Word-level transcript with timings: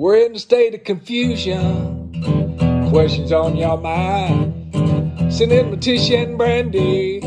We're 0.00 0.24
in 0.24 0.34
a 0.34 0.38
state 0.38 0.74
of 0.74 0.84
confusion. 0.84 2.10
Questions 2.88 3.32
on 3.32 3.54
your 3.54 3.76
mind. 3.76 4.72
Send 5.30 5.52
in 5.52 5.70
Letitia 5.70 6.22
and 6.22 6.40
Brandi. 6.40 7.20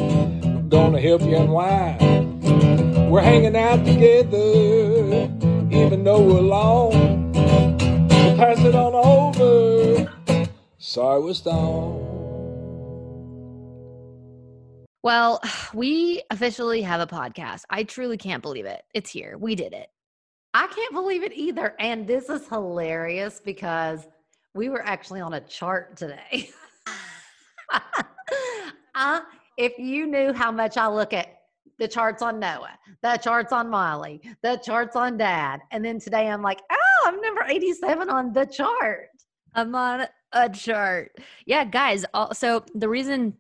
Gonna 0.72 0.99
help 0.99 1.22
you 1.22 1.38
unwind. 1.38 2.41
We're 3.12 3.22
hanging 3.22 3.55
out 3.55 3.86
together, 3.86 5.30
even 5.70 6.04
though 6.04 6.20
we're 6.20 6.40
alone. 6.40 7.32
So 7.36 8.38
pass 8.38 8.58
it 8.58 8.74
on 8.74 8.96
over. 8.96 10.12
Sorry 10.80 11.21
we're 11.21 11.35
stoned. 11.35 12.10
Well, 15.04 15.41
we 15.76 16.24
officially 16.32 16.82
have 16.82 17.02
a 17.02 17.05
podcast. 17.05 17.66
I 17.70 17.84
truly 17.84 18.18
can't 18.18 18.41
believe 18.41 18.66
it. 18.66 18.82
It's 18.96 19.12
here. 19.12 19.38
We 19.38 19.54
did 19.54 19.74
it. 19.74 19.90
I 20.53 20.67
can't 20.67 20.93
believe 20.93 21.23
it 21.23 21.34
either. 21.34 21.75
And 21.80 22.05
this 22.05 22.30
is 22.30 22.48
hilarious 22.48 23.41
because 23.43 24.07
we 24.54 24.70
were 24.70 24.85
actually 24.85 25.21
on 25.21 25.34
a 25.34 25.41
chart 25.41 25.98
today. 25.98 26.51
uh, 28.96 29.21
if 29.57 29.77
you 29.79 30.05
knew 30.05 30.31
how 30.31 30.51
much 30.51 30.77
I 30.77 30.87
look 30.87 31.13
at 31.13 31.40
the 31.79 31.87
charts 31.87 32.21
on 32.21 32.40
Noah, 32.40 32.77
the 33.01 33.18
charts 33.18 33.51
on 33.51 33.70
Molly, 33.70 34.21
the 34.43 34.57
charts 34.57 34.96
on 34.96 35.18
Dad, 35.18 35.62
and 35.71 35.84
then 35.84 35.99
today 35.99 36.29
I'm 36.29 36.43
like, 36.43 36.62
oh, 36.71 37.04
I'm 37.07 37.20
number 37.20 37.43
87 37.48 38.09
on 38.09 38.31
the 38.31 38.46
chart. 38.46 39.09
I'm 39.55 39.74
on 39.74 40.05
a 40.31 40.49
chart. 40.49 41.18
Yeah, 41.46 41.63
guys. 41.65 42.05
So 42.34 42.63
the 42.76 42.90
reason 42.90 43.35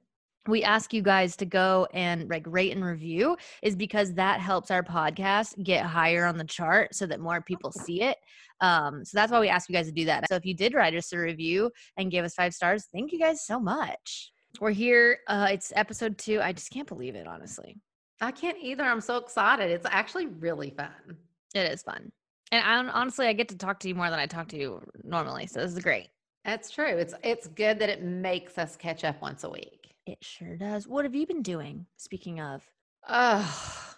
we 0.47 0.63
ask 0.63 0.93
you 0.93 1.01
guys 1.01 1.35
to 1.37 1.45
go 1.45 1.87
and 1.93 2.29
like 2.29 2.43
rate 2.47 2.73
and 2.73 2.83
review 2.83 3.37
is 3.61 3.75
because 3.75 4.13
that 4.13 4.39
helps 4.39 4.71
our 4.71 4.83
podcast 4.83 5.61
get 5.63 5.85
higher 5.85 6.25
on 6.25 6.37
the 6.37 6.43
chart 6.43 6.93
so 6.93 7.05
that 7.05 7.19
more 7.19 7.41
people 7.41 7.71
see 7.71 8.01
it. 8.01 8.17
Um, 8.59 9.05
so 9.05 9.17
that's 9.17 9.31
why 9.31 9.39
we 9.39 9.49
ask 9.49 9.69
you 9.69 9.75
guys 9.75 9.87
to 9.87 9.91
do 9.91 10.05
that. 10.05 10.27
So 10.27 10.35
if 10.35 10.45
you 10.45 10.53
did 10.53 10.73
write 10.73 10.95
us 10.95 11.11
a 11.13 11.17
review 11.17 11.71
and 11.97 12.11
give 12.11 12.25
us 12.25 12.33
five 12.33 12.53
stars, 12.53 12.87
thank 12.93 13.11
you 13.11 13.19
guys 13.19 13.45
so 13.45 13.59
much. 13.59 14.31
We're 14.59 14.71
here. 14.71 15.19
Uh, 15.27 15.47
it's 15.51 15.73
episode 15.75 16.17
two. 16.17 16.39
I 16.41 16.51
just 16.53 16.69
can't 16.69 16.87
believe 16.87 17.15
it, 17.15 17.27
honestly. 17.27 17.77
I 18.21 18.31
can't 18.31 18.57
either. 18.61 18.83
I'm 18.83 19.01
so 19.01 19.17
excited. 19.17 19.71
It's 19.71 19.87
actually 19.89 20.27
really 20.27 20.69
fun. 20.69 21.17
It 21.55 21.71
is 21.71 21.81
fun. 21.81 22.11
And 22.51 22.63
I, 22.63 22.91
honestly, 22.91 23.27
I 23.27 23.33
get 23.33 23.49
to 23.49 23.57
talk 23.57 23.79
to 23.79 23.87
you 23.87 23.95
more 23.95 24.09
than 24.09 24.19
I 24.19 24.27
talk 24.27 24.47
to 24.49 24.57
you 24.57 24.81
normally. 25.03 25.47
So 25.47 25.59
this 25.59 25.73
is 25.73 25.79
great. 25.79 26.09
That's 26.45 26.69
true. 26.69 26.97
It's 26.97 27.13
it's 27.23 27.47
good 27.47 27.79
that 27.79 27.89
it 27.89 28.03
makes 28.03 28.57
us 28.57 28.75
catch 28.75 29.03
up 29.03 29.21
once 29.21 29.43
a 29.43 29.49
week. 29.49 29.82
It 30.05 30.17
sure 30.21 30.57
does. 30.57 30.87
What 30.87 31.05
have 31.05 31.15
you 31.15 31.25
been 31.25 31.41
doing? 31.41 31.85
Speaking 31.97 32.41
of, 32.41 32.61
oh, 33.07 33.95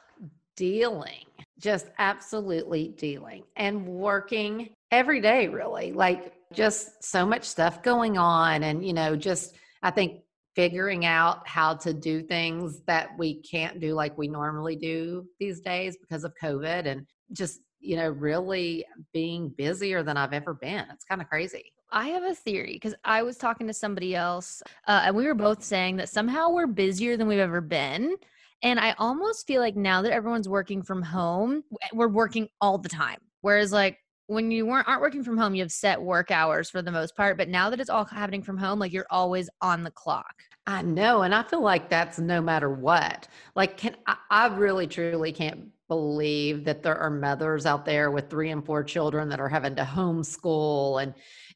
dealing, 0.56 1.26
just 1.60 1.88
absolutely 1.98 2.90
dealing 2.90 3.44
and 3.56 3.86
working 3.88 4.70
every 4.92 5.20
day, 5.20 5.48
really. 5.48 5.92
Like 5.92 6.34
just 6.54 7.04
so 7.04 7.26
much 7.26 7.44
stuff 7.44 7.82
going 7.82 8.18
on. 8.18 8.64
And, 8.64 8.86
you 8.86 8.94
know, 8.94 9.16
just 9.16 9.56
I 9.82 9.92
think 9.92 10.22
figuring 10.56 11.06
out 11.06 11.48
how 11.48 11.74
to 11.74 11.94
do 11.94 12.22
things 12.22 12.82
that 12.88 13.10
we 13.18 13.42
can't 13.42 13.80
do 13.80 13.94
like 13.94 14.18
we 14.18 14.28
normally 14.28 14.76
do 14.76 15.26
these 15.40 15.60
days 15.60 15.98
because 15.98 16.24
of 16.24 16.34
COVID 16.42 16.86
and 16.86 17.06
just, 17.34 17.60
you 17.80 17.98
know, 17.98 18.10
really 18.10 18.86
being 19.12 19.50
busier 19.50 20.02
than 20.02 20.18
I've 20.18 20.34
ever 20.34 20.54
been. 20.54 20.86
It's 20.92 21.04
kind 21.04 21.22
of 21.22 21.28
crazy. 21.28 21.74
I 21.92 22.10
have 22.10 22.24
a 22.24 22.36
theory 22.36 22.74
because 22.74 22.96
I 23.04 23.24
was 23.24 23.38
talking 23.38 23.68
to 23.68 23.74
somebody 23.74 24.16
else 24.16 24.62
uh, 24.88 25.04
and 25.06 25.16
we 25.16 25.26
were 25.26 25.36
both 25.36 25.64
saying 25.64 25.98
that 25.98 26.10
somehow 26.10 26.50
we're 26.50 26.68
busier 26.68 27.18
than 27.18 27.28
we've 27.28 27.40
ever 27.40 27.62
been. 27.62 28.16
And 28.64 28.80
I 28.80 28.96
almost 28.98 29.46
feel 29.46 29.62
like 29.62 29.76
now 29.76 30.02
that 30.02 30.12
everyone's 30.12 30.50
working 30.50 30.82
from 30.82 31.02
home, 31.02 31.64
we're 31.94 32.08
working 32.08 32.50
all 32.62 32.78
the 32.78 32.90
time. 32.90 33.20
Whereas, 33.42 33.72
like, 33.72 34.00
when 34.28 34.50
you 34.50 34.66
weren't 34.66 34.88
aren't 34.88 35.02
working 35.02 35.24
from 35.24 35.38
home, 35.38 35.54
you 35.54 35.62
have 35.62 35.72
set 35.72 36.02
work 36.02 36.32
hours 36.32 36.70
for 36.70 36.82
the 36.82 36.92
most 36.92 37.16
part. 37.16 37.38
But 37.38 37.48
now 37.48 37.70
that 37.70 37.80
it's 37.80 37.92
all 37.92 38.06
happening 38.06 38.42
from 38.42 38.58
home, 38.58 38.80
like 38.80 38.92
you're 38.92 39.06
always 39.12 39.50
on 39.62 39.84
the 39.84 39.92
clock. 39.92 40.34
I 40.66 40.82
know, 40.82 41.22
and 41.22 41.36
I 41.36 41.44
feel 41.44 41.62
like 41.62 41.90
that's 41.90 42.18
no 42.18 42.42
matter 42.42 42.72
what. 42.72 43.28
Like, 43.56 43.78
can 43.78 43.96
I, 44.08 44.16
I 44.32 44.48
really 44.48 44.88
truly 44.88 45.32
can't 45.32 45.70
believe 45.88 46.64
that 46.66 46.82
there 46.82 46.98
are 46.98 47.12
mothers 47.12 47.68
out 47.68 47.86
there 47.86 48.10
with 48.10 48.30
three 48.30 48.50
and 48.50 48.66
four 48.66 48.84
children 48.84 49.30
that 49.30 49.40
are 49.40 49.50
having 49.50 49.76
to 49.76 49.84
homeschool 49.84 51.04
and 51.04 51.14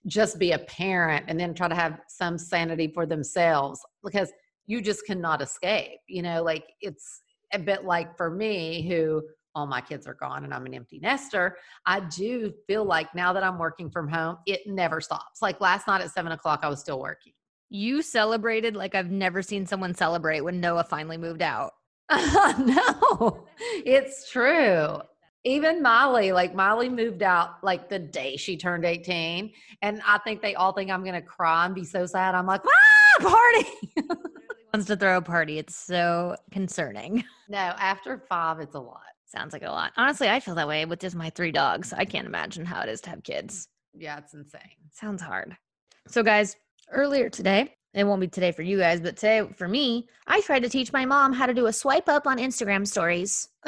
just 0.07 0.39
be 0.39 0.51
a 0.51 0.59
parent 0.59 1.25
and 1.27 1.39
then 1.39 1.53
try 1.53 1.67
to 1.67 1.75
have 1.75 1.99
some 2.07 2.37
sanity 2.37 2.87
for 2.87 3.05
themselves 3.05 3.79
because 4.03 4.31
you 4.67 4.81
just 4.81 5.05
cannot 5.05 5.41
escape. 5.41 5.99
You 6.07 6.21
know, 6.21 6.43
like 6.43 6.65
it's 6.81 7.21
a 7.53 7.59
bit 7.59 7.83
like 7.83 8.15
for 8.15 8.29
me, 8.29 8.87
who 8.87 9.23
all 9.55 9.65
my 9.65 9.81
kids 9.81 10.07
are 10.07 10.13
gone 10.13 10.43
and 10.43 10.53
I'm 10.53 10.65
an 10.65 10.73
empty 10.73 10.99
nester, 10.99 11.57
I 11.85 12.01
do 12.01 12.53
feel 12.67 12.85
like 12.85 13.13
now 13.15 13.33
that 13.33 13.43
I'm 13.43 13.57
working 13.57 13.89
from 13.89 14.07
home, 14.07 14.37
it 14.45 14.61
never 14.65 15.01
stops. 15.01 15.41
Like 15.41 15.59
last 15.59 15.87
night 15.87 16.01
at 16.01 16.11
seven 16.11 16.31
o'clock, 16.31 16.59
I 16.63 16.69
was 16.69 16.79
still 16.79 16.99
working. 16.99 17.33
You 17.69 18.01
celebrated 18.01 18.75
like 18.75 18.95
I've 18.95 19.11
never 19.11 19.41
seen 19.41 19.65
someone 19.65 19.93
celebrate 19.93 20.41
when 20.41 20.59
Noah 20.59 20.83
finally 20.83 21.17
moved 21.17 21.41
out. 21.41 21.71
no, 22.11 23.45
it's 23.85 24.31
true 24.31 24.99
even 25.43 25.81
Molly, 25.81 26.31
like 26.31 26.53
Molly 26.53 26.89
moved 26.89 27.23
out 27.23 27.63
like 27.63 27.89
the 27.89 27.99
day 27.99 28.35
she 28.37 28.57
turned 28.57 28.85
18. 28.85 29.51
And 29.81 30.01
I 30.05 30.17
think 30.19 30.41
they 30.41 30.55
all 30.55 30.73
think 30.73 30.91
I'm 30.91 31.03
gonna 31.03 31.21
cry 31.21 31.65
and 31.65 31.73
be 31.75 31.83
so 31.83 32.05
sad. 32.05 32.35
I'm 32.35 32.45
like, 32.45 32.61
ah, 32.65 33.23
party. 33.29 34.17
wants 34.73 34.87
to 34.87 34.95
throw 34.95 35.17
a 35.17 35.21
party. 35.21 35.57
It's 35.57 35.75
so 35.75 36.35
concerning. 36.51 37.23
No, 37.47 37.57
after 37.57 38.23
five, 38.29 38.59
it's 38.59 38.75
a 38.75 38.79
lot. 38.79 39.01
Sounds 39.25 39.53
like 39.53 39.63
a 39.63 39.69
lot. 39.69 39.91
Honestly, 39.97 40.29
I 40.29 40.39
feel 40.39 40.55
that 40.55 40.67
way 40.67 40.85
with 40.85 40.99
just 40.99 41.15
my 41.15 41.29
three 41.31 41.51
dogs. 41.51 41.93
I 41.93 42.05
can't 42.05 42.27
imagine 42.27 42.65
how 42.65 42.81
it 42.81 42.89
is 42.89 43.01
to 43.01 43.09
have 43.09 43.23
kids. 43.23 43.67
Yeah, 43.97 44.17
it's 44.17 44.33
insane. 44.33 44.61
Sounds 44.91 45.21
hard. 45.21 45.55
So, 46.07 46.23
guys, 46.23 46.55
earlier 46.91 47.29
today, 47.29 47.75
it 47.93 48.03
won't 48.03 48.21
be 48.21 48.27
today 48.27 48.51
for 48.51 48.61
you 48.61 48.77
guys, 48.77 49.01
but 49.01 49.15
today 49.15 49.47
for 49.55 49.67
me, 49.67 50.07
I 50.27 50.41
tried 50.41 50.61
to 50.61 50.69
teach 50.69 50.93
my 50.93 51.05
mom 51.05 51.33
how 51.33 51.45
to 51.47 51.53
do 51.53 51.65
a 51.67 51.73
swipe 51.73 52.07
up 52.07 52.27
on 52.27 52.37
Instagram 52.37 52.87
stories. 52.87 53.49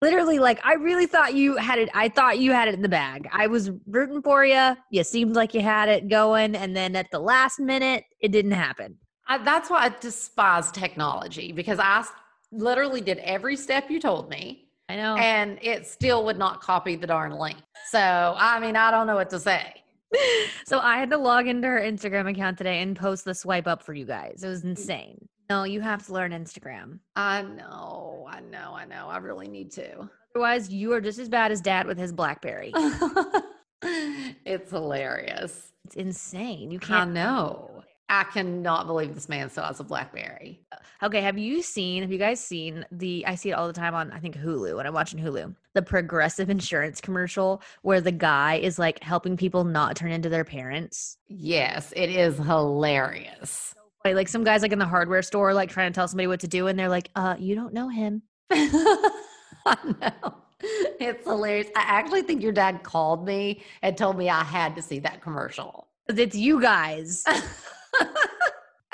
literally 0.00 0.38
like 0.38 0.60
i 0.64 0.74
really 0.74 1.06
thought 1.06 1.34
you 1.34 1.56
had 1.56 1.78
it 1.78 1.88
i 1.94 2.08
thought 2.08 2.38
you 2.38 2.52
had 2.52 2.68
it 2.68 2.74
in 2.74 2.82
the 2.82 2.88
bag. 2.88 3.28
I 3.32 3.46
was 3.46 3.70
rooting 3.86 4.22
for 4.22 4.44
you 4.44 4.76
you 4.90 5.04
seemed 5.04 5.34
like 5.34 5.54
you 5.54 5.60
had 5.60 5.88
it 5.88 6.08
going 6.08 6.54
and 6.54 6.74
then 6.76 6.96
at 6.96 7.10
the 7.10 7.18
last 7.18 7.60
minute 7.60 8.04
it 8.20 8.32
didn't 8.32 8.52
happen. 8.52 8.96
I, 9.28 9.38
that's 9.38 9.70
why 9.70 9.84
i 9.84 9.88
despise 10.00 10.70
technology 10.72 11.52
because 11.52 11.78
i 11.78 12.04
literally 12.52 13.00
did 13.00 13.18
every 13.18 13.56
step 13.56 13.90
you 13.90 14.00
told 14.00 14.28
me 14.28 14.68
i 14.88 14.96
know. 14.96 15.16
and 15.16 15.58
it 15.62 15.86
still 15.86 16.24
would 16.24 16.38
not 16.38 16.60
copy 16.60 16.96
the 16.96 17.06
darn 17.06 17.32
link. 17.32 17.58
So 17.90 18.34
i 18.36 18.58
mean 18.60 18.76
i 18.76 18.90
don't 18.90 19.06
know 19.06 19.16
what 19.16 19.30
to 19.30 19.40
say. 19.40 19.74
So 20.66 20.78
i 20.78 20.98
had 20.98 21.10
to 21.10 21.18
log 21.18 21.46
into 21.46 21.68
her 21.68 21.80
instagram 21.80 22.30
account 22.30 22.58
today 22.58 22.82
and 22.82 22.96
post 22.96 23.24
the 23.24 23.34
swipe 23.34 23.66
up 23.66 23.82
for 23.82 23.94
you 23.94 24.04
guys. 24.04 24.42
It 24.42 24.48
was 24.48 24.64
insane 24.64 25.28
no, 25.50 25.64
you 25.64 25.80
have 25.80 26.06
to 26.06 26.12
learn 26.12 26.30
Instagram. 26.30 27.00
I 27.16 27.42
know, 27.42 28.26
I 28.30 28.38
know, 28.38 28.72
I 28.72 28.84
know. 28.84 29.08
I 29.08 29.16
really 29.18 29.48
need 29.48 29.72
to. 29.72 30.08
Otherwise, 30.34 30.72
you 30.72 30.92
are 30.92 31.00
just 31.00 31.18
as 31.18 31.28
bad 31.28 31.50
as 31.50 31.60
dad 31.60 31.88
with 31.88 31.98
his 31.98 32.12
Blackberry. 32.12 32.72
it's 33.82 34.70
hilarious. 34.70 35.72
It's 35.84 35.96
insane. 35.96 36.70
You 36.70 36.78
can't 36.78 37.10
I 37.10 37.12
know. 37.12 37.82
I 38.08 38.24
cannot 38.24 38.86
believe 38.86 39.12
this 39.12 39.28
man 39.28 39.50
still 39.50 39.64
has 39.64 39.80
a 39.80 39.84
Blackberry. 39.84 40.60
Okay, 41.02 41.20
have 41.20 41.36
you 41.36 41.62
seen, 41.62 42.02
have 42.02 42.12
you 42.12 42.18
guys 42.18 42.40
seen 42.40 42.86
the, 42.92 43.24
I 43.26 43.34
see 43.34 43.50
it 43.50 43.54
all 43.54 43.66
the 43.66 43.72
time 43.72 43.94
on, 43.94 44.12
I 44.12 44.20
think, 44.20 44.36
Hulu, 44.36 44.76
when 44.76 44.86
I'm 44.86 44.94
watching 44.94 45.18
Hulu, 45.18 45.54
the 45.74 45.82
progressive 45.82 46.48
insurance 46.50 47.00
commercial 47.00 47.60
where 47.82 48.00
the 48.00 48.12
guy 48.12 48.56
is 48.56 48.78
like 48.78 49.02
helping 49.02 49.36
people 49.36 49.64
not 49.64 49.96
turn 49.96 50.12
into 50.12 50.28
their 50.28 50.44
parents? 50.44 51.16
Yes, 51.28 51.92
it 51.96 52.10
is 52.10 52.36
hilarious. 52.36 53.74
Like 54.04 54.28
some 54.28 54.44
guys 54.44 54.62
like 54.62 54.72
in 54.72 54.78
the 54.78 54.86
hardware 54.86 55.22
store, 55.22 55.52
like 55.52 55.70
trying 55.70 55.92
to 55.92 55.94
tell 55.94 56.08
somebody 56.08 56.26
what 56.26 56.40
to 56.40 56.48
do, 56.48 56.68
and 56.68 56.78
they're 56.78 56.88
like, 56.88 57.10
"Uh, 57.14 57.36
you 57.38 57.54
don't 57.54 57.74
know 57.74 57.88
him." 57.88 58.22
I 58.50 59.76
know. 60.00 60.34
It's 60.62 61.26
hilarious. 61.26 61.68
I 61.76 61.82
actually 61.82 62.22
think 62.22 62.42
your 62.42 62.52
dad 62.52 62.82
called 62.82 63.26
me 63.26 63.62
and 63.82 63.96
told 63.96 64.16
me 64.18 64.28
I 64.28 64.44
had 64.44 64.74
to 64.76 64.82
see 64.82 64.98
that 65.00 65.22
commercial. 65.22 65.88
It's 66.08 66.36
you 66.36 66.60
guys. 66.60 67.24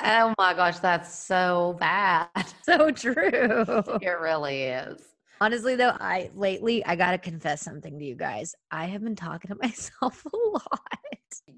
oh 0.01 0.33
my 0.37 0.53
gosh, 0.53 0.79
that's 0.79 1.13
so 1.13 1.75
bad. 1.79 2.27
So 2.63 2.91
true. 2.91 3.15
It 4.01 4.19
really 4.19 4.63
is. 4.63 5.01
Honestly, 5.39 5.75
though, 5.75 5.95
I 5.99 6.31
lately 6.35 6.85
I 6.85 6.95
gotta 6.95 7.17
confess 7.17 7.61
something 7.61 7.99
to 7.99 8.05
you 8.05 8.15
guys. 8.15 8.55
I 8.71 8.85
have 8.85 9.03
been 9.03 9.15
talking 9.15 9.49
to 9.49 9.55
myself 9.61 10.25
a 10.25 10.37
lot. 10.37 10.91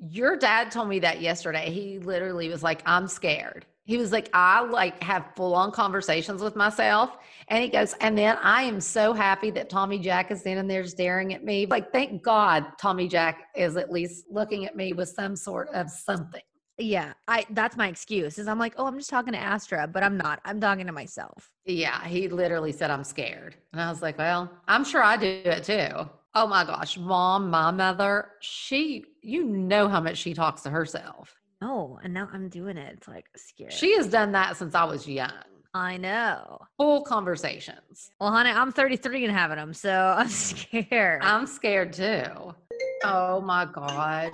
Your 0.01 0.35
dad 0.35 0.71
told 0.71 0.89
me 0.89 0.99
that 0.99 1.21
yesterday. 1.21 1.69
He 1.71 1.99
literally 1.99 2.49
was 2.49 2.63
like, 2.63 2.81
I'm 2.85 3.07
scared. 3.07 3.65
He 3.85 3.97
was 3.97 4.11
like, 4.11 4.29
I 4.33 4.61
like 4.61 5.01
have 5.01 5.31
full 5.35 5.55
on 5.55 5.71
conversations 5.71 6.43
with 6.43 6.55
myself. 6.55 7.17
And 7.47 7.63
he 7.63 7.69
goes, 7.69 7.95
and 8.01 8.15
then 8.15 8.37
I 8.43 8.61
am 8.61 8.79
so 8.79 9.13
happy 9.13 9.49
that 9.51 9.67
Tommy 9.67 9.97
Jack 9.97 10.29
is 10.29 10.41
standing 10.41 10.67
there 10.67 10.85
staring 10.85 11.33
at 11.33 11.43
me. 11.43 11.65
Like, 11.65 11.91
thank 11.91 12.21
God 12.21 12.65
Tommy 12.79 13.07
Jack 13.07 13.47
is 13.55 13.77
at 13.77 13.91
least 13.91 14.25
looking 14.29 14.65
at 14.65 14.75
me 14.75 14.93
with 14.93 15.09
some 15.09 15.35
sort 15.35 15.69
of 15.69 15.89
something. 15.89 16.41
Yeah, 16.79 17.13
I 17.27 17.45
that's 17.49 17.75
my 17.75 17.87
excuse. 17.89 18.39
Is 18.39 18.47
I'm 18.47 18.57
like, 18.57 18.73
oh, 18.77 18.87
I'm 18.87 18.97
just 18.97 19.09
talking 19.09 19.33
to 19.33 19.39
Astra, 19.39 19.87
but 19.87 20.01
I'm 20.01 20.17
not. 20.17 20.39
I'm 20.45 20.59
talking 20.61 20.87
to 20.87 20.93
myself. 20.93 21.51
Yeah, 21.65 22.03
he 22.05 22.29
literally 22.29 22.71
said, 22.71 22.89
I'm 22.89 23.03
scared. 23.03 23.55
And 23.73 23.81
I 23.81 23.89
was 23.89 24.01
like, 24.01 24.17
well, 24.17 24.49
I'm 24.67 24.83
sure 24.85 25.03
I 25.03 25.17
do 25.17 25.27
it 25.27 25.63
too. 25.65 26.09
Oh 26.35 26.47
my 26.47 26.63
gosh, 26.63 26.97
mom, 26.97 27.49
my 27.49 27.71
mother, 27.71 28.29
she, 28.39 29.03
you 29.21 29.43
know 29.43 29.87
how 29.89 29.99
much 29.99 30.17
she 30.17 30.33
talks 30.33 30.61
to 30.61 30.69
herself. 30.69 31.35
Oh, 31.61 31.99
and 32.03 32.13
now 32.13 32.29
I'm 32.31 32.49
doing 32.49 32.77
it. 32.77 32.93
It's 32.97 33.07
like 33.07 33.25
scary. 33.35 33.71
She 33.71 33.95
has 33.97 34.07
done 34.07 34.31
that 34.31 34.55
since 34.55 34.75
I 34.75 34.85
was 34.85 35.07
young. 35.07 35.31
I 35.73 35.97
know. 35.97 36.59
Full 36.77 37.01
conversations. 37.01 38.11
Well, 38.19 38.31
honey, 38.31 38.51
I'm 38.51 38.71
33 38.71 39.25
and 39.25 39.35
having 39.35 39.57
them, 39.57 39.73
so 39.73 40.15
I'm 40.17 40.27
scared. 40.29 41.23
I'm 41.23 41.45
scared 41.45 41.93
too. 41.93 42.55
Oh 43.03 43.41
my 43.41 43.65
God. 43.65 44.31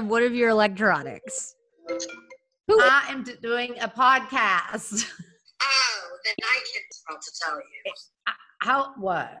What 0.00 0.22
of 0.22 0.34
your 0.34 0.48
electronics? 0.48 1.54
Who 2.68 2.80
I 2.80 3.04
am 3.08 3.24
d- 3.24 3.34
doing 3.42 3.74
a 3.80 3.88
podcast. 3.88 5.06
Oh, 5.64 6.08
then 6.24 6.34
I 6.42 6.54
can 6.54 6.82
well 7.08 7.18
to 7.22 7.32
tell 7.40 7.56
you. 7.56 8.34
How, 8.62 8.94
what? 8.98 9.38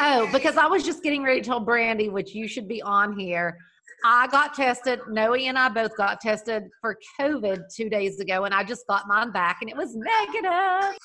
Oh, 0.00 0.28
because 0.32 0.56
I 0.56 0.66
was 0.66 0.82
just 0.82 1.04
getting 1.04 1.22
ready 1.22 1.40
to 1.40 1.46
tell 1.46 1.64
Brandi, 1.64 2.10
which 2.10 2.34
you 2.34 2.48
should 2.48 2.66
be 2.66 2.82
on 2.82 3.16
here. 3.16 3.56
I 4.04 4.26
got 4.26 4.54
tested. 4.54 4.98
Noah 5.08 5.38
and 5.38 5.56
I 5.56 5.68
both 5.68 5.96
got 5.96 6.20
tested 6.20 6.64
for 6.80 6.96
COVID 7.20 7.72
two 7.72 7.88
days 7.88 8.18
ago, 8.18 8.44
and 8.44 8.52
I 8.52 8.64
just 8.64 8.86
got 8.88 9.06
mine 9.06 9.30
back, 9.30 9.58
and 9.60 9.70
it 9.70 9.76
was 9.76 9.94
negative. 9.94 10.98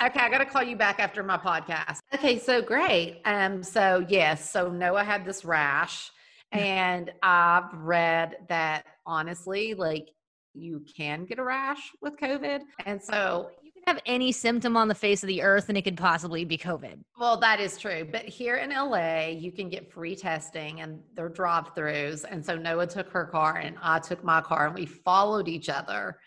Okay, 0.00 0.20
I 0.20 0.28
got 0.30 0.38
to 0.38 0.44
call 0.46 0.62
you 0.62 0.76
back 0.76 1.00
after 1.00 1.22
my 1.22 1.36
podcast. 1.36 1.98
Okay, 2.14 2.38
so 2.38 2.62
great. 2.62 3.20
Um, 3.24 3.62
so 3.64 4.04
yes, 4.08 4.50
so 4.50 4.68
Noah 4.70 5.02
had 5.04 5.24
this 5.24 5.44
rash, 5.44 6.10
and 6.52 7.12
I've 7.22 7.72
read 7.74 8.36
that 8.48 8.84
honestly, 9.06 9.74
like 9.74 10.08
you 10.54 10.84
can 10.96 11.24
get 11.24 11.38
a 11.38 11.42
rash 11.44 11.90
with 12.00 12.16
COVID, 12.18 12.60
and 12.86 13.00
so 13.02 13.50
You 13.62 13.72
can 13.72 13.82
have 13.94 14.02
any 14.06 14.32
symptom 14.32 14.76
on 14.76 14.86
the 14.86 14.94
face 14.94 15.22
of 15.22 15.28
the 15.28 15.42
earth, 15.42 15.68
and 15.70 15.78
it 15.78 15.82
could 15.82 15.96
possibly 15.96 16.44
be 16.44 16.58
COVID. 16.58 17.00
Well, 17.18 17.38
that 17.38 17.58
is 17.58 17.78
true. 17.78 18.06
But 18.10 18.26
here 18.26 18.56
in 18.56 18.70
LA, 18.70 19.28
you 19.28 19.50
can 19.50 19.68
get 19.70 19.90
free 19.90 20.14
testing 20.14 20.82
and 20.82 21.00
they're 21.14 21.30
drive 21.30 21.74
throughs. 21.74 22.24
And 22.30 22.44
so 22.44 22.54
Noah 22.56 22.86
took 22.86 23.08
her 23.10 23.24
car 23.24 23.56
and 23.56 23.76
I 23.82 23.98
took 23.98 24.22
my 24.22 24.40
car 24.42 24.66
and 24.66 24.74
we 24.74 24.84
followed 24.86 25.48
each 25.48 25.68
other 25.70 26.18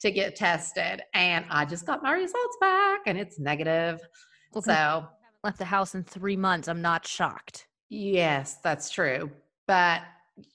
to 0.00 0.10
get 0.10 0.34
tested. 0.34 1.02
And 1.12 1.44
I 1.50 1.64
just 1.66 1.84
got 1.86 2.02
my 2.02 2.12
results 2.12 2.56
back 2.60 3.00
and 3.06 3.18
it's 3.18 3.38
negative. 3.38 4.00
Well, 4.54 4.62
So, 4.62 5.06
Left 5.44 5.58
the 5.58 5.64
house 5.66 5.94
in 5.94 6.04
three 6.04 6.36
months. 6.38 6.68
I'm 6.68 6.80
not 6.80 7.06
shocked. 7.06 7.66
yes, 7.90 8.56
that's 8.64 8.88
true. 8.90 9.30
But 9.66 10.02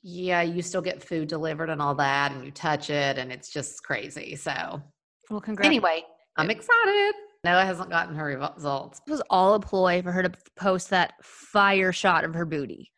yeah, 0.03 0.41
you 0.41 0.61
still 0.61 0.81
get 0.81 1.03
food 1.03 1.27
delivered 1.27 1.69
and 1.69 1.81
all 1.81 1.95
that, 1.95 2.31
and 2.31 2.43
you 2.45 2.51
touch 2.51 2.89
it, 2.89 3.17
and 3.17 3.31
it's 3.31 3.49
just 3.49 3.83
crazy. 3.83 4.35
So, 4.35 4.81
Well, 5.29 5.39
congrats. 5.41 5.65
anyway, 5.67 6.03
I'm 6.37 6.49
excited. 6.51 7.13
Noah 7.45 7.63
hasn't 7.65 7.89
gotten 7.89 8.15
her 8.15 8.25
results. 8.25 8.99
it 9.07 9.09
was 9.09 9.21
all 9.29 9.53
a 9.53 9.59
ploy 9.59 10.01
for 10.01 10.11
her 10.11 10.21
to 10.23 10.31
post 10.57 10.89
that 10.89 11.13
fire 11.23 11.93
shot 11.93 12.25
of 12.25 12.33
her 12.33 12.45
booty. 12.45 12.91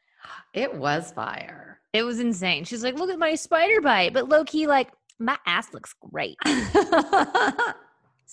It 0.54 0.74
was 0.76 1.12
fire. 1.12 1.80
It 1.94 2.04
was 2.04 2.20
insane. 2.20 2.64
She's 2.64 2.84
like, 2.84 2.96
look 2.98 3.10
at 3.12 3.20
my 3.20 3.36
spider 3.36 3.82
bite. 3.82 4.14
But 4.14 4.30
low 4.30 4.44
key, 4.44 4.66
like, 4.66 4.90
my 5.20 5.38
ass 5.46 5.72
looks 5.74 5.94
great. 6.12 6.38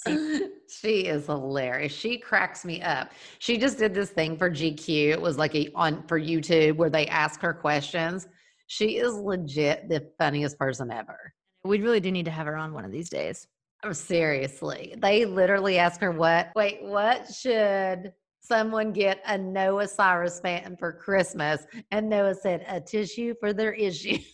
she 0.69 1.07
is 1.07 1.27
hilarious. 1.27 1.93
She 1.93 2.19
cracks 2.19 2.65
me 2.65 2.83
up. 2.83 3.13
She 3.39 3.59
just 3.59 3.79
did 3.79 3.95
this 3.95 4.11
thing 4.11 4.37
for 4.37 4.51
GQ. 4.51 5.11
It 5.11 5.21
was 5.21 5.39
like 5.39 5.55
a 5.55 5.71
on 5.75 6.07
for 6.07 6.21
YouTube 6.21 6.77
where 6.77 6.91
they 6.91 7.07
ask 7.07 7.41
her 7.41 7.53
questions. 7.53 8.29
She 8.67 8.99
is 8.99 9.15
legit 9.15 9.89
the 9.89 10.11
funniest 10.19 10.59
person 10.59 10.91
ever. 10.91 11.33
We 11.65 11.81
really 11.81 12.01
do 12.01 12.13
need 12.13 12.27
to 12.27 12.31
have 12.31 12.47
her 12.47 12.57
on 12.57 12.73
one 12.73 12.85
of 12.85 12.93
these 12.93 13.09
days. 13.09 13.47
Oh, 13.85 13.93
seriously. 13.93 14.95
They 14.99 15.25
literally 15.25 15.79
ask 15.79 16.01
her 16.01 16.11
what 16.13 16.51
wait, 16.55 16.83
what 16.83 17.33
should 17.33 18.13
someone 18.41 18.93
get 18.93 19.21
a 19.27 19.37
Noah 19.37 19.89
Cyrus 19.89 20.41
fan 20.41 20.77
for 20.79 20.93
Christmas? 20.93 21.67
And 21.91 22.09
Noah 22.09 22.35
said, 22.35 22.65
a 22.69 22.81
tissue 22.81 23.35
for 23.41 23.53
their 23.53 23.73
issues. 23.73 24.27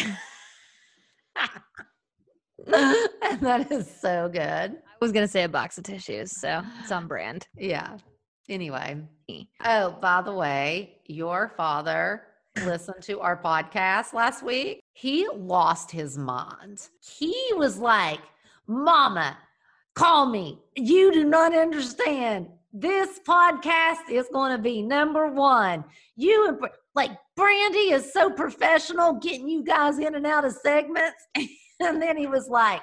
and 2.66 3.40
that 3.40 3.70
is 3.70 3.88
so 4.00 4.28
good. 4.32 4.76
I 4.96 5.04
was 5.04 5.12
gonna 5.12 5.28
say 5.28 5.42
a 5.42 5.48
box 5.48 5.76
of 5.76 5.84
tissues, 5.84 6.40
so 6.40 6.62
it's 6.80 6.90
on 6.90 7.06
brand. 7.06 7.46
Yeah. 7.54 7.98
Anyway. 8.48 9.02
Oh, 9.64 9.98
by 10.00 10.22
the 10.22 10.32
way, 10.32 10.98
your 11.06 11.52
father 11.54 12.22
listened 12.64 13.02
to 13.02 13.20
our 13.20 13.36
podcast 13.36 14.14
last 14.14 14.42
week. 14.42 14.80
He 14.94 15.28
lost 15.34 15.90
his 15.90 16.16
mind. 16.16 16.88
He 17.00 17.34
was 17.56 17.76
like, 17.78 18.20
Mama, 18.66 19.36
call 19.94 20.26
me. 20.26 20.62
You 20.76 21.12
do 21.12 21.24
not 21.24 21.54
understand. 21.54 22.48
This 22.72 23.20
podcast 23.26 24.08
is 24.10 24.28
going 24.32 24.52
to 24.52 24.62
be 24.62 24.80
number 24.80 25.28
one. 25.28 25.84
You 26.14 26.48
and 26.48 26.58
like 26.94 27.10
Brandi 27.38 27.92
is 27.92 28.12
so 28.12 28.30
professional 28.30 29.14
getting 29.14 29.48
you 29.48 29.62
guys 29.62 29.98
in 29.98 30.14
and 30.14 30.26
out 30.26 30.46
of 30.46 30.52
segments. 30.52 31.26
and 31.80 32.00
then 32.00 32.16
he 32.16 32.26
was 32.26 32.48
like, 32.48 32.80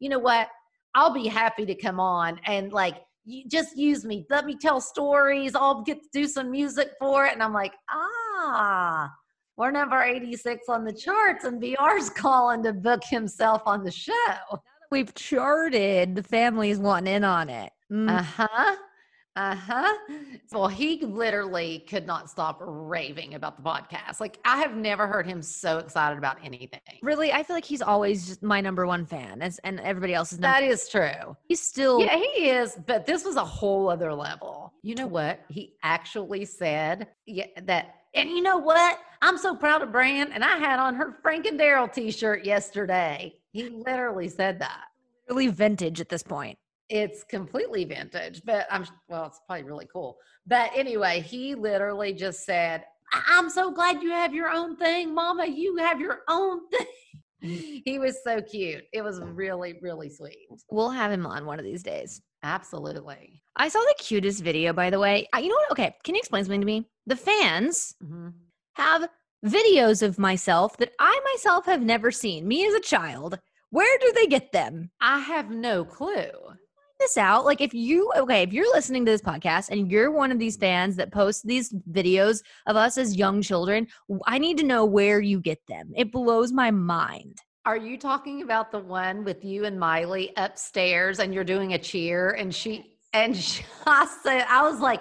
you 0.00 0.10
know 0.10 0.18
what? 0.18 0.48
I'll 0.94 1.12
be 1.12 1.26
happy 1.26 1.66
to 1.66 1.74
come 1.74 1.98
on 1.98 2.40
and 2.46 2.72
like 2.72 3.02
you 3.24 3.44
just 3.48 3.76
use 3.76 4.04
me. 4.04 4.26
Let 4.28 4.44
me 4.44 4.56
tell 4.56 4.80
stories. 4.80 5.54
I'll 5.54 5.82
get 5.82 6.02
to 6.02 6.08
do 6.12 6.26
some 6.26 6.50
music 6.50 6.92
for 6.98 7.24
it. 7.26 7.32
And 7.32 7.42
I'm 7.42 7.52
like, 7.54 7.72
ah, 7.90 9.10
we're 9.56 9.70
number 9.70 10.02
86 10.02 10.68
on 10.68 10.84
the 10.84 10.92
charts, 10.92 11.44
and 11.44 11.62
VR's 11.62 12.10
calling 12.10 12.62
to 12.64 12.72
book 12.72 13.02
himself 13.04 13.62
on 13.66 13.84
the 13.84 13.90
show. 13.90 14.12
We've 14.90 15.14
charted. 15.14 16.14
The 16.14 16.22
family's 16.22 16.78
wanting 16.78 17.14
in 17.14 17.24
on 17.24 17.48
it. 17.48 17.72
Mm. 17.90 18.10
Uh 18.10 18.22
huh. 18.22 18.76
Uh 19.36 19.56
huh. 19.56 19.92
Well, 20.52 20.68
he 20.68 21.04
literally 21.04 21.80
could 21.88 22.06
not 22.06 22.30
stop 22.30 22.58
raving 22.60 23.34
about 23.34 23.56
the 23.56 23.62
podcast. 23.62 24.20
Like, 24.20 24.38
I 24.44 24.58
have 24.58 24.76
never 24.76 25.08
heard 25.08 25.26
him 25.26 25.42
so 25.42 25.78
excited 25.78 26.18
about 26.18 26.36
anything. 26.44 26.80
really, 27.02 27.32
I 27.32 27.42
feel 27.42 27.56
like 27.56 27.64
he's 27.64 27.82
always 27.82 28.28
just 28.28 28.44
my 28.44 28.60
number 28.60 28.86
one 28.86 29.04
fan, 29.06 29.42
as 29.42 29.58
and 29.64 29.80
everybody 29.80 30.14
else's 30.14 30.38
number. 30.38 30.60
That 30.60 30.62
is 30.62 30.88
true. 30.88 31.36
he's 31.48 31.60
still 31.60 32.00
Yeah, 32.00 32.16
he 32.16 32.48
is, 32.48 32.78
but 32.86 33.06
this 33.06 33.24
was 33.24 33.34
a 33.34 33.44
whole 33.44 33.88
other 33.88 34.14
level. 34.14 34.72
You 34.82 34.94
know 34.94 35.08
what? 35.08 35.40
He 35.48 35.74
actually 35.82 36.44
said 36.44 37.08
yeah, 37.26 37.46
that, 37.64 37.96
and 38.14 38.30
you 38.30 38.42
know 38.42 38.58
what? 38.58 39.00
I'm 39.20 39.38
so 39.38 39.56
proud 39.56 39.82
of 39.82 39.90
Brand, 39.90 40.30
and 40.32 40.44
I 40.44 40.58
had 40.58 40.78
on 40.78 40.94
her 40.94 41.18
Frank 41.22 41.46
and 41.46 41.58
Daryl 41.58 41.92
t-shirt 41.92 42.44
yesterday. 42.44 43.34
He 43.52 43.68
literally 43.68 44.28
said 44.28 44.60
that. 44.60 44.84
really 45.28 45.48
vintage 45.48 46.00
at 46.00 46.08
this 46.08 46.22
point. 46.22 46.58
It's 46.88 47.24
completely 47.24 47.84
vintage, 47.84 48.42
but 48.44 48.66
I'm 48.70 48.84
well, 49.08 49.26
it's 49.26 49.40
probably 49.46 49.64
really 49.64 49.88
cool. 49.92 50.18
But 50.46 50.70
anyway, 50.74 51.20
he 51.20 51.54
literally 51.54 52.12
just 52.12 52.44
said, 52.44 52.84
"I- 53.12 53.22
I'm 53.28 53.48
so 53.50 53.70
glad 53.70 54.02
you 54.02 54.10
have 54.10 54.34
your 54.34 54.50
own 54.50 54.76
thing, 54.76 55.14
Mama. 55.14 55.46
You 55.46 55.76
have 55.76 55.98
your 56.00 56.20
own 56.28 56.60
thing. 56.70 57.82
he 57.84 57.98
was 57.98 58.18
so 58.22 58.40
cute. 58.42 58.84
It 58.92 59.02
was 59.02 59.20
really, 59.20 59.78
really 59.82 60.10
sweet. 60.10 60.46
We'll 60.70 60.90
have 60.90 61.10
him 61.10 61.26
on 61.26 61.46
one 61.46 61.58
of 61.58 61.64
these 61.64 61.82
days. 61.82 62.20
Absolutely. 62.42 63.42
I 63.56 63.68
saw 63.68 63.78
the 63.80 63.94
cutest 63.98 64.42
video, 64.42 64.72
by 64.72 64.90
the 64.90 64.98
way. 64.98 65.26
You 65.34 65.48
know 65.48 65.54
what? 65.54 65.70
Okay, 65.72 65.94
can 66.04 66.14
you 66.14 66.18
explain 66.18 66.44
something 66.44 66.60
to 66.60 66.66
me? 66.66 66.86
The 67.06 67.16
fans 67.16 67.94
Mhm. 68.02 68.32
have 68.74 69.08
videos 69.44 70.02
of 70.02 70.18
myself 70.18 70.76
that 70.78 70.92
I 70.98 71.20
myself 71.34 71.66
have 71.66 71.82
never 71.82 72.10
seen. 72.10 72.46
Me 72.48 72.66
as 72.66 72.74
a 72.74 72.80
child. 72.80 73.38
Where 73.70 73.98
do 73.98 74.12
they 74.12 74.26
get 74.26 74.52
them? 74.52 74.90
I 75.00 75.18
have 75.20 75.50
no 75.50 75.84
clue. 75.84 76.30
This 76.98 77.16
out. 77.16 77.44
Like 77.44 77.60
if 77.60 77.74
you 77.74 78.10
okay, 78.16 78.42
if 78.42 78.52
you're 78.52 78.72
listening 78.72 79.04
to 79.04 79.10
this 79.10 79.22
podcast 79.22 79.70
and 79.70 79.90
you're 79.90 80.10
one 80.10 80.32
of 80.32 80.38
these 80.38 80.56
fans 80.56 80.96
that 80.96 81.12
posts 81.12 81.42
these 81.42 81.72
videos 81.90 82.42
of 82.66 82.76
us 82.76 82.98
as 82.98 83.16
young 83.16 83.42
children, 83.42 83.86
I 84.26 84.38
need 84.38 84.58
to 84.58 84.64
know 84.64 84.84
where 84.84 85.20
you 85.20 85.40
get 85.40 85.60
them. 85.66 85.92
It 85.96 86.12
blows 86.12 86.52
my 86.52 86.70
mind. 86.70 87.38
Are 87.66 87.76
you 87.76 87.96
talking 87.96 88.42
about 88.42 88.70
the 88.70 88.78
one 88.78 89.24
with 89.24 89.44
you 89.44 89.64
and 89.64 89.78
Miley 89.78 90.32
upstairs 90.36 91.18
and 91.18 91.32
you're 91.32 91.44
doing 91.44 91.72
a 91.72 91.78
cheer 91.78 92.32
and 92.32 92.54
she 92.54 92.98
and 93.12 93.36
she, 93.36 93.64
I 93.86 94.06
said 94.22 94.46
I 94.48 94.68
was 94.68 94.80
like, 94.80 95.00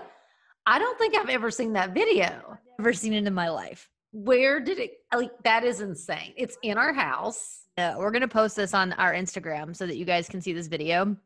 I 0.65 0.79
don't 0.79 0.97
think 0.97 1.15
I've 1.15 1.29
ever 1.29 1.51
seen 1.51 1.73
that 1.73 1.93
video. 1.93 2.57
Never 2.79 2.93
seen 2.93 3.13
it 3.13 3.25
in 3.25 3.33
my 3.33 3.49
life. 3.49 3.89
Where 4.11 4.59
did 4.59 4.79
it 4.79 4.91
like 5.13 5.31
that 5.43 5.63
is 5.63 5.81
insane. 5.81 6.33
It's 6.37 6.57
in 6.63 6.77
our 6.77 6.93
house. 6.93 7.61
Uh, 7.77 7.95
we're 7.97 8.11
gonna 8.11 8.27
post 8.27 8.55
this 8.55 8.73
on 8.73 8.93
our 8.93 9.13
Instagram 9.13 9.75
so 9.75 9.87
that 9.87 9.97
you 9.97 10.05
guys 10.05 10.29
can 10.29 10.39
see 10.39 10.53
this 10.53 10.67
video. 10.67 11.17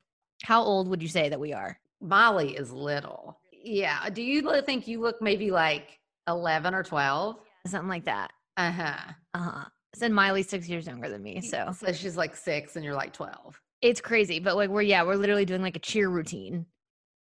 How 0.44 0.62
old 0.62 0.88
would 0.88 1.01
you 1.01 1.10
say 1.10 1.29
that 1.29 1.39
we 1.39 1.53
are? 1.53 1.79
Molly 2.01 2.56
is 2.56 2.72
little. 2.72 3.39
Yeah. 3.51 4.10
Do 4.10 4.22
you 4.22 4.62
think 4.62 4.88
you 4.88 5.01
look 5.01 5.22
maybe 5.22 5.51
like 5.51 6.00
11 6.27 6.74
or 6.74 6.84
12? 6.84 7.38
Something 7.65 7.89
like 7.89 8.06
that. 8.06 8.32
Uh 8.56 8.72
huh. 8.72 9.12
Uh-huh. 9.34 9.65
Said 9.96 10.12
Miley's 10.12 10.48
six 10.50 10.70
years 10.70 10.86
younger 10.88 11.10
than 11.10 11.24
me. 11.24 11.41
So 11.41 11.74
So 11.77 11.91
she's 11.91 12.15
like 12.17 12.36
six 12.36 12.75
and 12.75 12.86
you're 12.86 12.94
like 12.96 13.13
12. 13.13 13.60
it's 13.82 14.01
crazy. 14.01 14.39
But 14.39 14.56
like 14.56 14.70
we're 14.70 14.82
yeah, 14.84 15.03
we're 15.03 15.15
literally 15.15 15.46
doing 15.46 15.62
like 15.62 15.75
a 15.75 15.79
cheer 15.79 16.10
routine, 16.10 16.65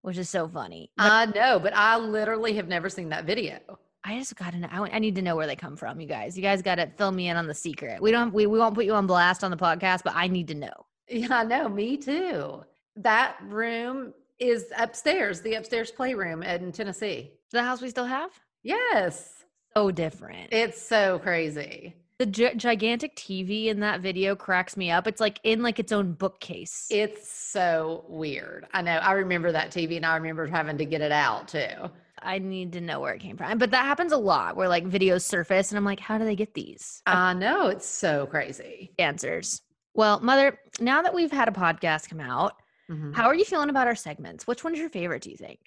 which 0.03 0.19
is 0.19 0.29
so 0.29 0.47
funny. 0.49 0.91
But 0.97 1.11
I 1.11 1.25
know, 1.27 1.59
but 1.59 1.75
I 1.75 1.97
literally 1.99 2.55
have 2.55 2.69
never 2.69 2.89
seen 2.89 3.09
that 3.11 3.25
video. 3.25 3.59
I 4.05 4.19
just 4.19 4.37
gotta 4.37 4.59
know. 4.59 4.69
I, 4.71 4.79
I 4.97 4.99
need 5.01 5.17
to 5.17 5.23
know 5.23 5.35
where 5.37 5.47
they 5.47 5.57
come 5.57 5.75
from, 5.77 6.01
you 6.01 6.07
guys. 6.07 6.37
You 6.37 6.43
guys 6.43 6.63
gotta 6.63 6.91
fill 6.97 7.11
me 7.13 7.29
in 7.29 7.37
on 7.37 7.47
the 7.47 7.55
secret. 7.55 8.01
We 8.01 8.13
don't 8.13 8.33
we, 8.33 8.47
we 8.47 8.59
won't 8.59 8.75
put 8.75 8.85
you 8.85 8.95
on 8.95 9.07
blast 9.07 9.43
on 9.43 9.51
the 9.51 9.57
podcast, 9.57 10.03
but 10.05 10.13
I 10.15 10.29
need 10.29 10.49
to 10.49 10.55
know. 10.55 10.87
Yeah, 11.09 11.39
I 11.39 11.45
know. 11.45 11.69
Me 11.69 11.97
too. 11.97 12.63
That 12.97 13.37
room 13.43 14.15
is 14.39 14.67
upstairs, 14.77 15.41
the 15.41 15.55
upstairs 15.55 15.91
playroom 15.91 16.43
in 16.43 16.73
Tennessee. 16.73 17.33
The 17.53 17.63
house 17.63 17.81
we 17.81 17.89
still 17.91 18.05
have? 18.05 18.31
Yes. 18.63 19.33
So 19.77 19.91
different. 19.91 20.53
It's 20.53 20.81
so 20.81 21.19
crazy. 21.21 21.95
the 22.19 22.27
gi- 22.27 22.55
gigantic 22.57 23.15
TV 23.17 23.67
in 23.67 23.81
that 23.81 24.01
video 24.01 24.35
cracks 24.35 24.77
me 24.77 24.91
up. 24.91 25.07
It's 25.07 25.21
like 25.21 25.39
in 25.45 25.63
like 25.63 25.79
its 25.79 25.93
own 25.93 26.13
bookcase. 26.13 26.87
It's 26.91 27.31
so 27.31 28.05
weird. 28.09 28.67
I 28.73 28.81
know. 28.83 28.93
I 28.97 29.13
remember 29.13 29.53
that 29.53 29.71
TV 29.71 29.97
and 29.97 30.07
I 30.07 30.17
remember 30.17 30.47
having 30.47 30.79
to 30.79 30.87
get 30.87 31.03
it 31.03 31.13
out 31.13 31.49
too. 31.49 31.91
I 32.23 32.39
need 32.39 32.73
to 32.73 32.81
know 32.81 33.01
where 33.01 33.13
it 33.13 33.21
came 33.21 33.37
from. 33.37 33.59
But 33.59 33.71
that 33.73 33.85
happens 33.85 34.13
a 34.13 34.17
lot 34.17 34.57
where 34.57 34.69
like 34.69 34.89
videos 34.89 35.23
surface 35.23 35.71
and 35.71 35.77
I'm 35.79 35.85
like, 35.85 36.01
how 36.01 36.17
do 36.17 36.25
they 36.25 36.37
get 36.37 36.55
these 36.55 37.03
I 37.07 37.35
know. 37.35 37.67
It's 37.69 37.87
so 37.87 38.25
crazy. 38.27 38.93
answers? 38.99 39.61
Well, 39.95 40.21
mother, 40.21 40.59
now 40.81 41.03
that 41.03 41.15
we've 41.15 41.31
had 41.33 41.49
a 41.49 41.53
podcast 41.53 42.09
come 42.09 42.21
out, 42.21 42.55
Mhm. 42.91 43.15
how 43.15 43.27
are 43.27 43.35
you 43.35 43.45
feeling 43.45 43.71
about 43.71 43.87
our 43.87 43.95
segments? 43.95 44.47
Which 44.47 44.63
one's 44.63 44.79
your 44.79 44.89
favorite, 44.91 45.23
do 45.23 45.31
you 45.31 45.37
think? 45.37 45.59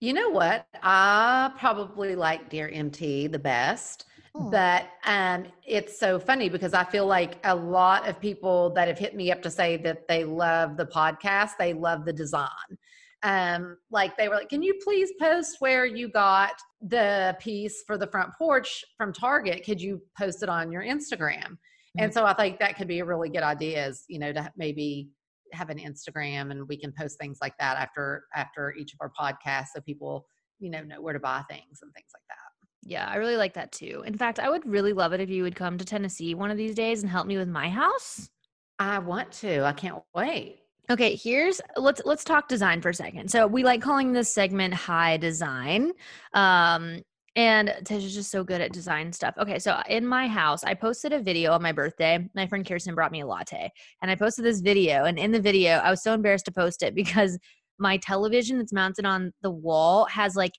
You 0.00 0.12
know 0.12 0.28
what? 0.28 0.66
I 0.82 1.52
probably 1.58 2.16
like 2.16 2.50
Dear 2.50 2.68
MT 2.68 3.28
the 3.28 3.38
best. 3.38 4.04
Oh. 4.34 4.50
But 4.50 4.88
um, 5.06 5.46
it's 5.66 5.98
so 5.98 6.18
funny 6.18 6.50
because 6.50 6.74
I 6.74 6.84
feel 6.84 7.06
like 7.06 7.38
a 7.44 7.54
lot 7.54 8.06
of 8.06 8.20
people 8.20 8.70
that 8.74 8.88
have 8.88 8.98
hit 8.98 9.14
me 9.16 9.32
up 9.32 9.40
to 9.42 9.50
say 9.50 9.78
that 9.78 10.06
they 10.08 10.24
love 10.24 10.76
the 10.76 10.84
podcast, 10.84 11.52
they 11.58 11.72
love 11.72 12.04
the 12.04 12.12
design. 12.12 12.48
Um, 13.22 13.78
like 13.90 14.16
they 14.18 14.28
were 14.28 14.34
like, 14.34 14.50
"Can 14.50 14.62
you 14.62 14.74
please 14.84 15.10
post 15.18 15.56
where 15.60 15.86
you 15.86 16.08
got 16.08 16.52
the 16.82 17.34
piece 17.40 17.82
for 17.86 17.96
the 17.96 18.06
front 18.06 18.34
porch 18.36 18.84
from 18.98 19.12
Target? 19.14 19.64
Could 19.64 19.80
you 19.80 20.02
post 20.18 20.42
it 20.42 20.50
on 20.50 20.70
your 20.70 20.82
Instagram?" 20.82 21.56
And 21.98 22.12
so 22.12 22.26
I 22.26 22.34
think 22.34 22.58
that 22.58 22.76
could 22.76 22.88
be 22.88 22.98
a 22.98 23.06
really 23.06 23.30
good 23.30 23.42
idea. 23.42 23.86
Is 23.86 24.04
you 24.08 24.18
know 24.18 24.34
to 24.34 24.52
maybe 24.58 25.08
have 25.52 25.70
an 25.70 25.78
Instagram 25.78 26.50
and 26.50 26.68
we 26.68 26.76
can 26.76 26.92
post 26.98 27.18
things 27.18 27.38
like 27.40 27.54
that 27.58 27.76
after 27.76 28.24
after 28.34 28.74
each 28.74 28.92
of 28.92 28.98
our 29.00 29.12
podcasts, 29.18 29.68
so 29.74 29.80
people 29.80 30.26
you 30.58 30.70
know 30.70 30.82
know 30.82 31.00
where 31.00 31.12
to 31.12 31.20
buy 31.20 31.42
things 31.48 31.78
and 31.82 31.92
things 31.94 32.10
like 32.14 32.22
that. 32.28 32.36
Yeah, 32.88 33.08
I 33.08 33.16
really 33.16 33.36
like 33.36 33.54
that 33.54 33.72
too. 33.72 34.04
In 34.06 34.16
fact, 34.16 34.38
I 34.38 34.48
would 34.48 34.64
really 34.64 34.92
love 34.92 35.12
it 35.12 35.20
if 35.20 35.28
you 35.28 35.42
would 35.42 35.56
come 35.56 35.76
to 35.78 35.84
Tennessee 35.84 36.34
one 36.34 36.50
of 36.50 36.56
these 36.56 36.74
days 36.74 37.02
and 37.02 37.10
help 37.10 37.26
me 37.26 37.36
with 37.36 37.48
my 37.48 37.68
house. 37.68 38.30
I 38.78 38.98
want 38.98 39.32
to. 39.32 39.64
I 39.64 39.72
can't 39.72 40.02
wait. 40.14 40.60
Okay, 40.88 41.16
here's 41.16 41.60
let's 41.76 42.00
let's 42.04 42.22
talk 42.22 42.46
design 42.48 42.80
for 42.80 42.90
a 42.90 42.94
second. 42.94 43.28
So 43.30 43.46
we 43.46 43.64
like 43.64 43.82
calling 43.82 44.12
this 44.12 44.32
segment 44.32 44.72
high 44.72 45.16
design. 45.16 45.92
Um 46.32 47.02
and 47.36 47.74
Tish 47.84 48.02
is 48.02 48.14
just 48.14 48.30
so 48.30 48.42
good 48.42 48.62
at 48.62 48.72
design 48.72 49.12
stuff. 49.12 49.34
Okay, 49.38 49.58
so 49.58 49.72
uh, 49.72 49.82
in 49.88 50.06
my 50.06 50.26
house, 50.26 50.64
I 50.64 50.72
posted 50.72 51.12
a 51.12 51.20
video 51.20 51.52
on 51.52 51.62
my 51.62 51.70
birthday. 51.70 52.26
My 52.34 52.46
friend 52.46 52.66
Kirsten 52.66 52.94
brought 52.94 53.12
me 53.12 53.20
a 53.20 53.26
latte, 53.26 53.70
and 54.00 54.10
I 54.10 54.14
posted 54.14 54.44
this 54.44 54.60
video. 54.60 55.04
And 55.04 55.18
in 55.18 55.32
the 55.32 55.40
video, 55.40 55.72
I 55.72 55.90
was 55.90 56.02
so 56.02 56.14
embarrassed 56.14 56.46
to 56.46 56.52
post 56.52 56.82
it 56.82 56.94
because 56.96 57.38
my 57.78 57.98
television 57.98 58.56
that's 58.56 58.72
mounted 58.72 59.04
on 59.04 59.32
the 59.42 59.50
wall 59.50 60.06
has 60.06 60.34
like 60.34 60.52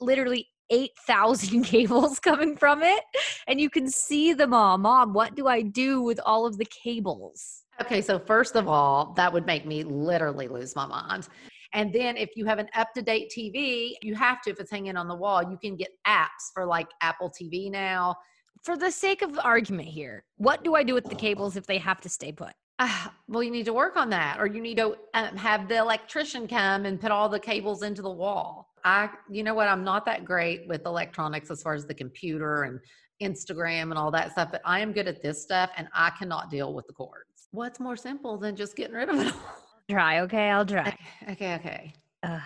literally 0.00 0.48
8,000 0.70 1.64
cables 1.64 2.18
coming 2.18 2.56
from 2.56 2.82
it. 2.82 3.04
And 3.46 3.60
you 3.60 3.68
can 3.68 3.86
see 3.88 4.32
them 4.32 4.54
all. 4.54 4.78
Mom, 4.78 5.12
what 5.12 5.34
do 5.34 5.46
I 5.46 5.60
do 5.60 6.00
with 6.00 6.18
all 6.24 6.46
of 6.46 6.56
the 6.56 6.64
cables? 6.64 7.64
Okay, 7.78 8.00
so 8.00 8.18
first 8.18 8.56
of 8.56 8.68
all, 8.68 9.12
that 9.16 9.30
would 9.32 9.44
make 9.44 9.66
me 9.66 9.84
literally 9.84 10.48
lose 10.48 10.74
my 10.74 10.86
mind. 10.86 11.28
And 11.72 11.92
then 11.92 12.16
if 12.16 12.36
you 12.36 12.44
have 12.46 12.58
an 12.58 12.68
up 12.74 12.92
to 12.94 13.02
date 13.02 13.32
TV, 13.36 13.94
you 14.02 14.14
have 14.14 14.42
to, 14.42 14.50
if 14.50 14.60
it's 14.60 14.70
hanging 14.70 14.96
on 14.96 15.08
the 15.08 15.14
wall, 15.14 15.42
you 15.42 15.56
can 15.56 15.76
get 15.76 15.88
apps 16.06 16.50
for 16.52 16.66
like 16.66 16.88
Apple 17.00 17.30
TV 17.30 17.70
now. 17.70 18.16
For 18.62 18.76
the 18.76 18.90
sake 18.90 19.22
of 19.22 19.38
argument 19.42 19.88
here, 19.88 20.24
what 20.36 20.62
do 20.62 20.74
I 20.74 20.82
do 20.82 20.94
with 20.94 21.04
the 21.04 21.14
cables 21.14 21.56
if 21.56 21.66
they 21.66 21.78
have 21.78 22.00
to 22.02 22.08
stay 22.08 22.30
put? 22.30 22.52
Ah, 22.78 23.14
well, 23.28 23.42
you 23.42 23.50
need 23.50 23.66
to 23.66 23.72
work 23.72 23.96
on 23.96 24.10
that, 24.10 24.38
or 24.40 24.46
you 24.46 24.60
need 24.60 24.76
to 24.76 24.96
um, 25.14 25.36
have 25.36 25.68
the 25.68 25.76
electrician 25.76 26.48
come 26.48 26.84
and 26.84 27.00
put 27.00 27.10
all 27.10 27.28
the 27.28 27.38
cables 27.38 27.82
into 27.82 28.02
the 28.02 28.10
wall. 28.10 28.68
I, 28.84 29.08
you 29.30 29.42
know 29.42 29.54
what, 29.54 29.68
I'm 29.68 29.84
not 29.84 30.04
that 30.06 30.24
great 30.24 30.66
with 30.68 30.84
electronics 30.86 31.50
as 31.50 31.62
far 31.62 31.74
as 31.74 31.86
the 31.86 31.94
computer 31.94 32.64
and 32.64 32.80
Instagram 33.22 33.82
and 33.82 33.94
all 33.94 34.10
that 34.10 34.32
stuff, 34.32 34.48
but 34.50 34.62
I 34.64 34.80
am 34.80 34.92
good 34.92 35.06
at 35.06 35.22
this 35.22 35.42
stuff 35.42 35.70
and 35.76 35.88
I 35.94 36.10
cannot 36.10 36.50
deal 36.50 36.74
with 36.74 36.86
the 36.86 36.92
cords. 36.92 37.48
What's 37.52 37.78
more 37.78 37.96
simple 37.96 38.36
than 38.36 38.56
just 38.56 38.74
getting 38.74 38.96
rid 38.96 39.08
of 39.08 39.16
it 39.20 39.32
all? 39.32 39.71
Try, 39.90 40.20
okay? 40.20 40.50
I'll 40.50 40.66
try. 40.66 40.88
Okay, 40.88 41.32
okay, 41.32 41.54
okay. 41.54 41.92
Ugh, 42.22 42.40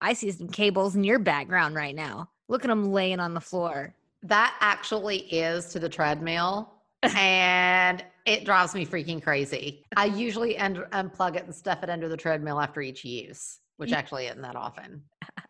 I 0.00 0.12
see 0.12 0.30
some 0.30 0.48
cables 0.48 0.94
in 0.96 1.04
your 1.04 1.18
background 1.18 1.74
right 1.74 1.94
now. 1.94 2.30
Look 2.48 2.64
at 2.64 2.68
them 2.68 2.92
laying 2.92 3.20
on 3.20 3.34
the 3.34 3.40
floor. 3.40 3.94
That 4.22 4.56
actually 4.60 5.18
is 5.32 5.66
to 5.66 5.78
the 5.78 5.88
treadmill, 5.88 6.72
and 7.02 8.04
it 8.26 8.44
drives 8.44 8.74
me 8.74 8.86
freaking 8.86 9.22
crazy. 9.22 9.84
I 9.96 10.06
usually 10.06 10.58
un- 10.58 10.86
unplug 10.92 11.36
it 11.36 11.44
and 11.44 11.54
stuff 11.54 11.82
it 11.82 11.90
under 11.90 12.08
the 12.08 12.16
treadmill 12.16 12.60
after 12.60 12.80
each 12.80 13.04
use, 13.04 13.58
which 13.78 13.90
mm. 13.90 13.96
actually 13.96 14.26
isn't 14.26 14.42
that 14.42 14.56
often. 14.56 15.02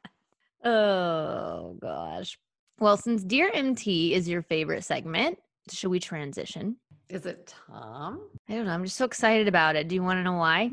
Oh, 0.65 1.77
gosh. 1.81 2.39
Well, 2.79 2.97
since 2.97 3.23
Dear 3.23 3.51
MT 3.53 4.15
is 4.15 4.29
your 4.29 4.43
favorite 4.43 4.85
segment, 4.85 5.39
should 5.71 5.91
we 5.91 5.99
transition? 5.99 6.77
Is 7.09 7.27
it 7.27 7.53
Tom? 7.69 8.29
I 8.49 8.55
don't 8.55 8.67
know. 8.67 8.73
I'm 8.73 8.85
just 8.85 8.97
so 8.97 9.05
excited 9.05 9.49
about 9.49 9.77
it. 9.77 9.89
Do 9.89 9.95
you 9.95 10.03
want 10.03 10.19
to 10.19 10.23
know 10.23 10.35
why? 10.35 10.71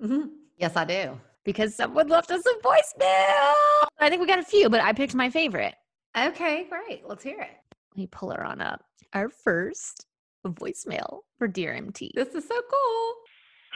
Mhm. 0.00 0.30
Yes, 0.58 0.76
I 0.76 0.84
do. 0.84 1.20
Because 1.44 1.74
someone 1.74 2.08
left 2.08 2.30
us 2.30 2.44
a 2.46 2.54
voicemail. 2.66 3.54
I 3.98 4.08
think 4.08 4.20
we 4.20 4.26
got 4.26 4.38
a 4.38 4.44
few, 4.44 4.68
but 4.70 4.80
I 4.80 4.92
picked 4.92 5.14
my 5.14 5.28
favorite. 5.30 5.74
Okay, 6.16 6.64
great. 6.68 7.02
Let's 7.06 7.22
hear 7.24 7.40
it. 7.40 7.50
Let 7.90 7.96
me 7.96 8.06
pull 8.06 8.30
her 8.30 8.44
on 8.44 8.60
up. 8.60 8.84
Our 9.12 9.28
first 9.28 10.06
voicemail 10.46 11.20
for 11.38 11.48
Dear 11.48 11.74
MT. 11.74 12.12
This 12.14 12.28
is 12.34 12.46
so 12.46 12.60
cool. 12.70 13.14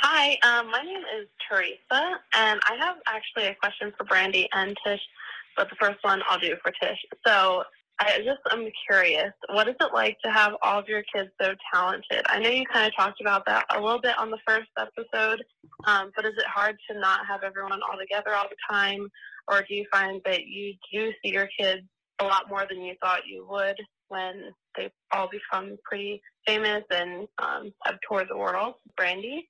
Hi, 0.02 0.38
um, 0.44 0.70
my 0.70 0.82
name 0.82 1.02
is 1.18 1.26
Teresa, 1.48 2.20
and 2.34 2.60
I 2.68 2.76
have 2.78 2.96
actually 3.06 3.46
a 3.46 3.54
question 3.54 3.92
for 3.96 4.04
Brandi 4.04 4.46
and 4.52 4.76
Tish, 4.86 5.00
but 5.56 5.70
the 5.70 5.76
first 5.76 5.98
one 6.02 6.22
I'll 6.28 6.38
do 6.38 6.54
for 6.62 6.70
Tish. 6.80 6.98
So 7.26 7.64
I 7.98 8.18
just 8.18 8.40
am 8.52 8.68
curious, 8.88 9.32
what 9.48 9.68
is 9.68 9.74
it 9.80 9.94
like 9.94 10.18
to 10.22 10.30
have 10.30 10.52
all 10.62 10.78
of 10.78 10.88
your 10.88 11.02
kids 11.14 11.30
so 11.40 11.54
talented? 11.72 12.22
I 12.26 12.38
know 12.38 12.50
you 12.50 12.64
kind 12.70 12.86
of 12.86 12.94
talked 12.96 13.20
about 13.22 13.46
that 13.46 13.64
a 13.74 13.80
little 13.80 14.00
bit 14.00 14.18
on 14.18 14.30
the 14.30 14.38
first 14.46 14.68
episode, 14.78 15.42
um, 15.86 16.10
but 16.14 16.26
is 16.26 16.34
it 16.36 16.44
hard 16.46 16.76
to 16.90 16.98
not 16.98 17.20
have 17.26 17.42
everyone 17.42 17.80
all 17.82 17.98
together 17.98 18.34
all 18.34 18.48
the 18.50 18.56
time, 18.70 19.08
or 19.48 19.62
do 19.66 19.74
you 19.74 19.86
find 19.90 20.20
that 20.26 20.46
you 20.46 20.74
do 20.92 21.10
see 21.22 21.32
your 21.32 21.48
kids 21.58 21.82
a 22.18 22.24
lot 22.24 22.50
more 22.50 22.66
than 22.68 22.82
you 22.82 22.94
thought 23.02 23.26
you 23.26 23.46
would 23.48 23.76
when 24.08 24.50
they 24.76 24.90
all 25.12 25.28
become 25.28 25.76
pretty 25.84 26.20
famous 26.46 26.84
and 26.90 27.26
um, 27.38 27.72
have 27.84 27.96
toured 28.06 28.28
the 28.28 28.36
world? 28.36 28.74
Brandi? 29.00 29.40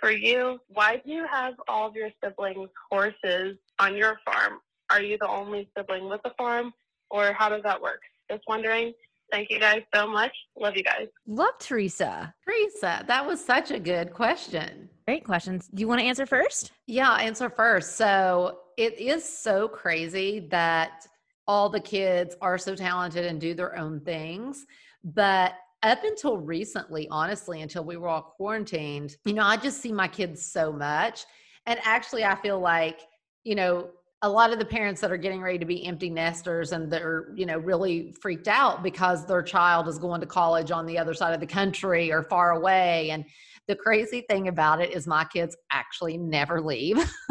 for 0.00 0.10
you, 0.10 0.58
why 0.68 1.00
do 1.04 1.10
you 1.10 1.26
have 1.30 1.54
all 1.68 1.88
of 1.88 1.94
your 1.94 2.10
siblings' 2.22 2.70
horses 2.90 3.56
on 3.78 3.96
your 3.96 4.18
farm? 4.24 4.60
Are 4.90 5.02
you 5.02 5.18
the 5.20 5.28
only 5.28 5.68
sibling 5.76 6.08
with 6.08 6.20
a 6.24 6.32
farm, 6.34 6.72
or 7.10 7.32
how 7.32 7.48
does 7.48 7.62
that 7.62 7.80
work? 7.80 8.00
Just 8.30 8.42
wondering. 8.48 8.92
Thank 9.30 9.50
you 9.50 9.60
guys 9.60 9.82
so 9.94 10.06
much. 10.06 10.32
Love 10.58 10.76
you 10.76 10.82
guys. 10.82 11.06
Love 11.26 11.58
Teresa. 11.58 12.34
Teresa, 12.44 13.04
that 13.06 13.26
was 13.26 13.44
such 13.44 13.70
a 13.70 13.78
good 13.78 14.12
question. 14.12 14.88
Great 15.06 15.24
questions. 15.24 15.68
Do 15.68 15.80
you 15.80 15.88
want 15.88 16.00
to 16.00 16.06
answer 16.06 16.24
first? 16.24 16.72
Yeah, 16.86 17.10
I'll 17.10 17.18
answer 17.18 17.50
first. 17.50 17.96
So 17.96 18.60
it 18.78 18.98
is 18.98 19.24
so 19.24 19.68
crazy 19.68 20.48
that 20.50 21.06
all 21.46 21.68
the 21.68 21.80
kids 21.80 22.36
are 22.40 22.58
so 22.58 22.74
talented 22.74 23.26
and 23.26 23.40
do 23.40 23.54
their 23.54 23.76
own 23.76 24.00
things. 24.00 24.66
But 25.04 25.54
up 25.82 26.04
until 26.04 26.38
recently, 26.38 27.06
honestly, 27.10 27.62
until 27.62 27.84
we 27.84 27.96
were 27.96 28.08
all 28.08 28.34
quarantined, 28.36 29.16
you 29.24 29.32
know, 29.32 29.44
I 29.44 29.56
just 29.56 29.80
see 29.80 29.92
my 29.92 30.08
kids 30.08 30.42
so 30.44 30.72
much. 30.72 31.24
And 31.66 31.78
actually, 31.84 32.24
I 32.24 32.34
feel 32.36 32.60
like, 32.60 33.00
you 33.44 33.54
know, 33.54 33.90
a 34.22 34.28
lot 34.28 34.52
of 34.52 34.58
the 34.58 34.64
parents 34.64 35.00
that 35.00 35.12
are 35.12 35.16
getting 35.16 35.40
ready 35.40 35.58
to 35.58 35.64
be 35.64 35.86
empty 35.86 36.10
nesters 36.10 36.72
and 36.72 36.90
they're, 36.90 37.28
you 37.36 37.46
know, 37.46 37.58
really 37.58 38.12
freaked 38.20 38.48
out 38.48 38.82
because 38.82 39.24
their 39.26 39.42
child 39.42 39.86
is 39.86 39.98
going 39.98 40.20
to 40.20 40.26
college 40.26 40.72
on 40.72 40.86
the 40.86 40.98
other 40.98 41.14
side 41.14 41.34
of 41.34 41.40
the 41.40 41.46
country 41.46 42.10
or 42.10 42.24
far 42.24 42.52
away. 42.52 43.10
And 43.10 43.24
the 43.68 43.76
crazy 43.76 44.22
thing 44.28 44.48
about 44.48 44.80
it 44.80 44.92
is 44.92 45.06
my 45.06 45.24
kids 45.24 45.56
actually 45.70 46.16
never 46.16 46.60
leave. 46.60 46.96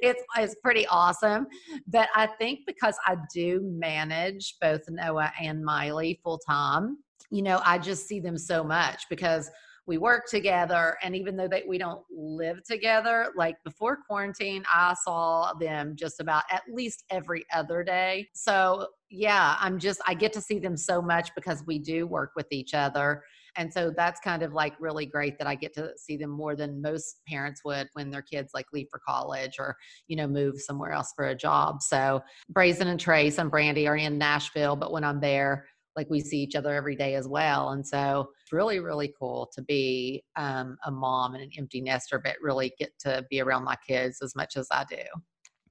it's 0.00 0.22
it's 0.38 0.54
pretty 0.62 0.86
awesome. 0.86 1.46
But 1.86 2.08
I 2.14 2.26
think 2.38 2.60
because 2.66 2.96
I 3.06 3.16
do 3.34 3.60
manage 3.64 4.54
both 4.60 4.82
Noah 4.88 5.32
and 5.38 5.62
Miley 5.62 6.20
full 6.22 6.38
time, 6.38 6.98
you 7.30 7.42
know, 7.42 7.60
I 7.64 7.78
just 7.78 8.06
see 8.06 8.20
them 8.20 8.38
so 8.38 8.64
much 8.64 9.02
because 9.10 9.50
we 9.88 9.96
work 9.96 10.26
together 10.28 10.98
and 11.02 11.16
even 11.16 11.34
though 11.34 11.48
that 11.48 11.66
we 11.66 11.78
don't 11.78 12.02
live 12.10 12.62
together 12.62 13.32
like 13.36 13.56
before 13.64 13.98
quarantine 14.06 14.62
i 14.72 14.94
saw 15.02 15.54
them 15.54 15.96
just 15.96 16.20
about 16.20 16.44
at 16.50 16.62
least 16.70 17.04
every 17.10 17.44
other 17.52 17.82
day. 17.82 18.28
So 18.34 18.88
yeah 19.10 19.56
i'm 19.58 19.78
just 19.78 20.02
i 20.06 20.12
get 20.12 20.34
to 20.34 20.40
see 20.40 20.58
them 20.58 20.76
so 20.76 21.00
much 21.00 21.34
because 21.34 21.64
we 21.66 21.78
do 21.78 22.06
work 22.06 22.32
with 22.36 22.46
each 22.52 22.74
other. 22.74 23.24
And 23.56 23.72
so 23.72 23.92
that's 23.96 24.20
kind 24.20 24.42
of 24.42 24.52
like 24.52 24.74
really 24.78 25.06
great 25.06 25.38
that 25.38 25.46
i 25.46 25.54
get 25.54 25.72
to 25.74 25.92
see 25.96 26.18
them 26.18 26.30
more 26.30 26.54
than 26.54 26.82
most 26.82 27.22
parents 27.26 27.62
would 27.64 27.88
when 27.94 28.10
their 28.10 28.22
kids 28.22 28.50
like 28.52 28.66
leave 28.74 28.88
for 28.90 29.00
college 29.08 29.56
or 29.58 29.74
you 30.06 30.16
know 30.16 30.28
move 30.28 30.60
somewhere 30.60 30.92
else 30.92 31.12
for 31.16 31.28
a 31.28 31.34
job. 31.34 31.82
So 31.82 32.20
Braison 32.50 32.88
and 32.88 33.00
trace 33.00 33.38
and 33.38 33.50
Brandi 33.50 33.88
are 33.88 33.96
in 33.96 34.18
nashville 34.18 34.76
but 34.76 34.92
when 34.92 35.04
i'm 35.04 35.20
there 35.20 35.64
like 35.98 36.08
we 36.08 36.20
see 36.20 36.38
each 36.38 36.54
other 36.54 36.72
every 36.72 36.94
day 36.94 37.16
as 37.16 37.26
well. 37.26 37.70
And 37.70 37.84
so 37.84 38.28
it's 38.40 38.52
really, 38.52 38.78
really 38.78 39.12
cool 39.18 39.50
to 39.52 39.62
be 39.62 40.22
um, 40.36 40.76
a 40.84 40.92
mom 40.92 41.34
and 41.34 41.42
an 41.42 41.50
empty 41.58 41.80
nester, 41.80 42.20
but 42.22 42.36
really 42.40 42.72
get 42.78 42.92
to 43.00 43.26
be 43.28 43.40
around 43.40 43.64
my 43.64 43.74
kids 43.84 44.22
as 44.22 44.36
much 44.36 44.56
as 44.56 44.68
I 44.70 44.84
do. 44.88 45.02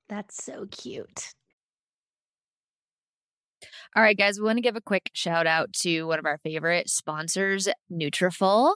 That's 0.10 0.44
so 0.44 0.66
cute. 0.70 1.30
All 3.96 4.04
right, 4.04 4.18
guys, 4.18 4.38
we 4.38 4.46
want 4.46 4.58
to 4.58 4.62
give 4.62 4.76
a 4.76 4.82
quick 4.82 5.12
shout 5.14 5.48
out 5.48 5.72
to 5.84 6.04
one 6.04 6.20
of 6.20 6.26
our 6.26 6.40
favorite 6.40 6.90
sponsors, 6.90 7.70
Nutrafol. 7.90 8.76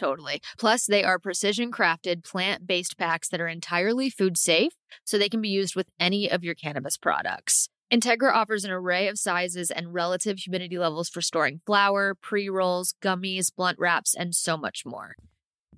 Totally. 0.00 0.40
Plus, 0.58 0.86
they 0.86 1.04
are 1.04 1.18
precision 1.18 1.70
crafted 1.70 2.24
plant 2.24 2.66
based 2.66 2.96
packs 2.96 3.28
that 3.28 3.40
are 3.40 3.48
entirely 3.48 4.08
food 4.08 4.38
safe, 4.38 4.72
so 5.04 5.18
they 5.18 5.28
can 5.28 5.42
be 5.42 5.50
used 5.50 5.76
with 5.76 5.88
any 6.00 6.30
of 6.30 6.42
your 6.42 6.54
cannabis 6.54 6.96
products. 6.96 7.68
Integra 7.92 8.32
offers 8.32 8.64
an 8.64 8.70
array 8.70 9.08
of 9.08 9.18
sizes 9.18 9.70
and 9.70 9.92
relative 9.92 10.38
humidity 10.38 10.78
levels 10.78 11.10
for 11.10 11.20
storing 11.20 11.60
flour, 11.66 12.14
pre 12.14 12.48
rolls, 12.48 12.94
gummies, 13.02 13.54
blunt 13.54 13.78
wraps, 13.78 14.14
and 14.14 14.34
so 14.34 14.56
much 14.56 14.86
more. 14.86 15.16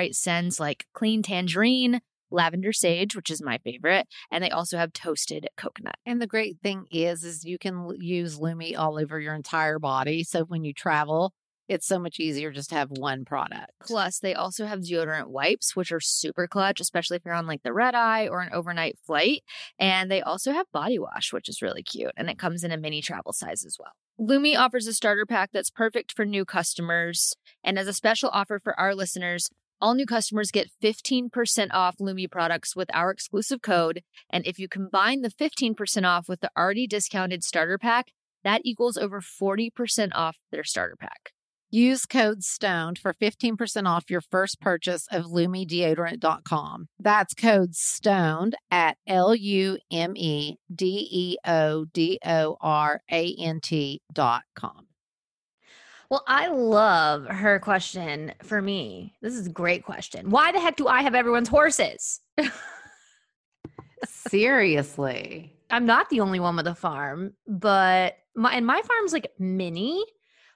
scents 0.09 0.59
like 0.59 0.85
clean 0.93 1.21
tangerine, 1.21 2.01
lavender 2.31 2.73
sage, 2.73 3.15
which 3.15 3.29
is 3.29 3.41
my 3.41 3.57
favorite, 3.59 4.07
and 4.31 4.43
they 4.43 4.49
also 4.49 4.77
have 4.77 4.93
toasted 4.93 5.47
coconut. 5.57 5.95
And 6.05 6.21
the 6.21 6.27
great 6.27 6.57
thing 6.63 6.85
is, 6.91 7.23
is 7.23 7.45
you 7.45 7.57
can 7.57 7.89
use 7.99 8.39
Lume 8.39 8.75
all 8.77 8.99
over 8.99 9.19
your 9.19 9.35
entire 9.35 9.79
body. 9.79 10.23
So 10.23 10.43
when 10.45 10.63
you 10.63 10.73
travel, 10.73 11.33
it's 11.67 11.87
so 11.87 11.99
much 11.99 12.19
easier 12.19 12.51
just 12.51 12.69
to 12.69 12.75
have 12.75 12.89
one 12.91 13.23
product. 13.23 13.71
Plus, 13.81 14.19
they 14.19 14.33
also 14.33 14.65
have 14.65 14.79
deodorant 14.79 15.27
wipes, 15.27 15.73
which 15.73 15.91
are 15.91 16.01
super 16.01 16.45
clutch, 16.45 16.81
especially 16.81 17.15
if 17.15 17.23
you're 17.25 17.33
on 17.33 17.47
like 17.47 17.63
the 17.63 17.71
red 17.71 17.95
eye 17.95 18.27
or 18.27 18.41
an 18.41 18.49
overnight 18.51 18.97
flight. 19.05 19.43
And 19.79 20.11
they 20.11 20.21
also 20.21 20.51
have 20.51 20.65
body 20.73 20.99
wash, 20.99 21.31
which 21.31 21.47
is 21.47 21.61
really 21.61 21.83
cute. 21.83 22.11
And 22.17 22.29
it 22.29 22.37
comes 22.37 22.65
in 22.65 22.71
a 22.71 22.77
mini 22.77 23.01
travel 23.01 23.31
size 23.31 23.63
as 23.63 23.77
well. 23.79 23.93
Lume 24.17 24.57
offers 24.57 24.85
a 24.85 24.93
starter 24.93 25.25
pack 25.25 25.51
that's 25.53 25.69
perfect 25.69 26.11
for 26.11 26.25
new 26.25 26.43
customers. 26.43 27.35
And 27.63 27.79
as 27.79 27.87
a 27.87 27.93
special 27.93 28.29
offer 28.33 28.59
for 28.59 28.77
our 28.77 28.93
listeners, 28.93 29.49
all 29.81 29.95
new 29.95 30.05
customers 30.05 30.51
get 30.51 30.69
15% 30.81 31.69
off 31.71 31.95
Lume 31.99 32.27
products 32.29 32.75
with 32.75 32.89
our 32.93 33.11
exclusive 33.11 33.61
code. 33.61 34.03
And 34.29 34.45
if 34.45 34.59
you 34.59 34.67
combine 34.67 35.21
the 35.21 35.29
15% 35.29 36.05
off 36.05 36.29
with 36.29 36.41
the 36.41 36.51
already 36.57 36.87
discounted 36.87 37.43
starter 37.43 37.77
pack, 37.77 38.11
that 38.43 38.61
equals 38.63 38.97
over 38.97 39.21
40% 39.21 40.11
off 40.13 40.37
their 40.51 40.63
starter 40.63 40.95
pack. 40.99 41.31
Use 41.73 42.05
code 42.05 42.43
STONED 42.43 42.99
for 42.99 43.13
15% 43.13 43.87
off 43.87 44.09
your 44.09 44.19
first 44.19 44.59
purchase 44.59 45.07
of 45.09 45.23
LumeDeodorant.com. 45.23 46.89
That's 46.99 47.33
code 47.33 47.75
STONED 47.75 48.55
at 48.69 48.97
L 49.07 49.33
U 49.33 49.77
M 49.89 50.11
E 50.17 50.57
D 50.73 51.07
E 51.09 51.37
O 51.47 51.85
D 51.85 52.19
O 52.25 52.57
R 52.59 52.99
A 53.09 53.35
N 53.39 53.61
T.com. 53.61 54.90
Well, 56.11 56.25
I 56.27 56.47
love 56.47 57.25
her 57.27 57.57
question 57.59 58.33
for 58.43 58.61
me. 58.61 59.15
This 59.21 59.33
is 59.33 59.47
a 59.47 59.49
great 59.49 59.85
question. 59.85 60.29
Why 60.29 60.51
the 60.51 60.59
heck 60.59 60.75
do 60.75 60.85
I 60.89 61.03
have 61.03 61.15
everyone's 61.15 61.47
horses? 61.47 62.19
Seriously. 64.27 65.55
I'm 65.71 65.85
not 65.85 66.09
the 66.09 66.19
only 66.19 66.41
one 66.41 66.57
with 66.57 66.67
a 66.67 66.75
farm, 66.75 67.35
but 67.47 68.17
my 68.35 68.53
and 68.53 68.67
my 68.67 68.81
farm's 68.81 69.13
like 69.13 69.31
mini, 69.39 70.03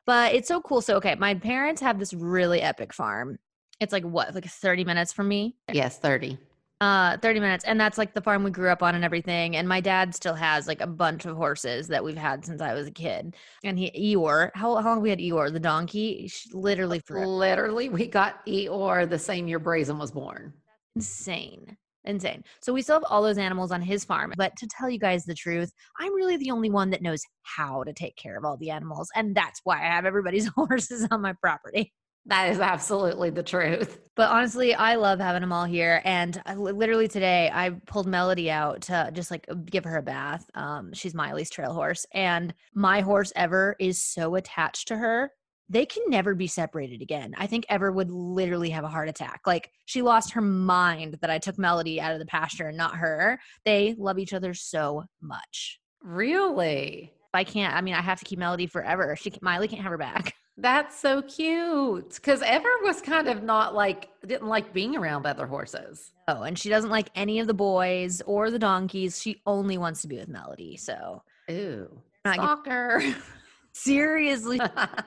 but 0.05 0.35
it's 0.35 0.49
so 0.49 0.59
cool. 0.59 0.81
So 0.81 0.97
okay, 0.97 1.15
my 1.15 1.35
parents 1.35 1.81
have 1.81 1.99
this 1.99 2.13
really 2.13 2.61
epic 2.61 2.93
farm. 2.93 3.39
It's 3.79 3.93
like 3.93 4.03
what, 4.03 4.35
like 4.35 4.43
30 4.43 4.83
minutes 4.83 5.13
from 5.13 5.29
me? 5.29 5.55
Yes, 5.71 5.97
30. 5.99 6.37
Uh 6.81 7.17
30 7.17 7.39
minutes. 7.39 7.63
And 7.63 7.79
that's 7.79 7.97
like 7.97 8.13
the 8.13 8.21
farm 8.21 8.43
we 8.43 8.51
grew 8.51 8.69
up 8.69 8.83
on 8.83 8.95
and 8.95 9.05
everything. 9.05 9.55
And 9.55 9.67
my 9.67 9.79
dad 9.79 10.13
still 10.13 10.33
has 10.35 10.67
like 10.67 10.81
a 10.81 10.87
bunch 10.87 11.25
of 11.25 11.37
horses 11.37 11.87
that 11.87 12.03
we've 12.03 12.17
had 12.17 12.43
since 12.45 12.61
I 12.61 12.73
was 12.73 12.87
a 12.87 12.91
kid. 12.91 13.35
And 13.63 13.79
he 13.79 14.15
Eeyore, 14.15 14.51
how, 14.53 14.75
how 14.75 14.89
long 14.89 15.01
we 15.01 15.09
had 15.09 15.19
Eeyore, 15.19 15.53
the 15.53 15.59
donkey? 15.59 16.29
Literally 16.51 16.99
forever. 16.99 17.25
Literally, 17.27 17.87
we 17.89 18.07
got 18.07 18.45
Eeyore 18.45 19.09
the 19.09 19.17
same 19.19 19.47
year 19.47 19.59
Braison 19.59 19.97
was 19.97 20.11
born. 20.11 20.53
insane 20.95 21.77
insane 22.07 22.43
so 22.61 22.71
we 22.71 22.83
still 22.83 22.97
have 22.97 23.03
all 23.09 23.23
those 23.23 23.39
animals 23.39 23.71
on 23.71 23.81
his 23.81 24.05
farm 24.05 24.31
but 24.37 24.55
to 24.55 24.67
tell 24.67 24.87
you 24.87 24.99
guys 24.99 25.25
the 25.25 25.33
truth 25.33 25.71
i'm 25.99 26.13
really 26.13 26.37
the 26.37 26.51
only 26.51 26.69
one 26.69 26.91
that 26.91 27.01
knows 27.01 27.23
how 27.41 27.83
to 27.83 27.93
take 27.93 28.15
care 28.15 28.37
of 28.37 28.45
all 28.45 28.57
the 28.57 28.69
animals 28.69 29.09
and 29.15 29.33
that's 29.33 29.59
why 29.63 29.77
i 29.77 29.85
have 29.87 30.05
everybody's 30.05 30.47
horses 30.55 31.07
on 31.09 31.19
my 31.21 31.33
property 31.41 31.91
That 32.27 32.51
is 32.51 32.59
absolutely 32.59 33.29
the 33.29 33.43
truth. 33.43 33.99
but 34.15 34.29
honestly 34.29 34.73
i 34.73 34.95
love 34.95 35.19
having 35.19 35.41
them 35.41 35.51
all 35.51 35.65
here 35.65 36.01
and 36.05 36.41
I, 36.45 36.55
literally 36.55 37.07
today 37.07 37.51
i 37.53 37.71
pulled 37.85 38.07
melody 38.07 38.49
out 38.49 38.81
to 38.83 39.11
just 39.13 39.29
like 39.29 39.45
give 39.65 39.83
her 39.83 39.97
a 39.97 40.01
bath 40.01 40.49
um, 40.55 40.93
she's 40.93 41.13
miley's 41.13 41.49
trail 41.49 41.73
horse 41.73 42.05
and 42.13 42.53
my 42.73 43.01
horse 43.01 43.31
ever 43.35 43.75
is 43.79 44.01
so 44.01 44.35
attached 44.35 44.87
to 44.87 44.97
her 44.97 45.31
they 45.69 45.85
can 45.85 46.03
never 46.07 46.35
be 46.35 46.47
separated 46.47 47.01
again. 47.01 47.33
I 47.37 47.47
think 47.47 47.65
Ever 47.69 47.91
would 47.91 48.11
literally 48.11 48.69
have 48.69 48.83
a 48.83 48.87
heart 48.87 49.09
attack. 49.09 49.41
Like 49.45 49.71
she 49.85 50.01
lost 50.01 50.33
her 50.33 50.41
mind 50.41 51.17
that 51.21 51.31
I 51.31 51.39
took 51.39 51.57
Melody 51.57 51.99
out 51.99 52.13
of 52.13 52.19
the 52.19 52.25
pasture 52.25 52.67
and 52.67 52.77
not 52.77 52.97
her. 52.97 53.39
They 53.63 53.95
love 53.97 54.19
each 54.19 54.33
other 54.33 54.53
so 54.53 55.05
much. 55.21 55.79
Really? 56.01 57.11
I 57.33 57.43
can't. 57.43 57.75
I 57.75 57.81
mean, 57.81 57.95
I 57.95 58.01
have 58.01 58.19
to 58.19 58.25
keep 58.25 58.39
Melody 58.39 58.67
forever. 58.67 59.15
She 59.19 59.31
can, 59.31 59.39
Miley 59.41 59.67
can't 59.67 59.81
have 59.81 59.91
her 59.91 59.97
back. 59.97 60.35
That's 60.57 60.97
so 60.99 61.21
cute. 61.21 62.15
Because 62.15 62.41
Ever 62.41 62.69
was 62.83 63.01
kind 63.01 63.27
of 63.27 63.43
not 63.43 63.75
like, 63.75 64.09
didn't 64.25 64.47
like 64.47 64.73
being 64.73 64.95
around 64.95 65.25
other 65.25 65.45
horses. 65.47 66.11
Oh, 66.27 66.43
and 66.43 66.57
she 66.57 66.69
doesn't 66.69 66.89
like 66.89 67.09
any 67.15 67.39
of 67.39 67.47
the 67.47 67.53
boys 67.53 68.21
or 68.25 68.49
the 68.49 68.59
donkeys. 68.59 69.21
She 69.21 69.41
only 69.45 69.77
wants 69.77 70.01
to 70.03 70.07
be 70.07 70.17
with 70.17 70.29
Melody. 70.29 70.77
So 70.77 71.23
Ooh. 71.51 72.01
Not 72.23 72.35
get- 72.37 72.43
Stalker. 72.43 73.15
seriously, 73.73 74.59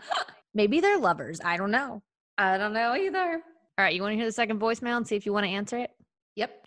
maybe 0.55 0.81
they're 0.81 0.99
lovers. 0.99 1.41
I 1.45 1.57
don't 1.57 1.71
know. 1.71 2.03
I 2.37 2.59
don't 2.59 2.73
know 2.75 2.95
either. 2.95 3.43
All 3.79 3.85
right, 3.85 3.95
you 3.95 4.03
want 4.03 4.13
to 4.13 4.17
hear 4.17 4.27
the 4.27 4.33
second 4.33 4.61
voicemail 4.61 4.97
and 4.97 5.07
see 5.07 5.17
if 5.17 5.25
you 5.25 5.33
want 5.33 5.47
to 5.47 5.51
answer 5.53 5.79
it? 5.79 5.91
Yep. 6.37 6.67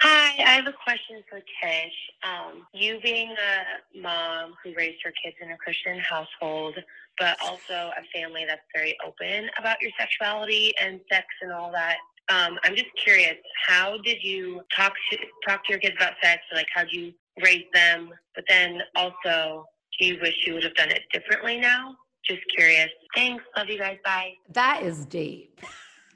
Hi, 0.00 0.42
I 0.42 0.52
have 0.54 0.66
a 0.66 0.72
question 0.72 1.22
for 1.28 1.38
Tish. 1.38 1.92
Um, 2.22 2.66
you 2.72 2.98
being 3.02 3.30
a 3.30 4.00
mom 4.00 4.54
who 4.64 4.72
raised 4.74 4.98
her 5.04 5.12
kids 5.22 5.36
in 5.42 5.50
a 5.50 5.56
Christian 5.58 5.98
household, 5.98 6.76
but 7.20 7.36
also 7.42 7.92
a 7.96 8.18
family 8.18 8.44
that's 8.48 8.62
very 8.74 8.96
open 9.06 9.48
about 9.58 9.76
your 9.80 9.92
sexuality 10.00 10.72
and 10.80 10.98
sex 11.12 11.26
and 11.42 11.52
all 11.52 11.70
that. 11.70 11.98
Um, 12.30 12.58
I'm 12.64 12.74
just 12.74 12.88
curious, 13.04 13.36
how 13.68 13.98
did 14.02 14.22
you 14.22 14.62
talk 14.74 14.94
to 15.12 15.18
talk 15.46 15.64
to 15.66 15.72
your 15.72 15.78
kids 15.78 15.94
about 15.96 16.14
sex? 16.22 16.40
Like, 16.52 16.66
how 16.74 16.82
would 16.82 16.92
you 16.92 17.12
raise 17.44 17.64
them? 17.74 18.10
But 18.34 18.44
then 18.48 18.80
also, 18.96 19.66
do 19.98 20.06
you 20.06 20.18
wish 20.20 20.34
you 20.46 20.54
would 20.54 20.64
have 20.64 20.74
done 20.74 20.90
it 20.90 21.02
differently 21.12 21.58
now? 21.58 21.94
Just 22.26 22.40
curious. 22.56 22.88
Thanks. 23.14 23.44
Love 23.56 23.68
you 23.68 23.78
guys. 23.78 23.98
Bye. 24.04 24.32
That 24.52 24.82
is 24.82 25.04
deep. 25.04 25.60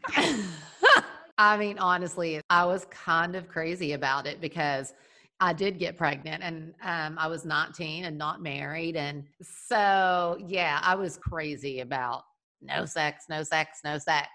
I 1.39 1.57
mean, 1.59 1.79
honestly, 1.79 2.41
I 2.49 2.65
was 2.65 2.87
kind 2.87 3.35
of 3.35 3.49
crazy 3.49 3.93
about 3.93 4.27
it 4.27 4.41
because 4.41 4.95
I 5.41 5.53
did 5.53 5.79
get 5.79 5.97
pregnant 5.97 6.43
and 6.43 6.75
um, 6.83 7.19
I 7.19 7.27
was 7.27 7.45
19 7.45 8.05
and 8.05 8.17
not 8.17 8.43
married. 8.43 8.97
And 8.97 9.25
so, 9.43 10.39
yeah, 10.47 10.81
I 10.83 10.95
was 10.95 11.17
crazy 11.17 11.81
about 11.81 12.23
no 12.63 12.87
sex, 12.87 13.25
no 13.29 13.43
sex, 13.43 13.81
no 13.85 13.99
sex. 13.99 14.29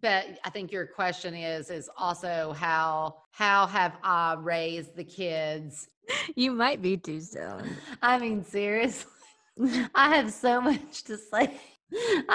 But 0.00 0.38
I 0.44 0.50
think 0.50 0.72
your 0.72 0.86
question 0.86 1.34
is 1.34 1.70
is 1.70 1.88
also 1.96 2.54
how 2.58 3.16
how 3.30 3.66
have 3.66 3.96
I 4.02 4.34
raised 4.38 4.96
the 4.96 5.04
kids? 5.04 5.88
You 6.34 6.52
might 6.52 6.82
be 6.82 6.96
too 6.96 7.20
soon. 7.20 7.76
I 8.02 8.18
mean, 8.18 8.44
seriously, 8.44 9.10
I 9.94 10.16
have 10.16 10.32
so 10.32 10.60
much 10.60 11.04
to 11.04 11.16
say. 11.16 11.58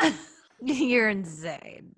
You're 0.61 1.09
insane. 1.09 1.95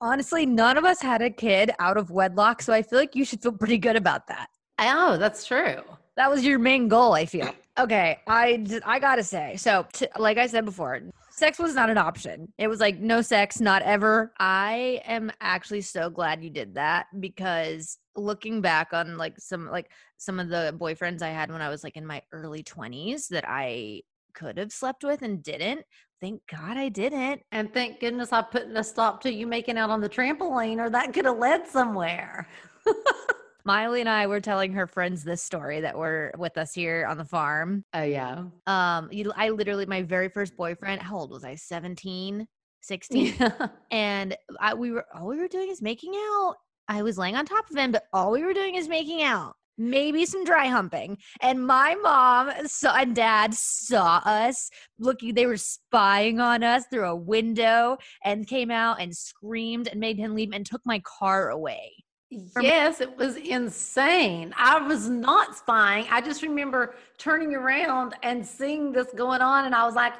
Honestly, 0.00 0.44
none 0.44 0.76
of 0.76 0.84
us 0.84 1.00
had 1.00 1.22
a 1.22 1.30
kid 1.30 1.70
out 1.78 1.96
of 1.96 2.10
wedlock, 2.10 2.60
so 2.60 2.72
I 2.72 2.82
feel 2.82 2.98
like 2.98 3.16
you 3.16 3.24
should 3.24 3.42
feel 3.42 3.52
pretty 3.52 3.78
good 3.78 3.96
about 3.96 4.26
that. 4.28 4.48
Oh, 4.78 5.16
that's 5.16 5.46
true. 5.46 5.82
That 6.16 6.30
was 6.30 6.44
your 6.44 6.58
main 6.58 6.88
goal, 6.88 7.12
I 7.12 7.26
feel. 7.26 7.50
Okay, 7.78 8.18
I 8.26 8.64
I 8.86 8.98
got 8.98 9.16
to 9.16 9.24
say. 9.24 9.56
So, 9.56 9.86
t- 9.92 10.08
like 10.18 10.38
I 10.38 10.46
said 10.46 10.64
before, 10.64 11.00
sex 11.30 11.58
was 11.58 11.74
not 11.74 11.90
an 11.90 11.98
option. 11.98 12.52
It 12.56 12.68
was 12.68 12.80
like 12.80 12.98
no 12.98 13.20
sex, 13.20 13.60
not 13.60 13.82
ever. 13.82 14.32
I 14.38 15.02
am 15.04 15.30
actually 15.40 15.82
so 15.82 16.08
glad 16.08 16.42
you 16.42 16.48
did 16.48 16.74
that 16.76 17.06
because 17.20 17.98
looking 18.16 18.62
back 18.62 18.94
on 18.94 19.18
like 19.18 19.38
some 19.38 19.70
like 19.70 19.90
some 20.16 20.40
of 20.40 20.48
the 20.48 20.74
boyfriends 20.78 21.20
I 21.20 21.28
had 21.28 21.52
when 21.52 21.60
I 21.60 21.68
was 21.68 21.84
like 21.84 21.98
in 21.98 22.06
my 22.06 22.22
early 22.32 22.62
20s 22.62 23.28
that 23.28 23.44
I 23.46 24.00
could 24.32 24.56
have 24.56 24.72
slept 24.72 25.04
with 25.04 25.20
and 25.20 25.42
didn't. 25.42 25.82
Thank 26.20 26.40
God 26.50 26.78
I 26.78 26.88
didn't. 26.88 27.42
And 27.52 27.72
thank 27.74 28.00
goodness 28.00 28.32
I 28.32 28.40
put 28.40 28.68
a 28.74 28.82
stop 28.82 29.20
to 29.22 29.32
you 29.32 29.46
making 29.46 29.76
out 29.76 29.90
on 29.90 30.00
the 30.00 30.08
trampoline, 30.08 30.78
or 30.78 30.88
that 30.88 31.12
could 31.12 31.26
have 31.26 31.36
led 31.36 31.66
somewhere. 31.66 32.48
Miley 33.66 33.98
and 33.98 34.08
I 34.08 34.28
were 34.28 34.40
telling 34.40 34.72
her 34.74 34.86
friends 34.86 35.24
this 35.24 35.42
story 35.42 35.80
that 35.80 35.98
were 35.98 36.32
with 36.38 36.56
us 36.56 36.72
here 36.72 37.04
on 37.04 37.18
the 37.18 37.24
farm. 37.24 37.84
Oh 37.92 38.04
yeah. 38.04 38.44
Um, 38.68 39.08
you, 39.10 39.32
I 39.36 39.48
literally, 39.48 39.86
my 39.86 40.02
very 40.02 40.28
first 40.28 40.56
boyfriend, 40.56 41.02
how 41.02 41.16
old 41.16 41.32
was 41.32 41.42
I? 41.42 41.56
17, 41.56 42.46
16. 42.82 43.34
Yeah. 43.40 43.66
and 43.90 44.36
I, 44.60 44.74
we 44.74 44.92
were, 44.92 45.04
all 45.12 45.26
we 45.26 45.38
were 45.38 45.48
doing 45.48 45.68
is 45.68 45.82
making 45.82 46.14
out. 46.14 46.54
I 46.86 47.02
was 47.02 47.18
laying 47.18 47.34
on 47.34 47.44
top 47.44 47.68
of 47.68 47.76
him, 47.76 47.90
but 47.90 48.04
all 48.12 48.30
we 48.30 48.44
were 48.44 48.54
doing 48.54 48.76
is 48.76 48.88
making 48.88 49.24
out. 49.24 49.54
Maybe 49.76 50.26
some 50.26 50.44
dry 50.44 50.68
humping. 50.68 51.18
And 51.42 51.66
my 51.66 51.96
mom 51.96 52.52
saw, 52.68 52.94
and 52.94 53.16
dad 53.16 53.52
saw 53.52 54.22
us 54.24 54.70
looking, 55.00 55.34
they 55.34 55.46
were 55.46 55.56
spying 55.56 56.38
on 56.38 56.62
us 56.62 56.84
through 56.86 57.08
a 57.08 57.16
window 57.16 57.98
and 58.24 58.46
came 58.46 58.70
out 58.70 59.00
and 59.00 59.14
screamed 59.14 59.88
and 59.88 59.98
made 59.98 60.18
him 60.18 60.36
leave 60.36 60.52
and 60.52 60.64
took 60.64 60.82
my 60.86 61.00
car 61.00 61.50
away. 61.50 62.05
Yes, 62.30 63.00
it 63.00 63.16
was 63.16 63.36
insane. 63.36 64.52
I 64.56 64.80
was 64.80 65.08
not 65.08 65.56
spying. 65.56 66.06
I 66.10 66.20
just 66.20 66.42
remember 66.42 66.94
turning 67.18 67.54
around 67.54 68.14
and 68.22 68.44
seeing 68.44 68.92
this 68.92 69.08
going 69.14 69.40
on, 69.40 69.64
and 69.64 69.74
I 69.74 69.84
was 69.84 69.94
like, 69.94 70.14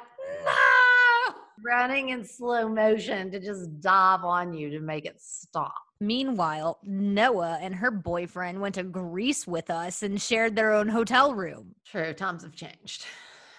no! 0.45 1.33
Running 1.65 2.09
in 2.09 2.23
slow 2.23 2.69
motion 2.69 3.31
to 3.31 3.39
just 3.39 3.81
dive 3.81 4.23
on 4.23 4.53
you 4.53 4.69
to 4.69 4.79
make 4.79 5.05
it 5.05 5.19
stop. 5.19 5.73
Meanwhile, 5.99 6.79
Noah 6.83 7.57
and 7.61 7.73
her 7.75 7.91
boyfriend 7.91 8.61
went 8.61 8.75
to 8.75 8.83
Greece 8.83 9.47
with 9.47 9.69
us 9.69 10.03
and 10.03 10.21
shared 10.21 10.55
their 10.55 10.71
own 10.71 10.87
hotel 10.87 11.33
room. 11.33 11.75
True, 11.85 12.13
times 12.13 12.43
have 12.43 12.53
changed. 12.53 13.05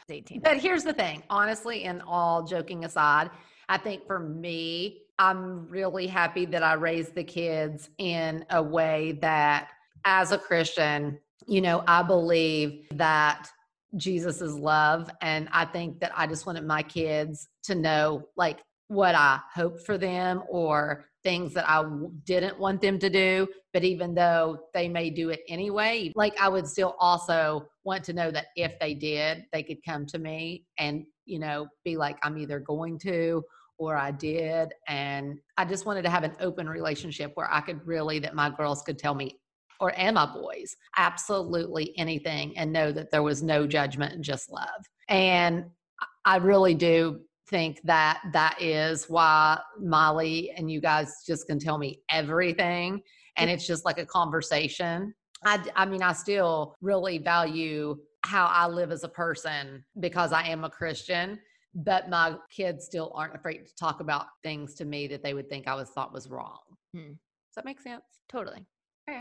18. 0.08 0.40
But 0.40 0.58
here's 0.58 0.84
the 0.84 0.94
thing 0.94 1.22
honestly, 1.28 1.84
and 1.84 2.00
all 2.06 2.44
joking 2.44 2.84
aside, 2.84 3.30
I 3.68 3.76
think 3.76 4.06
for 4.06 4.18
me, 4.18 5.02
I'm 5.18 5.66
really 5.68 6.06
happy 6.06 6.46
that 6.46 6.62
I 6.62 6.74
raised 6.74 7.14
the 7.14 7.24
kids 7.24 7.90
in 7.98 8.44
a 8.50 8.62
way 8.62 9.18
that, 9.20 9.68
as 10.04 10.32
a 10.32 10.38
Christian, 10.38 11.18
you 11.46 11.60
know, 11.60 11.82
I 11.86 12.02
believe 12.02 12.86
that 12.92 13.48
Jesus 13.96 14.40
is 14.40 14.54
love. 14.54 15.10
And 15.20 15.48
I 15.52 15.64
think 15.64 16.00
that 16.00 16.12
I 16.16 16.26
just 16.26 16.46
wanted 16.46 16.64
my 16.64 16.82
kids 16.82 17.48
to 17.64 17.74
know, 17.74 18.28
like, 18.36 18.60
what 18.88 19.14
I 19.14 19.40
hoped 19.52 19.84
for 19.84 19.98
them 19.98 20.42
or 20.48 21.04
things 21.22 21.52
that 21.54 21.68
I 21.68 21.84
didn't 22.24 22.58
want 22.58 22.80
them 22.80 22.98
to 23.00 23.10
do. 23.10 23.48
But 23.72 23.84
even 23.84 24.14
though 24.14 24.60
they 24.72 24.88
may 24.88 25.10
do 25.10 25.30
it 25.30 25.40
anyway, 25.48 26.12
like, 26.14 26.40
I 26.40 26.48
would 26.48 26.66
still 26.66 26.96
also 27.00 27.66
want 27.84 28.04
to 28.04 28.12
know 28.12 28.30
that 28.30 28.46
if 28.56 28.78
they 28.78 28.94
did, 28.94 29.44
they 29.52 29.62
could 29.62 29.84
come 29.84 30.06
to 30.06 30.18
me 30.18 30.64
and, 30.78 31.04
you 31.26 31.38
know, 31.38 31.66
be 31.84 31.96
like, 31.96 32.18
I'm 32.22 32.38
either 32.38 32.60
going 32.60 32.98
to 33.00 33.42
or 33.78 33.96
I 33.96 34.10
did. 34.10 34.74
And 34.88 35.38
I 35.56 35.64
just 35.64 35.86
wanted 35.86 36.02
to 36.02 36.10
have 36.10 36.24
an 36.24 36.36
open 36.40 36.68
relationship 36.68 37.32
where 37.34 37.52
I 37.52 37.60
could 37.60 37.86
really, 37.86 38.18
that 38.20 38.34
my 38.34 38.50
girls 38.50 38.82
could 38.82 38.98
tell 38.98 39.14
me, 39.14 39.38
or 39.80 39.92
and 39.96 40.14
my 40.14 40.26
boys, 40.26 40.76
absolutely 40.96 41.96
anything 41.96 42.56
and 42.58 42.72
know 42.72 42.92
that 42.92 43.10
there 43.10 43.22
was 43.22 43.42
no 43.42 43.66
judgment 43.66 44.12
and 44.12 44.24
just 44.24 44.50
love. 44.50 44.84
And 45.08 45.64
I- 46.00 46.34
I 46.34 46.36
really 46.36 46.74
do 46.74 47.20
think 47.48 47.80
that 47.84 48.20
that 48.32 48.60
is 48.60 49.08
why 49.08 49.58
Molly 49.80 50.50
and 50.56 50.70
you 50.70 50.80
guys 50.80 51.22
just 51.26 51.46
can 51.46 51.58
tell 51.58 51.78
me 51.78 52.02
everything 52.10 53.00
and 53.36 53.48
it's 53.48 53.66
just 53.66 53.84
like 53.84 53.98
a 53.98 54.04
conversation. 54.04 55.14
I, 55.44 55.64
I 55.76 55.86
mean, 55.86 56.02
I 56.02 56.12
still 56.12 56.74
really 56.80 57.18
value 57.18 57.96
how 58.24 58.46
I 58.46 58.66
live 58.66 58.90
as 58.90 59.04
a 59.04 59.08
person 59.08 59.84
because 60.00 60.32
I 60.32 60.42
am 60.48 60.64
a 60.64 60.70
Christian, 60.70 61.38
but 61.78 62.10
my 62.10 62.34
kids 62.50 62.84
still 62.84 63.12
aren't 63.14 63.36
afraid 63.36 63.64
to 63.64 63.74
talk 63.76 64.00
about 64.00 64.26
things 64.42 64.74
to 64.74 64.84
me 64.84 65.06
that 65.06 65.22
they 65.22 65.32
would 65.32 65.48
think 65.48 65.68
I 65.68 65.76
was 65.76 65.88
thought 65.90 66.12
was 66.12 66.28
wrong. 66.28 66.58
Hmm. 66.92 67.12
Does 67.12 67.54
that 67.54 67.64
make 67.64 67.80
sense? 67.80 68.02
Totally. 68.28 68.66
Okay. 69.08 69.20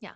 Yeah. 0.00 0.12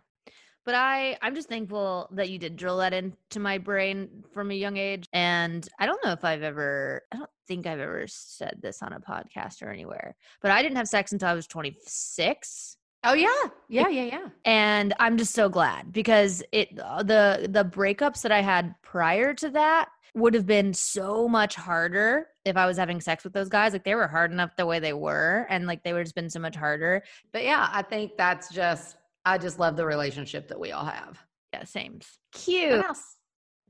But 0.64 0.76
I, 0.76 1.18
I'm 1.20 1.34
just 1.34 1.50
thankful 1.50 2.08
that 2.12 2.30
you 2.30 2.38
did 2.38 2.56
drill 2.56 2.78
that 2.78 2.94
into 2.94 3.38
my 3.38 3.58
brain 3.58 4.24
from 4.32 4.50
a 4.50 4.54
young 4.54 4.78
age. 4.78 5.06
And 5.12 5.68
I 5.78 5.84
don't 5.84 6.02
know 6.02 6.12
if 6.12 6.24
I've 6.24 6.42
ever, 6.42 7.02
I 7.12 7.18
don't 7.18 7.30
think 7.46 7.66
I've 7.66 7.80
ever 7.80 8.06
said 8.06 8.60
this 8.62 8.82
on 8.82 8.94
a 8.94 9.00
podcast 9.00 9.62
or 9.62 9.68
anywhere, 9.68 10.16
but 10.40 10.50
I 10.50 10.62
didn't 10.62 10.78
have 10.78 10.88
sex 10.88 11.12
until 11.12 11.28
I 11.28 11.34
was 11.34 11.46
26. 11.46 12.78
Oh 13.06 13.12
yeah, 13.12 13.28
yeah, 13.68 13.88
yeah, 13.88 14.04
yeah. 14.04 14.28
and 14.46 14.94
i'm 14.98 15.18
just 15.18 15.34
so 15.34 15.50
glad 15.50 15.92
because 15.92 16.42
it 16.52 16.70
uh, 16.82 17.02
the 17.02 17.46
the 17.50 17.62
breakups 17.62 18.22
that 18.22 18.32
i 18.32 18.40
had 18.40 18.74
prior 18.80 19.34
to 19.34 19.50
that 19.50 19.90
would 20.14 20.34
have 20.34 20.46
been 20.46 20.72
so 20.72 21.26
much 21.28 21.54
harder 21.56 22.28
if 22.44 22.56
i 22.56 22.66
was 22.66 22.76
having 22.76 23.00
sex 23.00 23.24
with 23.24 23.32
those 23.32 23.48
guys 23.48 23.72
like 23.72 23.84
they 23.84 23.94
were 23.94 24.06
hard 24.06 24.30
enough 24.32 24.54
the 24.56 24.64
way 24.64 24.78
they 24.78 24.92
were 24.92 25.46
and 25.50 25.66
like 25.66 25.82
they 25.82 25.92
would 25.92 26.06
have 26.06 26.14
been 26.14 26.30
so 26.30 26.38
much 26.38 26.54
harder 26.56 27.02
But 27.32 27.42
yeah, 27.44 27.68
I 27.72 27.82
think 27.82 28.16
that's 28.16 28.48
just 28.52 28.96
I 29.24 29.38
just 29.38 29.58
love 29.58 29.76
the 29.76 29.86
relationship 29.86 30.48
that 30.48 30.60
we 30.60 30.70
all 30.72 30.84
have. 30.84 31.18
yeah 31.52 31.64
same 31.64 31.94
What 31.94 32.02
cute 32.32 32.84
else? 32.84 33.16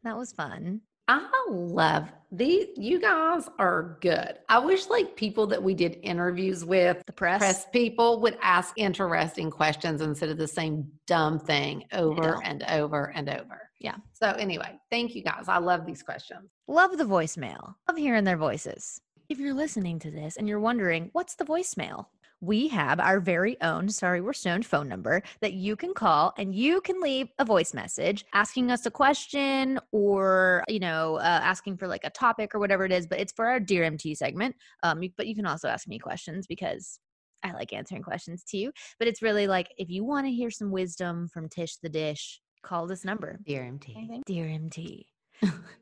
that 0.02 0.16
was 0.16 0.32
fun 0.32 0.80
I 1.08 1.46
love 1.50 2.10
these. 2.32 2.68
You 2.76 2.98
guys 2.98 3.48
are 3.58 3.98
good. 4.00 4.38
I 4.48 4.58
wish 4.58 4.88
like 4.88 5.16
people 5.16 5.46
that 5.48 5.62
we 5.62 5.74
did 5.74 5.98
interviews 6.02 6.64
with, 6.64 7.02
the 7.06 7.12
press, 7.12 7.38
press 7.38 7.66
people, 7.72 8.20
would 8.20 8.38
ask 8.42 8.72
interesting 8.76 9.50
questions 9.50 10.00
instead 10.00 10.30
of 10.30 10.38
the 10.38 10.48
same 10.48 10.86
dumb 11.06 11.38
thing 11.38 11.84
over 11.92 12.42
and 12.44 12.64
over 12.70 13.12
and 13.14 13.28
over. 13.28 13.68
Yeah. 13.80 13.96
So 14.14 14.30
anyway, 14.30 14.78
thank 14.90 15.14
you 15.14 15.22
guys. 15.22 15.44
I 15.46 15.58
love 15.58 15.84
these 15.84 16.02
questions. 16.02 16.48
love 16.68 16.96
the 16.96 17.04
voicemail 17.04 17.74
love 17.86 17.98
hearing 17.98 18.24
their 18.24 18.38
voices 18.38 19.00
if 19.28 19.38
you're 19.38 19.54
listening 19.54 19.98
to 19.98 20.10
this 20.10 20.36
and 20.36 20.48
you're 20.48 20.60
wondering 20.60 21.10
what's 21.12 21.34
the 21.34 21.44
voicemail 21.44 22.06
we 22.40 22.68
have 22.68 23.00
our 23.00 23.20
very 23.20 23.60
own 23.62 23.88
sorry 23.88 24.20
we're 24.20 24.32
stoned 24.32 24.66
phone 24.66 24.88
number 24.88 25.22
that 25.40 25.54
you 25.54 25.76
can 25.76 25.94
call 25.94 26.32
and 26.38 26.54
you 26.54 26.80
can 26.80 27.00
leave 27.00 27.28
a 27.38 27.44
voice 27.44 27.72
message 27.74 28.24
asking 28.34 28.70
us 28.70 28.86
a 28.86 28.90
question 28.90 29.78
or 29.92 30.64
you 30.68 30.80
know 30.80 31.16
uh, 31.16 31.40
asking 31.42 31.76
for 31.76 31.86
like 31.86 32.04
a 32.04 32.10
topic 32.10 32.54
or 32.54 32.58
whatever 32.58 32.84
it 32.84 32.92
is 32.92 33.06
but 33.06 33.18
it's 33.18 33.32
for 33.32 33.46
our 33.46 33.60
dear 33.60 33.84
mt 33.90 34.16
segment 34.16 34.54
um 34.82 35.00
but 35.16 35.26
you 35.26 35.34
can 35.34 35.46
also 35.46 35.68
ask 35.68 35.88
me 35.88 35.98
questions 35.98 36.46
because 36.46 36.98
i 37.42 37.52
like 37.52 37.72
answering 37.72 38.02
questions 38.02 38.44
too 38.44 38.70
but 38.98 39.08
it's 39.08 39.22
really 39.22 39.46
like 39.46 39.68
if 39.78 39.88
you 39.88 40.04
want 40.04 40.26
to 40.26 40.32
hear 40.32 40.50
some 40.50 40.70
wisdom 40.70 41.28
from 41.28 41.48
tish 41.48 41.76
the 41.82 41.88
dish 41.88 42.40
call 42.62 42.86
this 42.86 43.04
number 43.04 43.38
Dear 43.46 43.64
MT. 43.64 44.22
dear 44.26 44.46
mt 44.46 45.06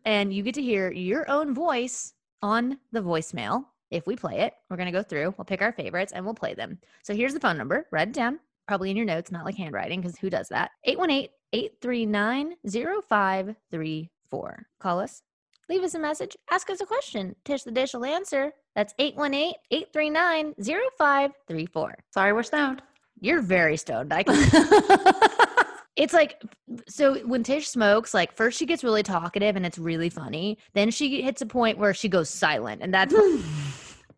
and 0.05 0.33
you 0.33 0.43
get 0.43 0.55
to 0.55 0.63
hear 0.63 0.91
your 0.93 1.29
own 1.31 1.55
voice 1.55 2.13
on 2.43 2.79
the 2.91 3.01
voicemail. 3.01 3.65
If 3.93 4.07
we 4.07 4.17
play 4.17 4.41
it, 4.41 4.55
we're 4.71 4.79
going 4.79 4.91
to 4.91 4.99
go 4.99 5.03
through, 5.03 5.35
we'll 5.37 5.45
pick 5.45 5.61
our 5.61 5.73
favorites 5.73 6.13
and 6.15 6.25
we'll 6.25 6.35
play 6.35 6.55
them. 6.55 6.79
So 7.03 7.15
here's 7.15 7.35
the 7.35 7.41
phone 7.41 7.59
number. 7.59 7.87
Write 7.93 8.09
it 8.09 8.15
down, 8.15 8.41
probably 8.67 8.91
in 8.91 8.97
your 8.97 9.05
notes, 9.05 9.31
not 9.31 9.45
like 9.45 9.57
handwriting, 9.57 10.01
because 10.01 10.17
who 10.17 10.31
does 10.31 10.49
that? 10.49 10.71
818 10.85 11.29
839 11.53 12.55
0534. 12.65 14.67
Call 14.81 14.99
us, 14.99 15.23
leave 15.69 15.83
us 15.83 15.95
a 15.95 15.99
message, 15.99 16.35
ask 16.51 16.71
us 16.71 16.81
a 16.81 16.87
question. 16.87 17.37
Tish 17.45 17.65
the 17.65 17.71
Dish 17.71 17.93
will 17.93 18.07
answer. 18.07 18.53
That's 18.75 18.95
818 18.99 19.53
839 19.71 20.55
0534. 20.99 21.99
Sorry, 22.15 22.33
we're 22.33 22.43
stoned. 22.43 22.81
You're 23.21 23.43
very 23.43 23.77
stoned. 23.77 24.15
I 24.15 24.23
can 24.23 24.35
it's 25.97 26.15
like 26.15 26.43
so 26.89 27.17
when 27.27 27.43
Tish 27.43 27.69
smokes, 27.69 28.15
like 28.15 28.33
first 28.33 28.59
she 28.59 28.65
gets 28.65 28.83
really 28.83 29.03
talkative 29.03 29.55
and 29.55 29.67
it's 29.67 29.79
really 29.79 30.09
funny. 30.09 30.57
Then 30.73 30.91
she 30.91 31.21
hits 31.21 31.43
a 31.43 31.47
point 31.47 31.77
where 31.77 31.93
she 31.93 32.09
goes 32.09 32.31
silent, 32.31 32.81
and 32.83 32.95
that's 32.95 33.15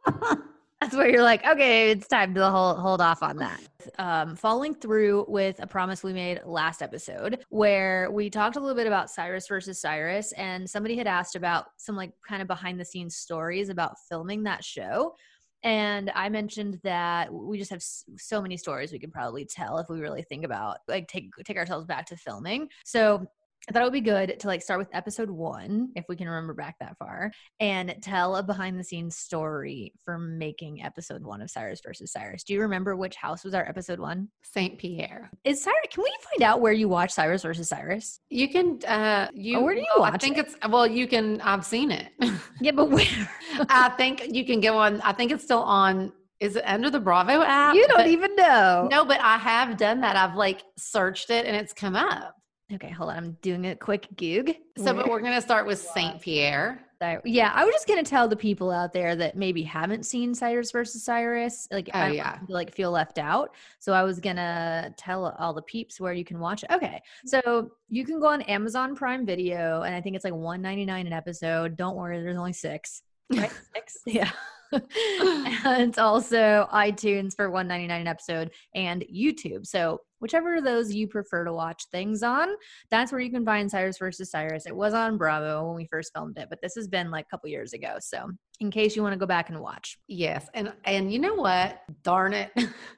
that's 0.80 0.94
where 0.94 1.08
you're 1.08 1.22
like, 1.22 1.46
okay, 1.46 1.90
it's 1.90 2.06
time 2.06 2.34
to 2.34 2.50
hold 2.50 2.78
hold 2.78 3.00
off 3.00 3.22
on 3.22 3.38
that. 3.38 3.60
Um, 3.98 4.36
following 4.36 4.74
through 4.74 5.24
with 5.28 5.60
a 5.60 5.66
promise 5.66 6.02
we 6.02 6.12
made 6.12 6.40
last 6.44 6.82
episode, 6.82 7.44
where 7.48 8.10
we 8.10 8.28
talked 8.28 8.56
a 8.56 8.60
little 8.60 8.76
bit 8.76 8.86
about 8.86 9.10
Cyrus 9.10 9.48
versus 9.48 9.80
Cyrus, 9.80 10.32
and 10.32 10.68
somebody 10.68 10.96
had 10.96 11.06
asked 11.06 11.36
about 11.36 11.66
some 11.76 11.96
like 11.96 12.12
kind 12.26 12.42
of 12.42 12.48
behind 12.48 12.78
the 12.78 12.84
scenes 12.84 13.16
stories 13.16 13.68
about 13.68 13.96
filming 14.08 14.42
that 14.44 14.62
show. 14.62 15.14
And 15.62 16.12
I 16.14 16.28
mentioned 16.28 16.78
that 16.82 17.32
we 17.32 17.56
just 17.58 17.70
have 17.70 17.82
so 17.82 18.42
many 18.42 18.58
stories 18.58 18.92
we 18.92 18.98
could 18.98 19.12
probably 19.12 19.46
tell 19.46 19.78
if 19.78 19.88
we 19.88 19.98
really 19.98 20.22
think 20.22 20.44
about 20.44 20.78
like 20.86 21.08
take 21.08 21.30
take 21.44 21.56
ourselves 21.56 21.86
back 21.86 22.06
to 22.06 22.16
filming. 22.16 22.68
So 22.84 23.26
I 23.68 23.72
thought 23.72 23.82
it 23.82 23.84
would 23.86 23.92
be 23.94 24.00
good 24.02 24.38
to 24.40 24.46
like 24.46 24.62
start 24.62 24.78
with 24.78 24.88
episode 24.92 25.30
one, 25.30 25.88
if 25.96 26.04
we 26.08 26.16
can 26.16 26.28
remember 26.28 26.52
back 26.54 26.76
that 26.80 26.98
far, 26.98 27.32
and 27.60 27.94
tell 28.02 28.36
a 28.36 28.42
behind 28.42 28.78
the 28.78 28.84
scenes 28.84 29.16
story 29.16 29.92
for 30.04 30.18
making 30.18 30.82
episode 30.82 31.22
one 31.24 31.40
of 31.40 31.50
Cyrus 31.50 31.80
versus 31.84 32.12
Cyrus. 32.12 32.44
Do 32.44 32.52
you 32.52 32.60
remember 32.60 32.94
which 32.94 33.16
house 33.16 33.42
was 33.42 33.54
our 33.54 33.66
episode 33.66 33.98
one? 33.98 34.28
Saint 34.42 34.78
Pierre. 34.78 35.30
Is 35.44 35.62
Cyrus? 35.62 35.76
Can 35.90 36.04
we 36.04 36.12
find 36.30 36.42
out 36.42 36.60
where 36.60 36.72
you 36.74 36.88
watch 36.88 37.10
Cyrus 37.12 37.42
versus 37.42 37.68
Cyrus? 37.68 38.20
You 38.28 38.48
can 38.48 38.80
uh 38.86 39.28
you 39.32 39.58
Oh, 39.58 39.62
where 39.62 39.74
do 39.74 39.80
you 39.80 39.86
well, 39.96 40.04
I 40.04 40.18
think 40.18 40.36
it? 40.36 40.46
it's 40.46 40.56
well 40.68 40.86
you 40.86 41.06
can 41.06 41.40
I've 41.40 41.64
seen 41.64 41.90
it. 41.90 42.08
Yeah, 42.60 42.72
but 42.72 42.90
where? 42.90 43.06
I 43.68 43.88
think 43.90 44.26
you 44.32 44.44
can 44.44 44.60
go 44.60 44.76
on 44.76 45.00
I 45.00 45.12
think 45.12 45.32
it's 45.32 45.42
still 45.44 45.62
on 45.62 46.12
is 46.40 46.56
it 46.56 46.64
under 46.66 46.90
the 46.90 47.00
Bravo 47.00 47.40
app? 47.42 47.74
you 47.74 47.86
don't 47.88 47.96
But- 47.98 48.06
even 48.08 48.34
know. 48.36 48.88
No, 48.90 49.04
but 49.06 49.20
I 49.22 49.38
have 49.38 49.76
done 49.78 50.00
that. 50.02 50.16
I've 50.16 50.36
like 50.36 50.62
searched 50.76 51.30
it 51.30 51.46
and 51.46 51.56
it's 51.56 51.72
come 51.72 51.96
up. 51.96 52.34
Okay, 52.72 52.90
hold 52.90 53.10
on. 53.10 53.16
I'm 53.16 53.32
doing 53.42 53.66
a 53.66 53.76
quick 53.76 54.08
goog. 54.16 54.54
So 54.78 54.94
but 54.94 55.08
we're 55.08 55.20
gonna 55.20 55.42
start 55.42 55.66
with 55.66 55.78
Saint 55.78 56.20
Pierre. 56.20 56.80
Yeah, 57.24 57.52
I 57.54 57.64
was 57.66 57.74
just 57.74 57.86
gonna 57.86 58.02
tell 58.02 58.28
the 58.28 58.36
people 58.36 58.70
out 58.70 58.92
there 58.92 59.14
that 59.16 59.36
maybe 59.36 59.62
haven't 59.62 60.06
seen 60.06 60.34
Cyrus 60.34 60.70
versus 60.70 61.04
Cyrus, 61.04 61.68
like 61.70 61.90
Oh, 61.92 61.98
I 61.98 62.10
yeah. 62.12 62.38
to, 62.46 62.52
like 62.52 62.74
feel 62.74 62.90
left 62.90 63.18
out. 63.18 63.54
So 63.78 63.92
I 63.92 64.02
was 64.04 64.20
gonna 64.20 64.94
tell 64.96 65.34
all 65.38 65.52
the 65.52 65.62
peeps 65.62 66.00
where 66.00 66.14
you 66.14 66.24
can 66.24 66.38
watch 66.38 66.62
it. 66.62 66.70
Okay, 66.72 67.02
so 67.26 67.70
you 67.88 68.06
can 68.06 68.20
go 68.20 68.28
on 68.28 68.40
Amazon 68.42 68.94
Prime 68.94 69.26
Video, 69.26 69.82
and 69.82 69.94
I 69.94 70.00
think 70.00 70.16
it's 70.16 70.24
like 70.24 70.34
one 70.34 70.62
ninety 70.62 70.86
nine 70.86 71.06
an 71.06 71.12
episode. 71.12 71.76
Don't 71.76 71.96
worry, 71.96 72.22
there's 72.22 72.38
only 72.38 72.54
six. 72.54 73.02
Right, 73.30 73.52
six. 73.74 73.98
Yeah. 74.06 74.30
and 74.72 75.88
it's 75.88 75.98
also 75.98 76.66
iTunes 76.72 77.36
for 77.36 77.50
one 77.50 77.68
ninety 77.68 77.86
nine 77.86 78.00
an 78.00 78.06
episode 78.08 78.50
and 78.74 79.02
YouTube. 79.02 79.66
So 79.66 80.00
whichever 80.24 80.56
of 80.56 80.64
those 80.64 80.94
you 80.94 81.06
prefer 81.06 81.44
to 81.44 81.52
watch 81.52 81.84
things 81.92 82.22
on, 82.22 82.48
that's 82.90 83.12
where 83.12 83.20
you 83.20 83.30
can 83.30 83.44
find 83.44 83.70
Cyrus 83.70 83.98
versus 83.98 84.30
Cyrus. 84.30 84.64
It 84.64 84.74
was 84.74 84.94
on 84.94 85.18
Bravo 85.18 85.66
when 85.66 85.76
we 85.76 85.86
first 85.86 86.12
filmed 86.14 86.38
it, 86.38 86.48
but 86.48 86.62
this 86.62 86.74
has 86.76 86.88
been 86.88 87.10
like 87.10 87.26
a 87.26 87.28
couple 87.28 87.50
years 87.50 87.74
ago. 87.74 87.96
So 88.00 88.30
in 88.60 88.70
case 88.70 88.96
you 88.96 89.02
want 89.02 89.12
to 89.12 89.18
go 89.18 89.26
back 89.26 89.50
and 89.50 89.60
watch. 89.60 89.98
Yes. 90.08 90.48
And 90.54 90.72
and 90.84 91.12
you 91.12 91.18
know 91.18 91.34
what? 91.34 91.82
Darn 92.02 92.32
it. 92.32 92.50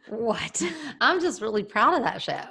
What? 0.08 0.62
I'm 1.00 1.20
just 1.20 1.42
really 1.42 1.64
proud 1.64 1.94
of 1.94 2.04
that 2.04 2.22
show. 2.22 2.44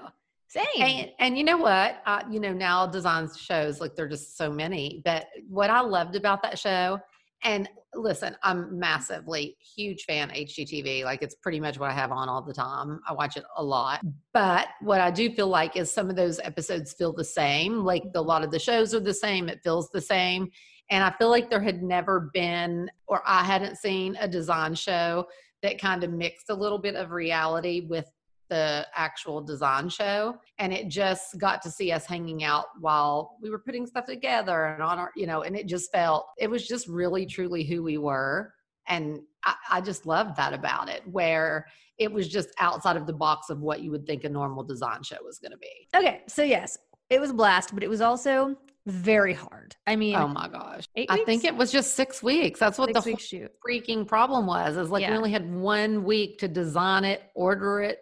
Same. 0.50 0.66
And, 0.78 1.12
and 1.20 1.38
you 1.38 1.46
know 1.46 1.58
what? 1.58 2.02
Uh, 2.06 2.24
you 2.30 2.42
know, 2.42 2.52
now 2.52 2.86
design 2.86 3.30
shows, 3.34 3.80
like 3.80 3.96
there 3.96 4.06
are 4.06 4.10
just 4.10 4.38
so 4.38 4.52
many. 4.52 5.02
But 5.06 5.28
what 5.48 5.70
I 5.70 5.80
loved 5.80 6.18
about 6.18 6.42
that 6.44 6.60
show, 6.60 7.00
and 7.45 7.69
listen, 7.93 8.36
I'm 8.43 8.77
massively 8.77 9.55
huge 9.75 10.03
fan 10.05 10.29
HGTV. 10.29 11.05
Like 11.05 11.21
it's 11.21 11.36
pretty 11.36 11.60
much 11.60 11.79
what 11.79 11.91
I 11.91 11.93
have 11.93 12.12
on 12.12 12.27
all 12.27 12.41
the 12.41 12.53
time. 12.53 12.99
I 13.08 13.13
watch 13.13 13.38
it 13.38 13.43
a 13.55 13.63
lot. 13.63 14.01
But 14.34 14.67
what 14.81 14.99
I 14.99 15.12
do 15.12 15.31
feel 15.31 15.47
like 15.47 15.77
is 15.77 15.91
some 15.91 16.10
of 16.10 16.15
those 16.15 16.39
episodes 16.39 16.93
feel 16.93 17.13
the 17.13 17.23
same. 17.23 17.86
Like 17.86 18.03
a 18.15 18.21
lot 18.21 18.43
of 18.43 18.51
the 18.51 18.60
shows 18.60 18.93
are 18.93 18.99
the 18.99 19.13
same. 19.13 19.47
It 19.47 19.62
feels 19.63 19.89
the 19.91 20.01
same. 20.01 20.49
And 20.89 21.03
I 21.03 21.13
feel 21.17 21.29
like 21.29 21.49
there 21.49 21.62
had 21.62 21.81
never 21.81 22.31
been, 22.34 22.89
or 23.08 23.21
I 23.25 23.43
hadn't 23.43 23.77
seen 23.77 24.17
a 24.19 24.27
design 24.27 24.75
show 24.75 25.25
that 25.63 25.79
kind 25.79 26.03
of 26.03 26.12
mixed 26.12 26.49
a 26.49 26.55
little 26.55 26.79
bit 26.79 26.95
of 26.95 27.12
reality 27.12 27.88
with 27.88 28.10
the 28.49 28.86
actual 28.95 29.41
design 29.41 29.89
show 29.89 30.38
and 30.60 30.71
it 30.71 30.88
just 30.88 31.38
got 31.39 31.62
to 31.62 31.69
see 31.69 31.91
us 31.91 32.05
hanging 32.05 32.43
out 32.43 32.65
while 32.79 33.38
we 33.41 33.49
were 33.49 33.60
putting 33.60 33.86
stuff 33.88 34.05
together 34.05 34.65
and 34.65 34.84
on 34.84 34.99
our 34.99 35.12
you 35.15 35.25
know 35.25 35.41
and 35.41 35.55
it 35.55 35.65
just 35.65 35.91
felt 35.91 36.27
it 36.38 36.49
was 36.49 36.67
just 36.67 36.88
really 36.88 37.25
truly 37.25 37.63
who 37.63 37.81
we 37.81 37.97
were 37.97 38.53
and 38.88 39.19
I, 39.43 39.55
I 39.71 39.81
just 39.81 40.05
loved 40.05 40.36
that 40.38 40.53
about 40.53 40.89
it 40.89 41.01
where 41.08 41.65
it 41.97 42.12
was 42.12 42.27
just 42.27 42.49
outside 42.60 42.97
of 42.97 43.08
the 43.08 43.13
box 43.13 43.49
of 43.49 43.62
what 43.62 43.81
you 43.81 43.91
would 43.91 44.05
think 44.05 44.23
a 44.23 44.29
normal 44.29 44.63
design 44.63 45.01
show 45.03 45.17
was 45.23 45.39
going 45.39 45.51
to 45.51 45.58
be. 45.58 45.88
Okay, 45.95 46.23
so 46.27 46.43
yes, 46.43 46.77
it 47.10 47.21
was 47.21 47.29
a 47.29 47.34
blast, 47.34 47.73
but 47.73 47.84
it 47.84 47.89
was 47.89 48.01
also 48.01 48.58
very 48.86 49.34
hard. 49.34 49.75
I 49.88 49.95
mean, 49.95 50.15
oh 50.15 50.27
my 50.27 50.47
gosh. 50.47 50.86
i 51.10 51.23
think 51.25 51.43
it 51.43 51.55
was 51.55 51.71
just 51.71 51.95
six 51.95 52.21
weeks. 52.21 52.60
That's 52.60 52.77
what 52.77 52.89
six 52.89 53.03
the 53.03 53.12
whole 53.12 53.17
shoot. 53.17 53.51
freaking 53.67 54.08
problem 54.08 54.45
was 54.45 54.77
is 54.77 54.91
like 54.91 55.08
we 55.08 55.15
only 55.15 55.31
had 55.31 55.51
one 55.51 56.03
week 56.03 56.38
to 56.39 56.47
design 56.47 57.03
it 57.03 57.23
order 57.34 57.81
it 57.81 57.99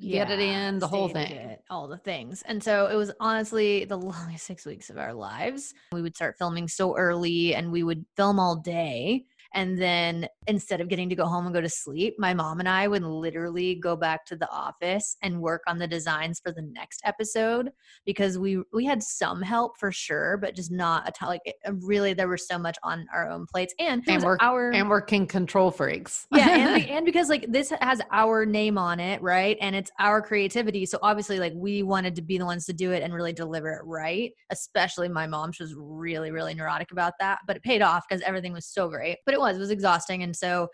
get 0.00 0.30
it 0.30 0.40
in 0.40 0.78
the 0.78 0.88
whole 0.88 1.08
thing 1.08 1.30
it, 1.30 1.62
all 1.70 1.88
the 1.88 1.96
things. 1.96 2.42
And 2.46 2.62
so 2.62 2.86
it 2.86 2.96
was 2.96 3.12
honestly 3.20 3.84
the 3.84 3.96
longest 3.98 4.46
six 4.46 4.66
weeks 4.66 4.90
of 4.90 4.98
our 4.98 5.12
lives. 5.12 5.74
We 5.92 6.02
would 6.02 6.16
start 6.16 6.36
filming 6.38 6.68
so 6.68 6.96
early 6.96 7.54
and 7.54 7.70
we 7.70 7.82
would 7.82 8.04
film 8.16 8.38
all 8.38 8.56
day. 8.56 9.26
And 9.54 9.80
then 9.80 10.28
instead 10.46 10.80
of 10.80 10.88
getting 10.88 11.08
to 11.08 11.14
go 11.14 11.26
home 11.26 11.46
and 11.46 11.54
go 11.54 11.60
to 11.60 11.68
sleep, 11.68 12.16
my 12.18 12.34
mom 12.34 12.60
and 12.60 12.68
I 12.68 12.88
would 12.88 13.02
literally 13.02 13.76
go 13.76 13.96
back 13.96 14.26
to 14.26 14.36
the 14.36 14.50
office 14.50 15.16
and 15.22 15.40
work 15.40 15.62
on 15.66 15.78
the 15.78 15.86
designs 15.86 16.40
for 16.40 16.52
the 16.52 16.62
next 16.62 17.00
episode 17.04 17.70
because 18.04 18.38
we 18.38 18.62
we 18.72 18.84
had 18.84 19.02
some 19.02 19.40
help 19.40 19.78
for 19.78 19.90
sure, 19.92 20.36
but 20.36 20.54
just 20.54 20.70
not 20.70 21.08
a 21.08 21.12
ton. 21.12 21.28
Like 21.28 21.40
it, 21.44 21.56
really, 21.82 22.12
there 22.14 22.28
was 22.28 22.46
so 22.46 22.58
much 22.58 22.76
on 22.82 23.06
our 23.14 23.30
own 23.30 23.46
plates, 23.46 23.74
and 23.78 24.02
And 24.06 24.22
we're 24.22 24.36
our 24.40 24.72
and 24.72 24.88
we're 24.88 25.00
control 25.00 25.70
freaks. 25.70 26.26
yeah 26.34 26.74
and, 26.76 26.84
and 26.90 27.04
because 27.06 27.28
like 27.28 27.50
this 27.50 27.72
has 27.80 28.00
our 28.10 28.44
name 28.46 28.78
on 28.78 28.98
it 29.00 29.22
right 29.22 29.56
and 29.60 29.76
it's 29.76 29.90
our 29.98 30.20
creativity 30.20 30.86
so 30.86 30.98
obviously 31.02 31.38
like 31.38 31.52
we 31.54 31.82
wanted 31.82 32.14
to 32.16 32.22
be 32.22 32.38
the 32.38 32.44
ones 32.44 32.64
to 32.66 32.72
do 32.72 32.92
it 32.92 33.02
and 33.02 33.12
really 33.14 33.32
deliver 33.32 33.72
it 33.72 33.82
right 33.84 34.32
especially 34.50 35.08
my 35.08 35.26
mom 35.26 35.52
she 35.52 35.62
was 35.62 35.74
really 35.76 36.30
really 36.30 36.54
neurotic 36.54 36.90
about 36.90 37.12
that 37.20 37.38
but 37.46 37.56
it 37.56 37.62
paid 37.62 37.82
off 37.82 38.04
because 38.08 38.22
everything 38.22 38.52
was 38.52 38.66
so 38.66 38.88
great 38.88 39.18
but 39.26 39.34
it 39.34 39.40
was 39.52 39.56
it 39.56 39.60
was 39.60 39.70
exhausting 39.70 40.22
and 40.22 40.34
so 40.34 40.68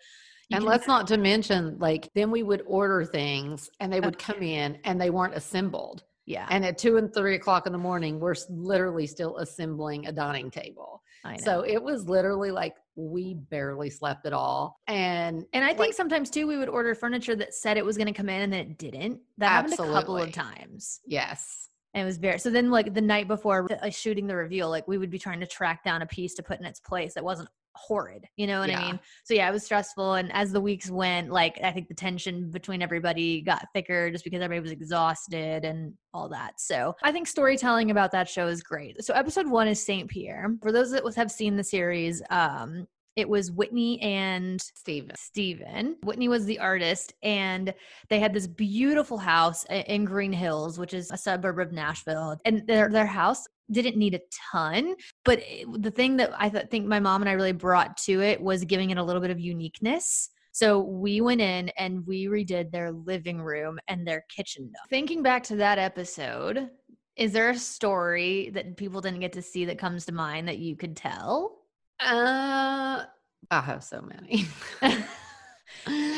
and 0.53 0.65
let's 0.65 0.89
not 0.89 1.07
to 1.07 1.17
mention, 1.17 1.79
like, 1.79 2.09
then 2.17 2.33
we 2.33 2.43
would 2.43 2.65
order 2.67 3.05
things 3.05 3.71
and 3.79 3.93
they 3.93 4.01
would 4.01 4.17
Okay. 4.17 4.33
come 4.33 4.43
in 4.43 4.79
and 4.83 5.01
they 5.01 5.09
weren't 5.11 5.35
assembled. 5.35 6.03
yeah 6.27 6.49
And 6.51 6.65
at 6.65 6.77
two 6.77 6.97
and 6.97 7.15
three 7.15 7.37
o'clock 7.37 7.67
in 7.69 7.73
the 7.73 7.79
morning, 7.79 8.19
we're 8.19 8.35
literally 8.49 9.07
still 9.07 9.37
assembling 9.37 10.07
a 10.07 10.13
dining 10.13 10.51
table. 10.51 11.03
So 11.39 11.61
it 11.61 11.81
was 11.81 12.09
literally 12.09 12.51
like 12.51 12.75
we 12.97 13.35
barely 13.35 13.91
slept 13.91 14.27
at 14.27 14.33
all. 14.33 14.81
And 14.89 15.47
and 15.53 15.65
I 15.65 15.73
think 15.73 15.95
sometimes 15.95 16.31
too, 16.31 16.49
we 16.49 16.57
would 16.57 16.69
order 16.69 16.97
furniture 16.97 17.37
that 17.37 17.55
said 17.55 17.77
it 17.77 17.85
was 17.85 17.97
going 17.97 18.09
to 18.09 18.13
come 18.13 18.29
in 18.29 18.41
and 18.43 18.53
then 18.53 18.61
it 18.61 18.79
didn't. 18.79 19.21
That 19.39 19.51
happened 19.51 19.75
a 19.75 19.77
couple 19.77 20.17
of 20.17 20.33
times. 20.33 20.99
yes, 21.07 21.69
And 21.95 22.03
it 22.03 22.07
was 22.07 22.19
very 22.19 22.39
so. 22.41 22.51
Then, 22.51 22.71
like 22.71 22.93
the 22.93 23.01
night 23.01 23.29
before 23.29 23.69
uh, 23.71 23.91
shooting 23.91 24.27
the 24.27 24.35
reveal, 24.35 24.69
like 24.69 24.89
we 24.89 24.99
would 24.99 25.11
be 25.11 25.19
trying 25.19 25.39
to 25.41 25.47
track 25.47 25.85
down 25.85 26.03
a 26.03 26.07
piece 26.07 26.35
to 26.35 26.43
put 26.43 26.59
in 26.59 26.65
its 26.67 26.81
place 26.81 27.15
that 27.15 27.23
wasn't 27.25 27.49
horrid. 27.75 28.25
You 28.37 28.47
know 28.47 28.61
what 28.61 28.71
I 28.71 28.85
mean? 28.85 29.01
So 29.25 29.35
yeah, 29.35 29.49
it 29.49 29.53
was 29.53 29.65
stressful. 29.65 30.15
And 30.15 30.33
as 30.33 30.53
the 30.53 30.61
weeks 30.61 30.91
went, 30.91 31.31
like 31.31 31.59
I 31.63 31.71
think 31.71 31.89
the 31.89 31.95
tension 31.95 32.51
between 32.51 32.83
everybody 32.83 33.43
got 33.43 33.67
thicker 33.75 34.11
just 34.11 34.25
because 34.25 34.43
everybody 34.43 34.63
was 34.63 34.73
exhausted 34.73 35.65
and 35.65 35.95
all 36.13 36.29
that. 36.29 36.61
So 36.61 36.95
I 37.03 37.13
think 37.13 37.27
storytelling 37.27 37.91
about 37.91 38.13
that 38.13 38.29
show 38.29 38.49
is 38.49 38.63
great. 38.63 39.03
So 39.05 39.15
episode 39.15 39.49
one 39.49 39.69
is 39.69 39.85
Saint 39.85 40.09
Pierre. 40.11 40.55
For 40.63 40.73
those 40.73 40.91
that 40.91 41.05
have 41.17 41.31
seen 41.31 41.57
the 41.57 41.65
series, 41.65 42.23
um, 42.31 42.87
it 43.17 43.29
was 43.29 43.51
Whitney 43.51 44.01
and 44.01 44.61
Steven. 44.61 45.15
Steven. 45.17 45.97
Whitney 46.05 46.29
was 46.29 46.45
the 46.45 46.59
artist, 46.59 47.13
and 47.23 47.75
they 48.09 48.21
had 48.21 48.33
this 48.33 48.47
beautiful 48.47 49.19
house 49.19 49.65
in 49.71 50.05
Green 50.05 50.33
Hills, 50.33 50.79
which 50.79 50.95
is 50.95 51.11
a 51.11 51.17
suburb 51.17 51.59
of 51.59 51.73
Nashville. 51.73 52.37
And 52.45 52.67
their 52.67 52.89
their 52.89 53.07
house 53.07 53.47
didn't 53.71 53.97
need 53.97 54.15
a 54.15 54.21
ton, 54.53 54.97
but 55.25 55.41
it- 55.41 55.67
the 55.83 55.91
thing 55.91 56.17
that 56.17 56.33
I 56.37 56.49
th- 56.49 56.69
think 56.71 56.87
my 56.87 56.99
mom 57.01 57.23
and 57.23 57.29
I 57.29 57.35
really 57.35 57.53
brought 57.53 57.97
to 57.99 58.21
it 58.21 58.41
was 58.41 58.65
giving 58.65 58.91
it 58.91 58.99
a 58.99 59.03
little 59.05 59.23
bit 59.23 59.31
of 59.31 59.39
uniqueness. 59.39 60.31
So 60.53 60.81
we 60.81 61.21
went 61.21 61.41
in 61.41 61.69
and 61.79 62.05
we 62.07 62.27
redid 62.27 62.73
their 62.73 62.91
living 62.91 63.41
room 63.41 63.79
and 63.87 64.05
their 64.07 64.25
kitchen. 64.35 64.73
Thinking 64.89 65.23
back 65.23 65.45
to 65.45 65.57
that 65.57 65.79
episode, 65.79 66.71
is 67.15 67.33
there 67.33 67.51
a 67.51 67.57
story 67.57 68.51
that 68.55 68.77
people 68.77 69.01
didn't 69.01 69.21
get 69.21 69.35
to 69.35 69.43
see 69.43 69.65
that 69.67 69.79
comes 69.79 70.07
to 70.07 70.13
mind 70.13 70.49
that 70.49 70.59
you 70.59 70.75
could 70.77 70.97
tell? 70.97 71.60
Uh, 72.01 73.05
I 73.51 73.61
have 73.61 73.85
so 73.85 74.01
many. 74.01 74.47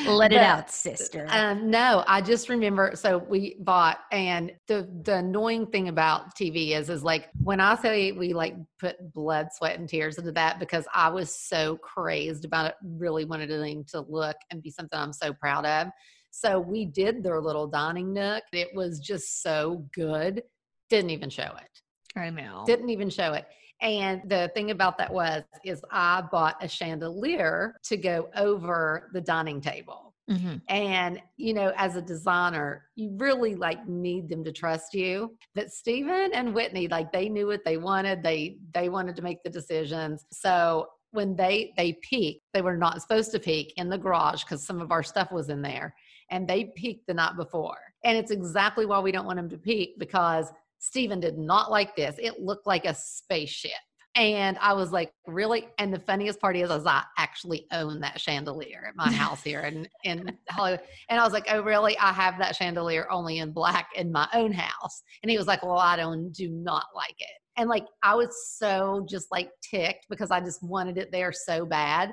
Let 0.07 0.33
it 0.33 0.38
out, 0.38 0.71
sister. 0.71 1.27
Um, 1.29 1.71
no, 1.71 2.05
I 2.07 2.21
just 2.21 2.49
remember. 2.49 2.92
So 2.95 3.18
we 3.18 3.57
bought, 3.61 3.99
and 4.11 4.53
the 4.66 4.88
the 5.05 5.16
annoying 5.16 5.66
thing 5.66 5.88
about 5.88 6.35
TV 6.35 6.71
is, 6.71 6.90
is 6.90 7.03
like 7.03 7.29
when 7.42 7.61
I 7.61 7.77
say 7.77 8.12
we 8.12 8.33
like 8.33 8.57
put 8.79 8.97
blood, 9.12 9.49
sweat, 9.53 9.79
and 9.79 9.88
tears 9.88 10.18
into 10.18 10.33
that 10.33 10.59
because 10.59 10.87
I 10.95 11.09
was 11.09 11.35
so 11.35 11.77
crazed 11.79 12.45
about 12.45 12.66
it. 12.66 12.75
Really 12.83 13.25
wanted 13.25 13.51
it 13.51 13.88
to 13.88 14.01
look 14.09 14.37
and 14.51 14.62
be 14.62 14.71
something 14.71 14.99
I'm 14.99 15.12
so 15.12 15.33
proud 15.33 15.64
of. 15.64 15.88
So 16.31 16.59
we 16.59 16.87
did 16.87 17.23
their 17.23 17.40
little 17.40 17.66
dining 17.66 18.12
nook. 18.12 18.42
It 18.53 18.68
was 18.75 18.99
just 18.99 19.42
so 19.42 19.87
good. 19.95 20.42
Didn't 20.90 21.11
even 21.11 21.31
show 21.31 21.42
it 21.42 21.83
I 22.16 22.31
know. 22.31 22.64
didn't 22.66 22.90
even 22.90 23.11
show 23.11 23.33
it. 23.33 23.47
And 23.83 24.23
the 24.31 24.51
thing 24.55 24.71
about 24.71 24.97
that 24.99 25.12
was, 25.12 25.42
is 25.64 25.83
I 25.90 26.23
bought 26.31 26.57
a 26.62 26.68
chandelier 26.68 27.77
to 27.85 27.97
go 27.97 28.29
over 28.37 29.11
the 29.12 29.21
dining 29.21 29.61
table. 29.61 30.14
hmm 30.29 30.57
And, 30.68 31.21
you 31.37 31.53
know, 31.53 31.73
as 31.77 31.97
a 31.97 32.03
designer, 32.03 32.87
you 32.95 33.11
really 33.16 33.57
like 33.57 33.87
need 33.88 34.29
them 34.29 34.45
to 34.45 34.53
trust 34.53 34.95
you. 34.95 35.37
But 35.57 35.73
Stephen 35.73 36.31
and 36.33 36.55
Whitney, 36.55 36.87
like 36.87 37.12
they 37.12 37.29
knew 37.29 37.49
what 37.49 37.64
they 37.64 37.77
wanted. 37.77 38.23
They 38.23 38.59
they 38.73 38.88
wanted 38.88 39.16
to 39.16 39.23
make 39.23 39.42
the 39.42 39.51
decisions. 39.51 40.25
So 40.33 40.87
when 41.11 41.35
they 41.35 41.75
they 41.77 41.95
peaked, 42.09 42.45
they 42.55 42.62
were 42.62 42.77
not 42.77 43.03
supposed 43.03 43.33
to 43.33 43.40
peak 43.40 43.75
in 43.77 43.88
the 43.88 43.99
garage 43.99 44.45
because 44.45 44.64
some 44.64 44.81
of 44.81 44.92
our 44.92 45.03
stuff 45.03 45.33
was 45.33 45.49
in 45.49 45.61
there. 45.61 45.92
And 46.31 46.49
they 46.49 46.66
peaked 46.77 47.09
the 47.09 47.14
night 47.14 47.37
before. 47.37 47.79
And 48.05 48.16
it's 48.16 48.31
exactly 48.31 48.87
why 48.87 49.01
we 49.01 49.12
don't 49.12 49.27
want 49.27 49.38
them 49.38 49.51
to 49.51 49.59
peak 49.59 49.99
because 49.99 50.47
Stephen 50.83 51.21
did 51.21 51.38
not 51.38 51.71
like 51.71 51.95
this. 51.95 52.16
It 52.18 52.40
looked 52.40 52.66
like 52.66 52.85
a 52.85 52.95
spaceship. 52.95 53.71
And 54.16 54.59
I 54.61 54.75
was 54.75 54.90
like, 54.92 55.12
really? 55.27 55.68
And 55.79 55.95
the 55.95 56.01
funniest 56.01 56.40
part 56.40 56.57
is, 56.57 56.71
is 56.71 56.85
I 56.85 57.05
actually 57.16 57.66
own 57.73 58.01
that 58.01 58.21
chandelier 58.21 58.85
at 58.88 58.97
my 58.97 59.11
house 59.12 59.42
here 59.42 59.61
in, 59.61 59.88
in 60.05 60.37
Hollywood. 60.51 60.81
And 61.09 61.21
I 61.21 61.25
was 61.25 61.33
like, 61.33 61.47
oh, 61.51 61.62
really? 61.62 61.97
I 61.99 62.12
have 62.12 62.37
that 62.38 62.57
chandelier 62.57 63.07
only 63.11 63.38
in 63.38 63.53
black 63.53 63.88
in 63.95 64.11
my 64.11 64.29
own 64.35 64.53
house. 64.53 65.03
And 65.23 65.31
he 65.31 65.38
was 65.38 65.47
like, 65.47 65.62
well, 65.62 65.79
I 65.79 65.97
don't 65.97 66.33
do 66.33 66.51
not 66.51 66.87
like 66.95 67.14
it. 67.18 67.40
And 67.57 67.71
like, 67.71 67.87
I 68.03 68.16
was 68.16 68.35
so 68.57 69.07
just 69.09 69.31
like 69.31 69.51
ticked 69.62 70.07
because 70.11 70.33
I 70.33 70.40
just 70.40 70.64
wanted 70.64 70.99
it 70.99 71.12
there 71.12 71.33
so 71.33 71.64
bad. 71.64 72.12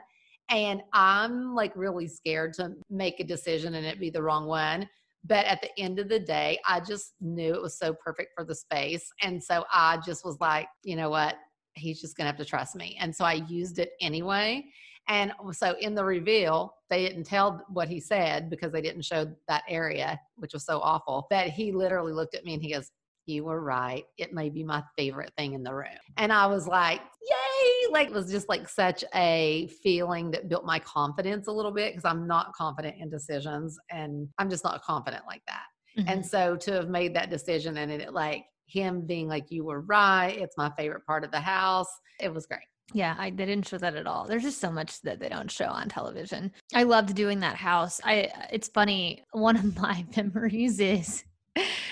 And 0.49 0.81
I'm 0.93 1.55
like 1.55 1.75
really 1.75 2.07
scared 2.07 2.53
to 2.55 2.73
make 2.89 3.19
a 3.19 3.23
decision 3.23 3.73
and 3.73 3.85
it 3.85 3.99
be 3.99 4.11
the 4.11 4.23
wrong 4.23 4.45
one. 4.45 4.87
But 5.25 5.45
at 5.45 5.61
the 5.61 5.69
end 5.77 5.99
of 5.99 6.09
the 6.09 6.19
day, 6.19 6.59
I 6.65 6.79
just 6.79 7.13
knew 7.19 7.53
it 7.53 7.61
was 7.61 7.77
so 7.77 7.93
perfect 7.93 8.31
for 8.35 8.43
the 8.45 8.55
space. 8.55 9.11
And 9.21 9.43
so 9.43 9.65
I 9.73 9.97
just 10.05 10.23
was 10.23 10.39
like, 10.39 10.67
you 10.83 10.95
know 10.95 11.09
what? 11.09 11.35
He's 11.75 12.01
just 12.01 12.15
going 12.17 12.25
to 12.25 12.31
have 12.31 12.37
to 12.37 12.45
trust 12.45 12.75
me. 12.75 12.97
And 12.99 13.15
so 13.15 13.25
I 13.25 13.33
used 13.33 13.79
it 13.79 13.91
anyway. 14.01 14.65
And 15.07 15.33
so 15.51 15.75
in 15.79 15.95
the 15.95 16.05
reveal, 16.05 16.75
they 16.89 17.07
didn't 17.07 17.23
tell 17.23 17.65
what 17.69 17.89
he 17.89 17.99
said 17.99 18.49
because 18.49 18.71
they 18.71 18.81
didn't 18.81 19.01
show 19.03 19.25
that 19.47 19.63
area, 19.67 20.19
which 20.35 20.53
was 20.53 20.65
so 20.65 20.79
awful. 20.79 21.25
But 21.29 21.47
he 21.47 21.71
literally 21.71 22.13
looked 22.13 22.35
at 22.35 22.45
me 22.45 22.53
and 22.53 22.61
he 22.61 22.73
goes, 22.73 22.91
You 23.25 23.45
were 23.45 23.61
right. 23.61 24.05
It 24.17 24.33
may 24.33 24.49
be 24.49 24.63
my 24.63 24.83
favorite 24.97 25.33
thing 25.35 25.53
in 25.53 25.63
the 25.63 25.73
room. 25.73 25.87
And 26.17 26.31
I 26.31 26.45
was 26.45 26.67
like, 26.67 27.01
Yay! 27.29 27.48
Like, 27.91 28.07
it 28.07 28.13
was 28.13 28.31
just 28.31 28.49
like 28.49 28.67
such 28.67 29.03
a 29.15 29.69
feeling 29.83 30.31
that 30.31 30.49
built 30.49 30.65
my 30.65 30.79
confidence 30.79 31.47
a 31.47 31.51
little 31.51 31.71
bit 31.71 31.93
because 31.93 32.09
I'm 32.09 32.27
not 32.27 32.53
confident 32.53 32.97
in 32.99 33.09
decisions 33.09 33.77
and 33.89 34.27
I'm 34.37 34.49
just 34.49 34.63
not 34.63 34.81
confident 34.83 35.23
like 35.27 35.41
that. 35.47 35.63
Mm-hmm. 35.97 36.09
And 36.09 36.25
so 36.25 36.55
to 36.57 36.73
have 36.73 36.89
made 36.89 37.15
that 37.15 37.29
decision 37.29 37.77
and 37.77 37.91
it 37.91 38.13
like 38.13 38.45
him 38.67 39.05
being 39.05 39.27
like, 39.27 39.45
You 39.49 39.65
were 39.65 39.81
right. 39.81 40.37
It's 40.37 40.57
my 40.57 40.71
favorite 40.77 41.05
part 41.05 41.23
of 41.23 41.31
the 41.31 41.39
house. 41.39 41.89
It 42.19 42.33
was 42.33 42.45
great. 42.45 42.61
Yeah, 42.93 43.15
I 43.17 43.29
they 43.29 43.45
didn't 43.45 43.67
show 43.67 43.77
that 43.77 43.95
at 43.95 44.07
all. 44.07 44.25
There's 44.25 44.43
just 44.43 44.59
so 44.59 44.71
much 44.71 45.01
that 45.01 45.19
they 45.19 45.29
don't 45.29 45.51
show 45.51 45.67
on 45.67 45.89
television. 45.89 46.51
I 46.73 46.83
loved 46.83 47.13
doing 47.15 47.39
that 47.41 47.55
house. 47.55 48.01
I 48.03 48.31
it's 48.51 48.67
funny. 48.67 49.23
One 49.31 49.55
of 49.55 49.77
my 49.77 50.05
memories 50.17 50.79
is 50.79 51.23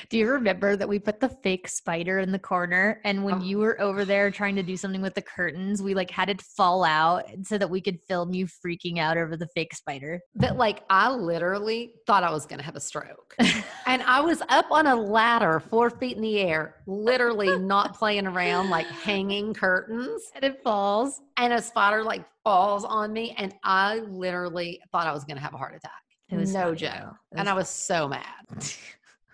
do 0.10 0.18
you 0.18 0.30
remember 0.30 0.76
that 0.76 0.88
we 0.88 1.00
put 1.00 1.20
the 1.20 1.30
fake 1.30 1.68
spider 1.68 2.20
in 2.20 2.32
the 2.32 2.40
corner 2.40 3.02
and 3.04 3.24
when 3.24 3.36
Oh. 3.36 3.42
you 3.44 3.58
were 3.58 3.80
over 3.82 4.06
there 4.06 4.32
trying 4.32 4.56
to 4.56 4.64
do 4.64 4.78
something 4.78 5.02
with 5.02 5.16
the 5.16 5.22
curtains, 5.22 5.82
we 5.82 5.94
like 5.94 6.10
had 6.12 6.30
it 6.30 6.42
fall 6.42 6.84
out 6.84 7.24
so 7.44 7.58
that 7.58 7.70
we 7.70 7.82
could 7.82 8.00
film 8.08 8.34
you 8.34 8.46
freaking 8.48 8.98
out 9.00 9.18
over 9.18 9.36
the 9.36 9.48
fake 9.56 9.74
spider. 9.74 10.22
But 10.36 10.58
like, 10.58 10.84
I 10.90 11.10
literally 11.12 11.94
thought 12.06 12.24
I 12.24 12.32
was 12.32 12.46
going 12.46 12.60
to 12.60 12.66
have 12.66 12.76
a 12.76 12.80
stroke. 12.80 13.36
and 13.86 14.02
I 14.04 14.22
was 14.22 14.42
up 14.50 14.68
on 14.72 14.88
a 14.88 14.96
ladder, 14.96 15.60
four 15.60 15.90
feet 15.90 16.16
in 16.16 16.22
the 16.22 16.40
air, 16.40 16.76
literally 16.88 17.58
not 17.60 17.98
playing 17.98 18.28
around, 18.28 18.70
like 18.70 18.88
hanging 18.88 19.54
curtains. 19.54 20.24
and 20.36 20.44
it 20.44 20.62
falls. 20.64 21.22
And 21.38 21.54
a 21.54 21.62
spider 21.62 22.04
like 22.04 22.26
falls 22.44 22.86
on 22.86 23.12
me. 23.14 23.36
And 23.38 23.54
I 23.64 24.00
literally 24.00 24.80
thought 24.92 25.06
I 25.08 25.12
was 25.12 25.24
going 25.26 25.38
to 25.38 25.44
have 25.44 25.54
a 25.54 25.58
heart 25.58 25.76
attack. 25.76 25.92
It 26.30 26.36
was 26.36 26.54
no 26.54 26.66
funny, 26.66 26.76
joke. 26.78 27.16
And 27.36 27.48
I 27.48 27.54
was 27.54 27.70
so 27.70 28.08
mad 28.10 28.24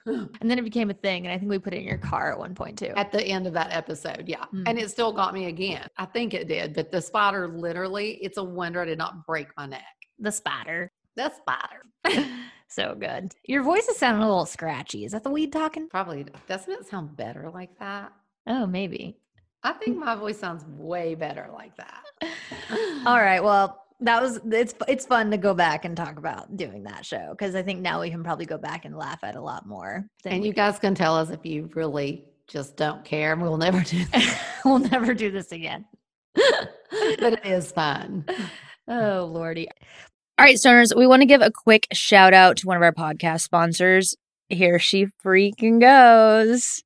and 0.06 0.30
then 0.50 0.60
it 0.60 0.64
became 0.64 0.90
a 0.90 0.94
thing 0.94 1.26
and 1.26 1.34
I 1.34 1.38
think 1.38 1.50
we 1.50 1.60
put 1.60 1.74
it 1.74 1.78
in 1.78 1.88
your 1.88 1.98
car 1.98 2.32
at 2.32 2.38
one 2.38 2.56
point 2.56 2.78
too. 2.78 2.94
at 2.96 3.12
the 3.12 3.24
end 3.24 3.48
of 3.48 3.54
that 3.54 3.72
episode. 3.72 4.26
Yeah. 4.28 4.46
Mm. 4.54 4.64
And 4.68 4.80
it 4.80 4.90
still 4.90 5.12
got 5.14 5.34
me 5.34 5.46
again. 5.46 5.88
I 5.98 6.06
think 6.06 6.34
it 6.34 6.48
did. 6.48 6.74
But 6.74 6.92
the 6.92 7.02
spider 7.02 7.48
literally, 7.48 8.20
it's 8.22 8.38
a 8.38 8.44
wonder 8.44 8.82
I 8.82 8.86
did 8.86 8.98
not 8.98 9.26
break 9.26 9.48
my 9.58 9.66
neck. 9.66 9.84
the 10.20 10.32
spider. 10.32 10.92
The 11.16 11.32
spider. 11.32 12.28
so 12.68 12.96
good. 13.00 13.32
Your 13.46 13.64
voice 13.64 13.88
is 13.88 13.98
sounding 13.98 14.24
a 14.24 14.28
little 14.28 14.46
scratchy. 14.46 15.06
Is 15.06 15.12
that 15.12 15.24
the 15.24 15.30
weed 15.30 15.54
talking? 15.54 15.88
Probably 15.90 16.26
doesn't 16.48 16.74
it 16.74 16.88
sound 16.88 17.16
better 17.16 17.50
like 17.54 17.78
that? 17.80 18.12
Oh, 18.48 18.66
maybe. 18.66 19.18
I 19.64 19.72
think 19.74 19.98
my 19.98 20.16
voice 20.16 20.40
sounds 20.40 20.66
way 20.78 21.16
better 21.16 21.50
like 21.54 21.74
that. 21.78 22.04
All 23.06 23.20
right. 23.22 23.42
Well, 23.42 23.83
that 24.04 24.22
was 24.22 24.40
it's 24.52 24.74
it's 24.88 25.06
fun 25.06 25.32
to 25.32 25.38
go 25.38 25.54
back 25.54 25.86
and 25.86 25.96
talk 25.98 26.18
about 26.18 26.56
doing 26.56 26.84
that 26.84 27.06
show 27.06 27.30
because 27.32 27.56
I 27.56 27.64
think 27.64 27.82
now 27.82 28.02
we 28.02 28.10
can 28.10 28.24
probably 28.24 28.46
go 28.46 28.58
back 28.58 28.86
and 28.86 28.96
laugh 28.98 29.20
at 29.24 29.36
a 29.36 29.42
lot 29.42 29.66
more. 29.68 30.06
And 30.26 30.46
you 30.46 30.54
guys 30.54 30.80
can 30.80 30.96
tell 30.96 31.16
us 31.18 31.30
if 31.30 31.46
you 31.46 31.70
really 31.74 32.26
just 32.48 32.76
don't 32.78 33.04
care 33.06 33.34
and 33.34 33.42
we'll 33.42 33.58
never 33.58 33.82
do 33.82 34.04
we'll 34.66 34.80
never 34.80 35.14
do 35.14 35.32
this 35.32 35.52
again. 35.52 35.86
but 36.36 37.34
it 37.34 37.46
is 37.46 37.72
fun. 37.72 38.26
Oh, 38.88 39.30
Lordy. 39.32 39.68
All 40.38 40.46
right, 40.46 40.58
stoners, 40.58 40.96
we 40.96 41.08
want 41.08 41.22
to 41.22 41.28
give 41.28 41.42
a 41.42 41.52
quick 41.52 41.88
shout 41.94 42.34
out 42.34 42.58
to 42.58 42.68
one 42.68 42.76
of 42.76 42.84
our 42.84 42.92
podcast 42.92 43.42
sponsors. 43.42 44.16
Here 44.50 44.80
she 44.80 45.08
freaking 45.24 45.80
goes. 45.80 46.84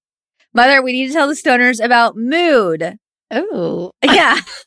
Mother, 0.53 0.81
we 0.81 0.91
need 0.91 1.07
to 1.07 1.13
tell 1.13 1.27
the 1.27 1.33
stoners 1.33 1.83
about 1.83 2.17
mood. 2.17 2.97
Oh, 3.31 3.91
Yeah. 4.03 4.39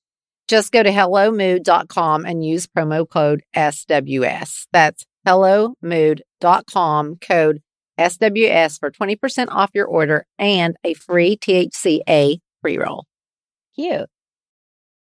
Just 0.51 0.73
go 0.73 0.83
to 0.83 0.89
hellomood.com 0.89 2.25
and 2.25 2.45
use 2.45 2.67
promo 2.67 3.09
code 3.09 3.41
SWS. 3.55 4.67
That's 4.73 5.05
hellomood.com 5.25 7.15
code 7.21 7.61
SWS 7.97 8.77
for 8.77 8.91
20% 8.91 9.47
off 9.47 9.71
your 9.73 9.85
order 9.85 10.25
and 10.37 10.75
a 10.83 10.93
free 10.93 11.37
THCA 11.37 12.39
pre 12.61 12.77
roll. 12.77 13.05
Cute. 13.75 14.09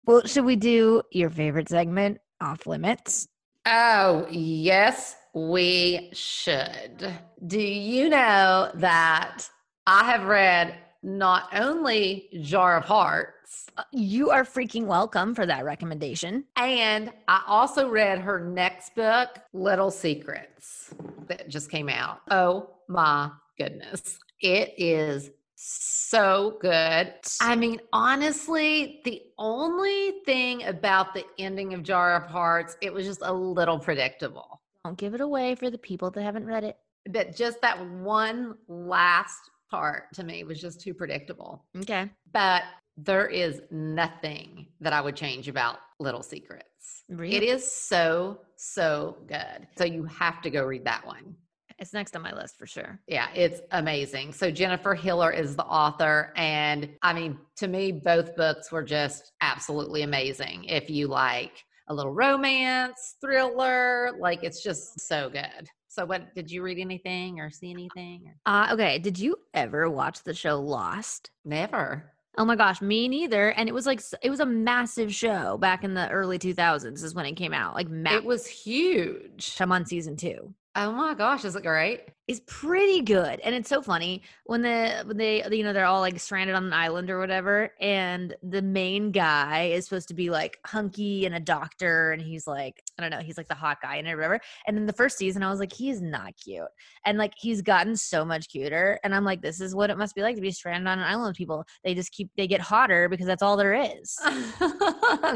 Well, 0.05 0.22
should 0.26 0.45
we 0.45 0.57
do 0.57 1.03
your 1.12 1.30
favorite 1.30 1.68
segment, 1.68 2.18
Off 2.41 2.66
Limits? 2.66 3.28
Oh, 3.64 4.26
yes, 4.32 5.14
we 5.34 6.11
should. 6.14 7.12
Do 7.47 7.61
you 7.61 8.09
know 8.09 8.72
that 8.74 9.49
I 9.86 10.03
have 10.03 10.24
read 10.24 10.76
not 11.16 11.48
only 11.54 12.28
Jar 12.42 12.76
of 12.76 12.84
Hearts, 12.84 13.66
Uh, 13.78 13.84
You 13.92 14.30
are 14.30 14.44
freaking 14.44 14.84
welcome 14.86 15.34
for 15.34 15.46
that 15.46 15.64
recommendation. 15.64 16.44
and 16.56 17.12
I 17.28 17.42
also 17.46 17.88
read 17.88 18.18
her 18.18 18.38
next 18.40 18.94
book, 18.94 19.38
Little 19.54 19.90
Secrets, 19.90 20.92
that 21.28 21.48
just 21.48 21.70
came 21.70 21.88
out. 21.88 22.20
Oh 22.30 22.70
my 22.88 23.30
goodness. 23.56 24.18
It 24.40 24.74
is 24.76 25.30
so 25.54 26.59
good. 26.61 27.14
I 27.40 27.56
mean, 27.56 27.80
honestly, 27.92 29.00
the 29.04 29.22
only 29.38 30.20
thing 30.26 30.64
about 30.64 31.14
the 31.14 31.24
ending 31.38 31.72
of 31.74 31.82
Jar 31.82 32.14
of 32.16 32.24
Hearts, 32.30 32.76
it 32.82 32.92
was 32.92 33.06
just 33.06 33.22
a 33.22 33.32
little 33.32 33.78
predictable. 33.78 34.61
Don't 34.84 34.96
give 34.98 35.14
it 35.14 35.20
away 35.20 35.54
for 35.54 35.70
the 35.70 35.78
people 35.78 36.11
that 36.11 36.22
haven't 36.22 36.46
read 36.46 36.64
it. 36.64 36.76
That 37.06 37.34
just 37.34 37.61
that 37.62 37.84
one 37.90 38.56
last 38.68 39.50
part 39.71 40.12
to 40.14 40.25
me 40.25 40.45
was 40.45 40.61
just 40.61 40.81
too 40.81 40.95
predictable. 40.95 41.64
Okay. 41.77 42.11
But 42.33 42.62
there 42.97 43.27
is 43.27 43.62
nothing 43.71 44.66
that 44.81 44.93
I 44.93 45.01
would 45.01 45.16
change 45.16 45.49
about 45.49 45.79
Little 46.01 46.23
Secrets. 46.23 47.05
Really? 47.09 47.37
It 47.37 47.43
is 47.43 47.71
so, 47.71 48.41
so 48.57 49.19
good. 49.27 49.69
So 49.77 49.85
you 49.85 50.05
have 50.05 50.43
to 50.43 50.51
go 50.51 50.64
read 50.64 50.85
that 50.85 51.07
one. 51.07 51.37
It's 51.79 51.93
next 51.93 52.16
on 52.16 52.23
my 52.23 52.33
list 52.35 52.57
for 52.59 52.66
sure. 52.66 52.99
Yeah, 53.07 53.29
it's 53.35 53.61
amazing. 53.71 54.33
So 54.33 54.51
Jennifer 54.51 54.95
Hillier 54.95 55.31
is 55.31 55.55
the 55.55 55.64
author. 55.64 56.33
And 56.37 56.91
I 57.03 57.12
mean, 57.12 57.39
to 57.59 57.69
me, 57.69 57.93
both 57.93 58.35
books 58.35 58.73
were 58.73 58.83
just 58.83 59.33
absolutely 59.43 60.03
amazing. 60.03 60.64
If 60.64 60.91
you 60.91 61.07
like 61.07 61.64
a 61.89 61.95
little 61.95 62.12
romance, 62.12 63.14
thriller, 63.21 64.11
like 64.19 64.43
it's 64.43 64.62
just 64.62 65.01
so 65.07 65.31
good. 65.31 65.69
So 65.99 66.07
what 66.07 66.32
did 66.32 66.49
you 66.49 66.62
read 66.62 66.78
anything 66.78 67.40
or 67.40 67.51
see 67.51 67.72
anything? 67.72 68.32
Or? 68.46 68.53
Uh, 68.53 68.72
okay. 68.74 69.01
Did 69.01 69.18
you 69.18 69.36
ever 69.53 69.90
watch 69.90 70.22
the 70.22 70.32
show 70.32 70.61
Lost? 70.61 71.32
Never. 71.44 72.12
Oh 72.36 72.44
my 72.44 72.55
gosh, 72.55 72.80
me 72.80 73.09
neither. 73.09 73.51
And 73.51 73.68
it 73.68 73.72
was 73.72 73.84
like 73.84 74.01
it 74.22 74.30
was 74.30 74.38
a 74.38 74.46
massive 74.46 75.12
show 75.12 75.59
back 75.59 75.82
in 75.82 75.94
the 75.94 76.09
early 76.09 76.38
2000s 76.38 77.03
is 77.03 77.16
when 77.16 77.26
it 77.26 77.32
came 77.34 77.53
out. 77.53 77.74
Like 77.74 77.88
ma- 77.88 78.14
It 78.14 78.24
was 78.24 78.46
huge. 78.46 79.57
I'm 79.59 79.72
on 79.72 79.86
season 79.86 80.16
2. 80.16 80.55
Oh 80.77 80.93
my 80.93 81.14
gosh, 81.14 81.45
is 81.45 81.57
it 81.57 81.62
great? 81.62 82.03
Is 82.29 82.41
pretty 82.41 83.01
good. 83.01 83.41
And 83.41 83.55
it's 83.55 83.71
so 83.71 83.81
funny 83.81 84.23
when 84.45 84.61
the 84.61 85.03
when 85.07 85.16
they 85.16 85.43
you 85.51 85.64
know 85.64 85.73
they're 85.73 85.87
all 85.87 86.01
like 86.01 86.21
stranded 86.21 86.55
on 86.55 86.66
an 86.66 86.73
island 86.75 87.09
or 87.09 87.19
whatever 87.19 87.71
and 87.81 88.37
the 88.43 88.61
main 88.61 89.11
guy 89.11 89.71
is 89.73 89.87
supposed 89.87 90.09
to 90.09 90.14
be 90.14 90.29
like 90.29 90.59
hunky 90.66 91.25
and 91.25 91.35
a 91.35 91.41
doctor 91.41 92.12
and 92.12 92.21
he's 92.21 92.47
like 92.47 92.83
I 92.99 93.03
don't 93.03 93.11
know, 93.11 93.25
he's 93.25 93.39
like 93.39 93.49
the 93.49 93.55
hot 93.55 93.79
guy 93.81 93.97
and 93.97 94.07
whatever. 94.07 94.41
And 94.66 94.77
in 94.77 94.85
the 94.85 94.93
first 94.93 95.16
season 95.16 95.43
I 95.43 95.51
was 95.51 95.59
like 95.59 95.73
he 95.73 95.89
is 95.89 96.03
not 96.03 96.35
cute. 96.37 96.69
And 97.07 97.16
like 97.16 97.33
he's 97.37 97.62
gotten 97.62 97.97
so 97.97 98.25
much 98.25 98.51
cuter 98.51 99.01
and 99.03 99.14
I'm 99.14 99.25
like 99.25 99.41
this 99.41 99.61
is 99.61 99.75
what 99.75 99.89
it 99.89 99.97
must 99.97 100.14
be 100.14 100.21
like 100.21 100.37
to 100.37 100.43
be 100.43 100.53
stranded 100.53 100.87
on 100.87 100.99
an 100.99 101.05
island 101.07 101.29
with 101.29 101.37
people. 101.39 101.64
They 101.83 101.95
just 101.95 102.12
keep 102.12 102.31
they 102.37 102.47
get 102.47 102.61
hotter 102.61 103.09
because 103.09 103.27
that's 103.27 103.43
all 103.43 103.57
there 103.57 103.75
is. 103.75 104.16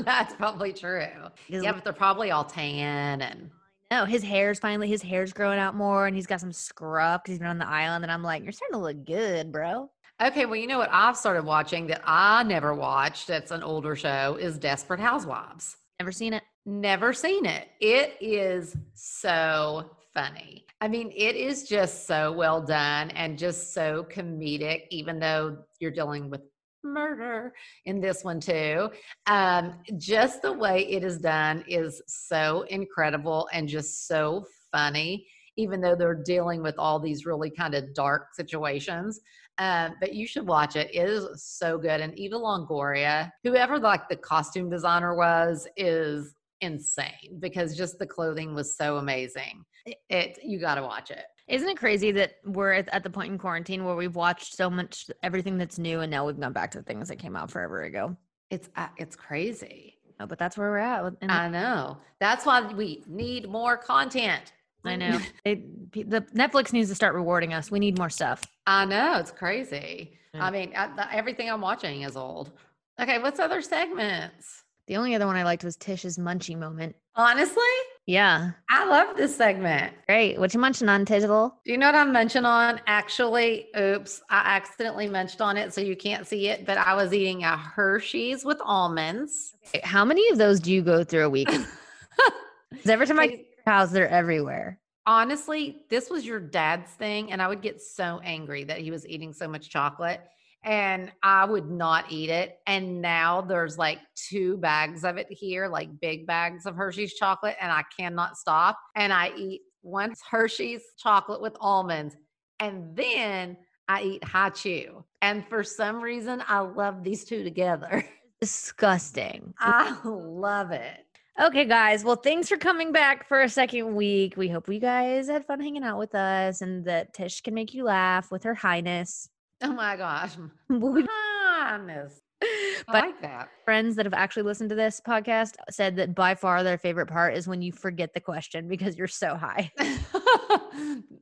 That's 0.05 0.35
probably 0.35 0.73
true. 0.73 1.07
Yeah, 1.49 1.73
but 1.73 1.85
they're 1.85 1.93
probably 1.93 2.31
all 2.31 2.45
tan 2.45 3.23
and 3.23 3.51
No, 3.93 4.07
his 4.07 4.23
hair's 4.23 4.59
finally 4.59 4.89
his 4.89 5.03
hair's 5.03 5.35
growing 5.35 5.59
out 5.59 5.75
more, 5.75 6.07
and 6.07 6.17
he's 6.17 6.27
got 6.27 6.41
some 6.41 6.51
scruff 6.51 7.23
because 7.23 7.33
he's 7.33 7.39
been 7.41 7.49
on 7.49 7.59
the 7.59 7.69
island. 7.69 8.05
And 8.05 8.11
I'm 8.11 8.23
like, 8.23 8.43
you're 8.43 8.51
starting 8.51 8.73
to 8.73 8.79
look 8.79 9.05
good, 9.05 9.53
bro. 9.53 9.91
Okay, 10.19 10.47
well, 10.47 10.57
you 10.57 10.67
know 10.67 10.79
what 10.79 10.89
I've 10.91 11.15
started 11.15 11.45
watching 11.45 11.89
that 11.89 12.01
I 12.07 12.43
never 12.43 12.73
watched, 12.73 13.29
that's 13.29 13.51
an 13.51 13.63
older 13.63 13.95
show, 13.95 14.39
is 14.41 14.57
Desperate 14.57 14.99
Housewives. 14.99 15.77
Never 16.01 16.11
seen 16.11 16.33
it. 16.33 16.43
Never 16.65 17.13
seen 17.13 17.45
it. 17.45 17.69
It 17.83 18.17
is 18.19 18.75
so 18.95 19.91
funny. 20.15 20.65
I 20.81 20.89
mean, 20.89 21.13
it 21.15 21.37
is 21.37 21.69
just 21.69 22.07
so 22.07 22.33
well 22.33 22.63
done 22.63 23.11
and 23.11 23.39
just 23.39 23.75
so 23.75 24.07
comedic, 24.11 24.85
even 24.89 25.19
though 25.19 25.59
you're 25.81 25.91
dealing 25.91 26.31
with 26.31 26.41
murder 26.85 27.53
in 27.85 28.01
this 28.01 28.25
one 28.25 28.41
too. 28.41 28.91
Um, 29.27 29.75
just 29.99 30.43
the 30.43 30.53
way 30.53 30.87
it 30.91 31.05
is 31.05 31.19
done 31.19 31.65
is 31.69 32.03
so 32.07 32.63
incredible 32.69 33.49
and 33.53 33.69
just 33.69 34.07
so 34.07 34.47
funny, 34.71 35.27
even 35.57 35.81
though 35.81 35.95
they're 35.95 36.23
dealing 36.23 36.63
with 36.63 36.79
all 36.79 36.99
these 36.99 37.27
really 37.27 37.51
kind 37.51 37.75
of 37.75 37.95
dark 37.95 38.35
situations. 38.35 39.21
Um, 39.59 39.95
but 40.01 40.15
you 40.15 40.27
should 40.27 40.47
watch 40.47 40.77
it. 40.77 40.91
It 40.95 41.09
is 41.09 41.45
so 41.45 41.79
good. 41.79 42.01
And 42.01 42.19
Eva 42.19 42.37
Longoria, 42.37 43.31
whoever 43.45 43.79
like 43.79 44.09
the 44.09 44.17
costume 44.17 44.71
designer 44.71 45.15
was, 45.15 45.69
is 45.77 46.35
insane 46.63 47.39
because 47.39 47.77
just 47.77 47.99
the 47.99 48.07
clothing 48.07 48.55
was 48.55 48.77
so 48.77 48.97
amazing. 48.97 49.65
It, 49.85 49.99
it 50.09 50.39
you 50.43 50.59
got 50.59 50.77
to 50.77 50.83
watch 50.83 51.11
it. 51.11 51.25
Isn't 51.49 51.69
it 51.69 51.77
crazy 51.77 52.13
that 52.13 52.37
we're 52.45 52.73
at, 52.73 53.03
the 53.03 53.11
point 53.11 53.33
in 53.33 53.39
quarantine 53.39 53.85
where 53.85 53.97
we've 53.97 54.15
watched 54.15 54.57
so 54.57 54.71
much 54.71 55.11
everything 55.23 55.59
that's 55.59 55.79
new, 55.79 56.01
and 56.01 56.11
now 56.11 56.27
we've 56.27 56.39
gone 56.39 56.53
back 56.53 56.71
to 56.73 56.83
things 56.83 57.09
that 57.09 57.17
came 57.19 57.37
out 57.37 57.51
forever 57.51 57.83
ago? 57.83 58.17
It's 58.51 58.69
uh, 58.77 58.89
it's 58.97 59.17
crazy. 59.17 59.99
No, 60.21 60.27
but 60.27 60.39
that's 60.39 60.57
where 60.57 60.71
we're 60.71 60.79
at. 60.79 61.13
and 61.21 61.33
I 61.33 61.49
know. 61.49 61.99
That's 62.21 62.47
why 62.47 62.61
we 62.73 63.03
need 63.09 63.49
more 63.49 63.77
content. 63.77 64.53
I 64.85 64.97
know 64.97 65.21
it, 65.45 65.93
the 65.93 66.21
Netflix 66.35 66.73
needs 66.73 66.89
to 66.91 66.95
start 66.95 67.15
rewarding 67.15 67.55
us. 67.55 67.71
We 67.71 67.79
need 67.79 67.99
more 67.99 68.11
stuff. 68.11 68.43
I 68.67 68.85
know. 68.85 69.19
It's 69.19 69.31
crazy. 69.31 70.19
Yeah. 70.35 70.47
I 70.47 70.51
mean, 70.51 70.73
I, 70.77 70.89
the, 70.95 71.13
everything 71.15 71.51
I'm 71.51 71.61
watching 71.61 72.03
is 72.03 72.17
old. 72.17 72.53
Okay, 73.01 73.19
what's 73.19 73.41
other 73.41 73.63
segments? 73.63 74.65
The 74.87 74.97
only 74.97 75.15
other 75.15 75.27
one 75.27 75.37
I 75.37 75.45
liked 75.45 75.65
was 75.65 75.77
Tish's 75.77 76.19
munchie 76.19 76.59
moment. 76.59 76.97
Honestly, 77.15 77.63
Yeah. 78.07 78.51
I 78.69 78.85
love 78.89 79.17
this 79.17 79.37
segment. 79.37 79.95
Great. 80.09 80.39
What 80.39 80.53
you 80.53 80.61
munching 80.61 80.89
on, 80.89 81.05
Tizzle? 81.05 81.53
Do 81.65 81.71
you 81.71 81.79
know 81.79 81.87
what 81.87 81.95
I'm 81.95 82.13
mentioning 82.13 82.47
on? 82.47 82.81
Actually, 82.87 83.69
oops, 83.79 84.21
I 84.29 84.57
accidentally 84.57 85.09
mentioned 85.09 85.41
on 85.41 85.57
it, 85.57 85.73
so 85.73 85.81
you 85.81 85.97
can't 85.97 86.27
see 86.27 86.49
it. 86.49 86.67
But 86.67 86.79
I 86.79 86.95
was 86.95 87.13
eating 87.13 87.45
a 87.45 87.57
Hershey's 87.57 88.45
with 88.45 88.61
almonds. 88.65 89.55
How 89.85 90.05
many 90.05 90.29
of 90.31 90.39
those 90.39 90.59
do 90.59 90.73
you 90.73 90.83
go 90.83 91.05
through 91.05 91.27
a 91.27 91.31
week? 91.31 91.49
every 92.87 93.07
time 93.07 93.21
I 93.21 93.25
your 93.25 93.39
house, 93.67 93.91
they're 93.91 94.09
everywhere. 94.09 94.81
Honestly, 95.07 95.83
this 95.89 96.11
was 96.11 96.27
your 96.27 96.41
dad's 96.41 96.91
thing, 96.93 97.33
and 97.33 97.41
I 97.41 97.49
would 97.49 97.63
get 97.63 97.81
so 97.81 98.21
angry 98.25 98.65
that 98.65 98.79
he 98.79 98.91
was 98.91 99.07
eating 99.07 99.33
so 99.33 99.49
much 99.49 99.69
chocolate, 99.69 100.21
and 100.65 101.13
I 101.23 101.45
would 101.45 101.71
not 101.71 102.11
eat 102.11 102.31
it. 102.31 102.59
And 102.67 103.03
now 103.03 103.41
there's 103.41 103.79
like 103.79 103.99
two 104.15 104.57
bags 104.59 105.05
of 105.05 105.17
it 105.17 105.27
here, 105.31 105.69
like 105.69 106.01
big 106.01 106.27
bags 106.27 106.67
of 106.67 106.77
Hershey's 106.77 107.15
chocolate, 107.15 107.57
and 107.61 107.73
I 107.73 107.83
cannot 107.99 108.37
stop. 108.37 108.79
And 108.95 109.13
I 109.13 109.33
eat 109.37 109.63
one 109.83 110.15
Hershey's 110.31 110.83
chocolate 110.99 111.41
with 111.41 111.57
almonds, 111.61 112.17
and 112.61 112.97
then 112.97 113.57
I 113.89 114.03
eat 114.03 114.25
Hi-Chew. 114.25 115.05
And 115.21 115.47
for 115.49 115.65
some 115.65 116.01
reason, 116.01 116.43
I 116.47 116.61
love 116.61 117.03
these 117.03 117.25
two 117.25 117.43
together. 117.43 118.05
Disgusting. 118.41 119.55
I 119.59 119.97
love 120.05 120.71
it. 120.71 121.07
Okay, 121.41 121.65
guys. 121.65 122.05
Well, 122.05 122.17
thanks 122.17 122.49
for 122.49 122.57
coming 122.57 122.93
back 122.93 123.27
for 123.27 123.41
a 123.41 123.49
second 123.49 123.95
week. 123.95 124.37
We 124.37 124.49
hope 124.49 124.69
you 124.69 124.79
guys 124.79 125.29
had 125.29 125.47
fun 125.47 125.61
hanging 125.61 125.83
out 125.83 125.99
with 125.99 126.15
us 126.15 126.61
and 126.61 126.85
that 126.85 127.15
Tish 127.15 127.41
can 127.41 127.55
make 127.55 127.73
you 127.73 127.85
laugh 127.85 128.31
with 128.31 128.43
her 128.43 128.55
highness. 128.55 129.29
Oh 129.65 129.73
my 129.73 129.97
gosh. 129.97 130.37
Be 130.69 131.07
Highness. 131.09 132.21
I 132.89 133.01
like 133.01 133.21
that. 133.23 133.49
friends 133.65 133.95
that 133.95 134.05
have 134.07 134.15
actually 134.15 134.43
listened 134.43 134.71
to 134.71 134.75
this 134.75 135.01
podcast 135.07 135.55
said 135.71 135.95
that 135.97 136.17
by 136.17 136.35
far 136.35 136.65
their 136.65 136.77
favorite 136.79 137.07
part 137.07 137.37
is 137.37 137.47
when 137.47 137.63
you 137.63 137.71
forget 137.71 138.13
the 138.15 138.21
question 138.21 138.67
because 138.67 138.97
you're 138.97 139.07
so 139.07 139.37
high. 139.37 139.71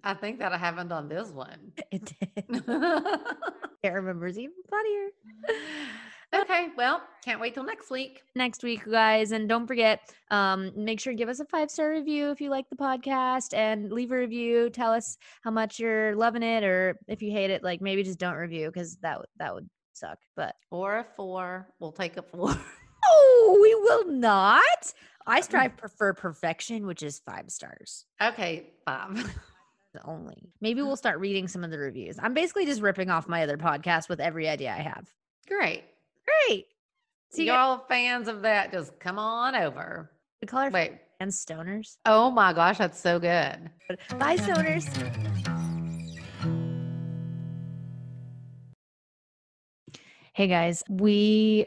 I 0.03 0.15
think 0.19 0.39
that 0.39 0.53
happened 0.59 0.93
on 0.93 1.09
this 1.11 1.29
one. 1.29 1.73
It 1.91 2.11
did. 2.19 2.65
Can't 3.83 3.95
remember 3.95 4.27
is 4.27 4.39
even 4.39 4.55
funnier. 4.71 5.09
Okay, 6.35 6.69
well, 6.77 7.03
can't 7.25 7.41
wait 7.41 7.55
till 7.55 7.65
next 7.65 7.91
week. 7.91 8.23
Next 8.35 8.63
week, 8.63 8.83
guys, 8.91 9.33
and 9.33 9.49
don't 9.49 9.67
forget, 9.67 10.01
um, 10.31 10.73
make 10.77 11.01
sure 11.01 11.13
to 11.13 11.17
give 11.17 11.29
us 11.29 11.41
a 11.41 11.45
five 11.47 11.71
star 11.71 11.91
review 11.91 12.31
if 12.31 12.41
you 12.41 12.51
like 12.51 12.69
the 12.71 12.77
podcast, 12.77 13.55
and 13.55 13.93
leave 13.93 14.11
a 14.13 14.17
review. 14.17 14.71
Tell 14.71 14.93
us 14.93 15.17
how 15.43 15.51
much 15.51 15.79
you're 15.79 16.15
loving 16.17 16.43
it, 16.43 16.65
or 16.65 16.99
if 17.09 17.23
you 17.23 17.31
hate 17.33 17.51
it, 17.51 17.63
like 17.63 17.81
maybe 17.81 18.03
just 18.03 18.19
don't 18.19 18.37
review 18.37 18.69
because 18.69 18.97
that 19.03 19.19
would 19.19 19.29
that 19.39 19.55
would 19.55 19.69
suck. 19.93 20.19
But 20.37 20.55
Or 20.71 20.99
a 20.99 21.07
four. 21.17 21.69
We'll 21.79 21.93
take 21.93 22.17
a 22.17 22.23
four. 22.23 22.55
oh, 23.05 23.59
we 23.63 23.75
will 23.75 24.13
not. 24.13 24.93
I 25.27 25.43
strive 25.43 25.77
per- 25.77 25.89
for 25.89 26.15
perfection, 26.15 26.87
which 26.87 27.03
is 27.03 27.21
five 27.21 27.51
stars. 27.51 28.07
okay, 28.21 28.71
five. 28.85 29.39
only. 30.05 30.53
Maybe 30.61 30.83
we'll 30.83 30.97
start 30.97 31.19
reading 31.19 31.49
some 31.49 31.65
of 31.65 31.71
the 31.71 31.79
reviews. 31.79 32.17
I'm 32.21 32.33
basically 32.35 32.65
just 32.65 32.81
ripping 32.81 33.11
off 33.11 33.29
my 33.29 33.43
other 33.43 33.57
podcast 33.57 34.09
with 34.09 34.21
every 34.21 34.49
idea 34.49 34.71
I 34.71 34.81
have. 34.83 35.09
Great. 35.49 35.83
Great. 36.47 36.67
See 37.31 37.43
See, 37.43 37.47
y'all 37.47 37.85
fans 37.89 38.29
of 38.29 38.43
that, 38.43 38.73
just 38.73 38.99
come 39.01 39.19
on 39.19 39.55
over. 39.55 40.11
we 40.43 40.47
call 40.47 40.61
our 40.61 40.71
Wait. 40.71 40.99
fans 41.19 41.45
stoners. 41.45 41.97
Oh 42.07 42.31
my 42.31 42.53
gosh, 42.53 42.79
that's 42.79 43.01
so 43.01 43.19
good. 43.21 43.71
Bye, 44.19 44.37
stoners. 44.37 44.87
Hey 50.35 50.47
guys, 50.47 50.83
we 50.89 51.67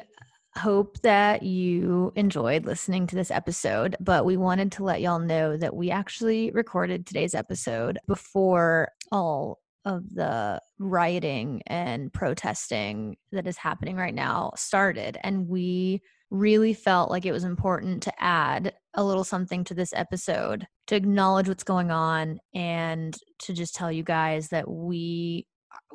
hope 0.56 1.00
that 1.02 1.44
you 1.44 2.12
enjoyed 2.16 2.66
listening 2.66 3.08
to 3.08 3.16
this 3.16 3.32
episode, 3.32 3.96
but 4.00 4.26
we 4.26 4.38
wanted 4.38 4.72
to 4.74 4.84
let 4.84 5.02
y'all 5.02 5.20
know 5.20 5.58
that 5.58 5.76
we 5.76 5.92
actually 5.92 6.52
recorded 6.52 7.06
today's 7.06 7.36
episode 7.36 7.98
before 8.08 8.90
all 9.12 9.60
of 9.86 10.14
the 10.14 10.62
rioting 10.80 11.62
and 11.68 12.12
protesting 12.12 13.18
that 13.32 13.48
is 13.48 13.58
happening 13.58 13.96
right 13.96 14.16
now 14.16 14.52
started. 14.56 15.18
And 15.24 15.48
we 15.48 16.02
really 16.30 16.74
felt 16.74 17.12
like 17.12 17.26
it 17.26 17.32
was 17.32 17.44
important 17.44 18.04
to 18.04 18.24
add 18.24 18.74
a 18.96 19.04
little 19.04 19.24
something 19.24 19.64
to 19.66 19.74
this 19.74 19.94
episode 19.96 20.66
to 20.88 20.96
acknowledge 20.96 21.48
what's 21.48 21.64
going 21.64 21.92
on 21.92 22.40
and 22.56 23.16
to 23.40 23.54
just 23.54 23.76
tell 23.76 23.92
you 23.92 24.04
guys 24.04 24.50
that 24.50 24.70
we 24.70 25.46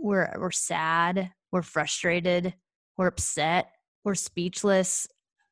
we're 0.00 0.32
we're 0.38 0.50
sad, 0.50 1.32
we're 1.50 1.62
frustrated, 1.62 2.54
we're 2.96 3.08
upset, 3.08 3.70
we're 4.04 4.14
speechless, 4.14 5.08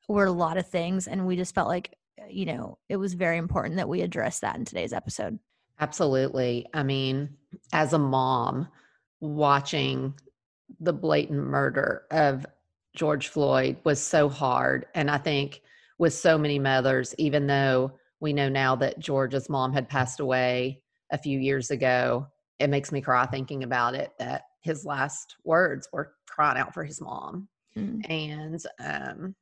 we're 0.08 0.26
a 0.26 0.32
lot 0.32 0.56
of 0.56 0.68
things 0.68 1.08
and 1.08 1.26
we 1.26 1.36
just 1.36 1.54
felt 1.54 1.68
like 1.68 1.92
you 2.30 2.46
know, 2.46 2.78
it 2.88 2.96
was 2.96 3.14
very 3.14 3.38
important 3.38 3.76
that 3.76 3.88
we 3.88 4.00
address 4.00 4.40
that 4.40 4.56
in 4.56 4.64
today's 4.64 4.92
episode. 4.92 5.38
Absolutely. 5.78 6.66
I 6.72 6.82
mean, 6.82 7.36
as 7.72 7.92
a 7.92 7.98
mom 7.98 8.68
watching 9.20 10.14
the 10.80 10.92
blatant 10.92 11.44
murder 11.44 12.04
of 12.10 12.46
George 12.94 13.28
Floyd 13.28 13.76
was 13.84 14.00
so 14.00 14.28
hard. 14.28 14.86
And 14.94 15.10
I 15.10 15.18
think 15.18 15.60
with 15.98 16.14
so 16.14 16.38
many 16.38 16.58
mothers, 16.58 17.14
even 17.18 17.46
though 17.46 17.92
we 18.20 18.32
know 18.32 18.48
now 18.48 18.74
that 18.76 18.98
George's 18.98 19.48
mom 19.48 19.72
had 19.72 19.88
passed 19.88 20.20
away 20.20 20.82
a 21.12 21.18
few 21.18 21.38
years 21.38 21.70
ago, 21.70 22.26
it 22.58 22.70
makes 22.70 22.90
me 22.90 23.00
cry 23.00 23.26
thinking 23.26 23.62
about 23.62 23.94
it 23.94 24.12
that 24.18 24.44
his 24.62 24.84
last 24.84 25.36
words 25.44 25.88
were 25.92 26.14
crying 26.26 26.58
out 26.58 26.74
for 26.74 26.84
his 26.84 27.00
mom. 27.00 27.48
Mm. 27.76 28.10
And 28.10 28.62
um, 28.80 29.34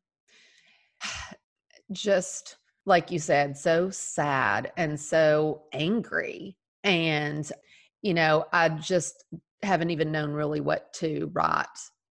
just 1.93 2.57
like 2.87 3.11
you 3.11 3.19
said, 3.19 3.57
so 3.57 3.91
sad 3.91 4.73
and 4.77 4.99
so 4.99 5.63
angry. 5.73 6.57
And, 6.83 7.51
you 8.03 8.15
know, 8.15 8.45
I 8.53 8.69
just 8.69 9.25
haven't 9.63 9.91
even 9.91 10.13
known 10.13 10.33
really 10.33 10.61
what 10.61 10.93
to 10.95 11.31
write, 11.33 11.67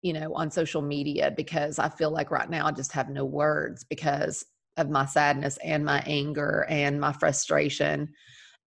you 0.02 0.12
know, 0.12 0.34
on 0.34 0.50
social 0.50 0.82
media 0.82 1.32
because 1.34 1.78
I 1.78 1.88
feel 1.88 2.10
like 2.10 2.30
right 2.30 2.50
now 2.50 2.66
I 2.66 2.72
just 2.72 2.92
have 2.92 3.08
no 3.08 3.24
words 3.24 3.84
because 3.84 4.44
of 4.76 4.90
my 4.90 5.06
sadness 5.06 5.58
and 5.64 5.84
my 5.84 6.02
anger 6.06 6.66
and 6.68 7.00
my 7.00 7.12
frustration. 7.12 8.12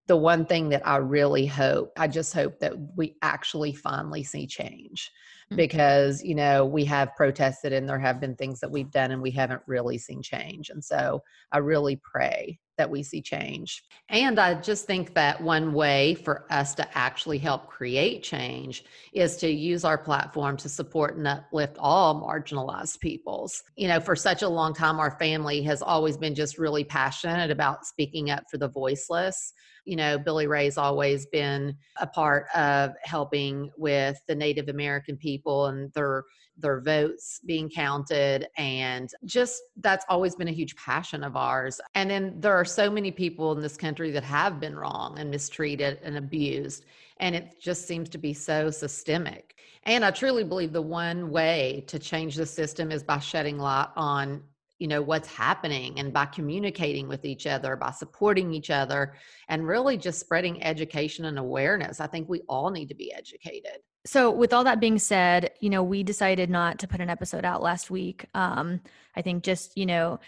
The 0.07 0.17
one 0.17 0.45
thing 0.45 0.69
that 0.69 0.85
I 0.85 0.97
really 0.97 1.45
hope, 1.45 1.91
I 1.97 2.07
just 2.07 2.33
hope 2.33 2.59
that 2.59 2.73
we 2.97 3.15
actually 3.21 3.73
finally 3.73 4.23
see 4.23 4.47
change. 4.47 5.11
Mm. 5.51 5.57
because 5.57 6.23
you 6.23 6.35
know 6.35 6.65
we 6.65 6.85
have 6.85 7.15
protested 7.15 7.73
and 7.73 7.87
there 7.87 7.99
have 7.99 8.19
been 8.21 8.35
things 8.35 8.59
that 8.61 8.71
we've 8.71 8.91
done 8.91 9.11
and 9.11 9.21
we 9.21 9.31
haven't 9.31 9.61
really 9.67 9.97
seen 9.97 10.21
change. 10.21 10.69
And 10.69 10.83
so 10.83 11.21
i 11.51 11.57
really 11.57 11.97
pray 11.97 12.59
that 12.77 12.89
we 12.89 13.03
see 13.03 13.21
change. 13.21 13.83
And 14.09 14.39
i 14.39 14.53
just 14.53 14.85
think 14.85 15.13
that 15.13 15.41
one 15.41 15.73
way 15.73 16.15
for 16.15 16.45
us 16.49 16.73
to 16.75 16.97
actually 16.97 17.37
help 17.37 17.67
create 17.67 18.23
change 18.23 18.85
is 19.13 19.35
to 19.37 19.49
use 19.49 19.83
our 19.83 19.97
platform 19.97 20.55
to 20.57 20.69
support 20.69 21.17
and 21.17 21.27
uplift 21.27 21.77
all 21.79 22.21
marginalized 22.21 22.99
peoples. 22.99 23.61
You 23.75 23.89
know 23.89 23.99
for 23.99 24.15
such 24.15 24.43
a 24.43 24.49
long 24.49 24.73
time 24.73 24.99
our 24.99 25.17
family 25.19 25.61
has 25.63 25.81
always 25.81 26.17
been 26.17 26.35
just 26.35 26.57
really 26.57 26.85
passionate 26.85 27.51
about 27.51 27.85
speaking 27.85 28.29
up 28.29 28.43
for 28.49 28.57
the 28.57 28.69
voiceless 28.69 29.53
you 29.85 29.95
know, 29.95 30.17
Billy 30.17 30.47
Ray's 30.47 30.77
always 30.77 31.25
been 31.25 31.75
a 31.99 32.07
part 32.07 32.45
of 32.55 32.91
helping 33.03 33.71
with 33.77 34.19
the 34.27 34.35
Native 34.35 34.69
American 34.69 35.17
people 35.17 35.67
and 35.67 35.91
their 35.93 36.25
their 36.57 36.81
votes 36.81 37.39
being 37.45 37.69
counted 37.69 38.47
and 38.57 39.09
just 39.25 39.63
that's 39.77 40.05
always 40.09 40.35
been 40.35 40.49
a 40.49 40.51
huge 40.51 40.75
passion 40.75 41.23
of 41.23 41.35
ours. 41.35 41.81
And 41.95 42.09
then 42.09 42.35
there 42.39 42.53
are 42.53 42.65
so 42.65 42.89
many 42.89 43.11
people 43.11 43.51
in 43.53 43.61
this 43.61 43.77
country 43.77 44.11
that 44.11 44.23
have 44.23 44.59
been 44.59 44.75
wrong 44.75 45.17
and 45.17 45.31
mistreated 45.31 45.99
and 46.03 46.17
abused 46.17 46.85
and 47.21 47.35
it 47.35 47.59
just 47.59 47.87
seems 47.87 48.09
to 48.09 48.17
be 48.17 48.33
so 48.33 48.69
systemic. 48.69 49.55
And 49.83 50.03
I 50.03 50.11
truly 50.11 50.43
believe 50.43 50.73
the 50.73 50.81
one 50.81 51.31
way 51.31 51.83
to 51.87 51.97
change 51.97 52.35
the 52.35 52.45
system 52.45 52.91
is 52.91 53.03
by 53.03 53.19
shedding 53.19 53.57
light 53.57 53.89
on 53.95 54.43
you 54.81 54.87
know 54.87 55.01
what's 55.01 55.27
happening 55.27 55.99
and 55.99 56.11
by 56.11 56.25
communicating 56.25 57.07
with 57.07 57.23
each 57.23 57.45
other 57.45 57.75
by 57.75 57.91
supporting 57.91 58.53
each 58.53 58.69
other 58.69 59.13
and 59.47 59.67
really 59.67 59.97
just 59.97 60.19
spreading 60.19 60.61
education 60.63 61.25
and 61.25 61.37
awareness 61.37 61.99
i 61.99 62.07
think 62.07 62.27
we 62.27 62.41
all 62.49 62.71
need 62.71 62.89
to 62.89 62.95
be 62.95 63.13
educated 63.13 63.77
So, 64.05 64.31
with 64.31 64.51
all 64.51 64.63
that 64.63 64.79
being 64.79 64.97
said, 64.97 65.51
you 65.59 65.69
know, 65.69 65.83
we 65.83 66.01
decided 66.01 66.49
not 66.49 66.79
to 66.79 66.87
put 66.87 67.01
an 67.01 67.09
episode 67.09 67.45
out 67.45 67.61
last 67.61 67.91
week. 67.91 68.25
Um, 68.33 68.81
I 69.15 69.21
think 69.21 69.43
just, 69.43 69.77
you 69.77 69.85
know, 69.85 70.19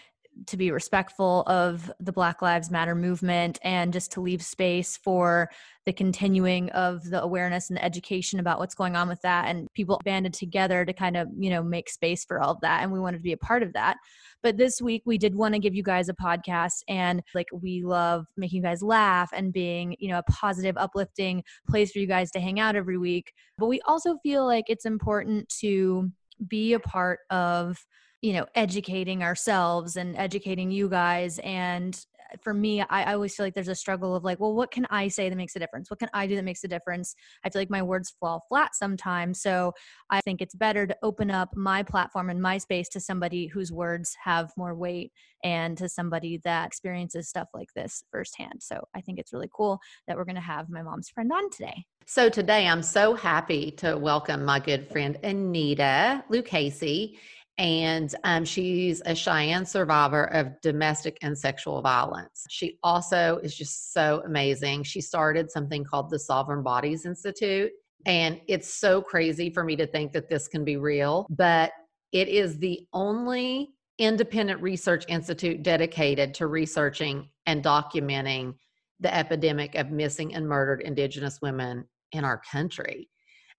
to 0.46 0.56
be 0.56 0.70
respectful 0.70 1.42
of 1.46 1.92
the 2.00 2.12
Black 2.12 2.42
Lives 2.42 2.70
Matter 2.70 2.94
movement 2.94 3.58
and 3.62 3.92
just 3.92 4.12
to 4.12 4.20
leave 4.20 4.42
space 4.42 4.96
for 4.96 5.50
the 5.86 5.92
continuing 5.92 6.70
of 6.70 7.04
the 7.04 7.22
awareness 7.22 7.68
and 7.68 7.76
the 7.76 7.84
education 7.84 8.40
about 8.40 8.58
what's 8.58 8.74
going 8.74 8.96
on 8.96 9.08
with 9.08 9.20
that 9.22 9.48
and 9.48 9.68
people 9.74 10.00
banded 10.04 10.32
together 10.32 10.84
to 10.84 10.92
kind 10.92 11.16
of, 11.16 11.28
you 11.38 11.50
know, 11.50 11.62
make 11.62 11.90
space 11.90 12.24
for 12.24 12.40
all 12.40 12.52
of 12.52 12.60
that. 12.62 12.82
And 12.82 12.92
we 12.92 13.00
wanted 13.00 13.18
to 13.18 13.22
be 13.22 13.32
a 13.32 13.36
part 13.36 13.62
of 13.62 13.72
that. 13.74 13.96
But 14.42 14.56
this 14.56 14.80
week 14.80 15.02
we 15.04 15.18
did 15.18 15.34
want 15.34 15.54
to 15.54 15.60
give 15.60 15.74
you 15.74 15.82
guys 15.82 16.08
a 16.08 16.14
podcast 16.14 16.82
and 16.88 17.22
like 17.34 17.48
we 17.52 17.82
love 17.82 18.26
making 18.36 18.56
you 18.58 18.62
guys 18.62 18.82
laugh 18.82 19.30
and 19.32 19.52
being, 19.52 19.96
you 19.98 20.08
know, 20.08 20.18
a 20.18 20.32
positive, 20.32 20.76
uplifting 20.76 21.42
place 21.68 21.92
for 21.92 21.98
you 21.98 22.06
guys 22.06 22.30
to 22.32 22.40
hang 22.40 22.60
out 22.60 22.76
every 22.76 22.98
week. 22.98 23.32
But 23.58 23.66
we 23.66 23.80
also 23.82 24.16
feel 24.22 24.46
like 24.46 24.64
it's 24.68 24.86
important 24.86 25.48
to 25.60 26.10
be 26.48 26.72
a 26.72 26.80
part 26.80 27.20
of 27.30 27.78
you 28.24 28.32
know 28.32 28.46
educating 28.54 29.22
ourselves 29.22 29.96
and 29.96 30.16
educating 30.16 30.70
you 30.70 30.88
guys 30.88 31.38
and 31.40 32.06
uh, 32.32 32.36
for 32.40 32.54
me, 32.54 32.80
I, 32.80 32.86
I 33.02 33.12
always 33.12 33.34
feel 33.34 33.44
like 33.44 33.54
there's 33.54 33.68
a 33.68 33.74
struggle 33.74 34.16
of 34.16 34.24
like, 34.24 34.40
well, 34.40 34.54
what 34.54 34.70
can 34.70 34.86
I 34.88 35.08
say 35.08 35.28
that 35.28 35.36
makes 35.36 35.56
a 35.56 35.58
difference? 35.58 35.90
What 35.90 35.98
can 35.98 36.08
I 36.14 36.26
do 36.26 36.36
that 36.36 36.44
makes 36.44 36.64
a 36.64 36.68
difference? 36.68 37.14
I 37.44 37.50
feel 37.50 37.60
like 37.60 37.68
my 37.68 37.82
words 37.82 38.14
fall 38.18 38.46
flat 38.48 38.74
sometimes. 38.74 39.42
So 39.42 39.72
I 40.08 40.22
think 40.22 40.40
it's 40.40 40.54
better 40.54 40.86
to 40.86 40.96
open 41.02 41.30
up 41.30 41.54
my 41.54 41.82
platform 41.82 42.30
and 42.30 42.40
my 42.40 42.56
space 42.56 42.88
to 42.90 43.00
somebody 43.00 43.46
whose 43.46 43.70
words 43.70 44.16
have 44.24 44.50
more 44.56 44.74
weight 44.74 45.12
and 45.42 45.76
to 45.76 45.88
somebody 45.88 46.40
that 46.44 46.66
experiences 46.66 47.28
stuff 47.28 47.48
like 47.52 47.68
this 47.76 48.02
firsthand. 48.10 48.62
So 48.62 48.88
I 48.94 49.02
think 49.02 49.18
it's 49.18 49.34
really 49.34 49.50
cool 49.54 49.78
that 50.08 50.16
we're 50.16 50.24
going 50.24 50.34
to 50.36 50.40
have 50.40 50.70
my 50.70 50.82
mom's 50.82 51.10
friend 51.10 51.30
on 51.30 51.50
today. 51.50 51.84
So 52.06 52.30
today 52.30 52.66
I'm 52.66 52.82
so 52.82 53.14
happy 53.14 53.70
to 53.72 53.96
welcome 53.96 54.44
my 54.44 54.60
good 54.60 54.88
friend 54.88 55.18
Anita 55.22 56.24
Lucchesi. 56.30 57.16
And 57.56 58.12
um, 58.24 58.44
she's 58.44 59.00
a 59.06 59.14
Cheyenne 59.14 59.64
survivor 59.64 60.24
of 60.24 60.60
domestic 60.60 61.18
and 61.22 61.38
sexual 61.38 61.82
violence. 61.82 62.44
She 62.50 62.78
also 62.82 63.38
is 63.42 63.56
just 63.56 63.92
so 63.92 64.22
amazing. 64.26 64.82
She 64.82 65.00
started 65.00 65.50
something 65.50 65.84
called 65.84 66.10
the 66.10 66.18
Sovereign 66.18 66.64
Bodies 66.64 67.06
Institute. 67.06 67.70
And 68.06 68.40
it's 68.48 68.74
so 68.74 69.00
crazy 69.00 69.50
for 69.50 69.62
me 69.62 69.76
to 69.76 69.86
think 69.86 70.12
that 70.12 70.28
this 70.28 70.48
can 70.48 70.64
be 70.64 70.76
real, 70.76 71.26
but 71.30 71.72
it 72.12 72.28
is 72.28 72.58
the 72.58 72.86
only 72.92 73.70
independent 73.98 74.60
research 74.60 75.04
institute 75.08 75.62
dedicated 75.62 76.34
to 76.34 76.48
researching 76.48 77.28
and 77.46 77.64
documenting 77.64 78.54
the 79.00 79.14
epidemic 79.14 79.74
of 79.74 79.90
missing 79.90 80.34
and 80.34 80.48
murdered 80.48 80.80
Indigenous 80.82 81.40
women 81.40 81.84
in 82.12 82.24
our 82.24 82.40
country. 82.50 83.08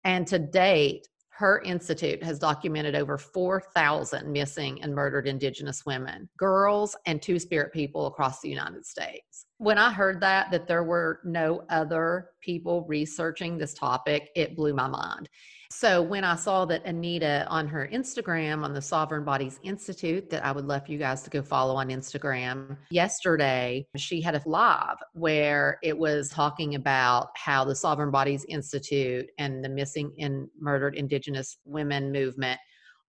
And 0.03 0.27
to 0.27 0.39
date, 0.39 1.07
her 1.37 1.61
institute 1.63 2.23
has 2.23 2.39
documented 2.39 2.95
over 2.95 3.17
4,000 3.17 4.31
missing 4.31 4.81
and 4.81 4.95
murdered 4.95 5.27
Indigenous 5.27 5.85
women, 5.85 6.29
girls, 6.37 6.95
and 7.05 7.21
Two 7.21 7.39
Spirit 7.39 7.73
people 7.73 8.07
across 8.07 8.39
the 8.39 8.47
United 8.47 8.85
States. 8.85 9.45
When 9.57 9.77
I 9.77 9.91
heard 9.91 10.21
that, 10.21 10.49
that 10.51 10.65
there 10.65 10.85
were 10.85 11.19
no 11.25 11.63
other 11.69 12.29
people 12.39 12.85
researching 12.87 13.57
this 13.57 13.73
topic, 13.73 14.29
it 14.33 14.55
blew 14.55 14.73
my 14.73 14.87
mind. 14.87 15.27
So 15.69 16.01
when 16.01 16.23
I 16.23 16.35
saw 16.35 16.65
that 16.65 16.85
Anita 16.85 17.45
on 17.49 17.67
her 17.67 17.89
Instagram 17.91 18.63
on 18.63 18.73
the 18.73 18.81
Sovereign 18.81 19.23
Bodies 19.23 19.59
Institute, 19.63 20.29
that 20.29 20.45
I 20.45 20.51
would 20.51 20.65
love 20.65 20.85
for 20.85 20.91
you 20.91 20.97
guys 20.97 21.23
to 21.23 21.29
go 21.29 21.41
follow 21.41 21.75
on 21.75 21.89
Instagram, 21.89 22.77
yesterday 22.89 23.87
she 23.95 24.21
had 24.21 24.35
a 24.35 24.41
live 24.45 24.97
where 25.13 25.79
it 25.81 25.97
was 25.97 26.29
talking 26.29 26.75
about 26.75 27.29
how 27.35 27.65
the 27.65 27.75
Sovereign 27.75 28.11
Bodies 28.11 28.45
Institute 28.47 29.27
and 29.37 29.63
the 29.63 29.69
missing 29.69 30.13
and 30.19 30.47
murdered 30.59 30.95
Indigenous 30.95 31.57
women 31.65 32.11
movement 32.11 32.59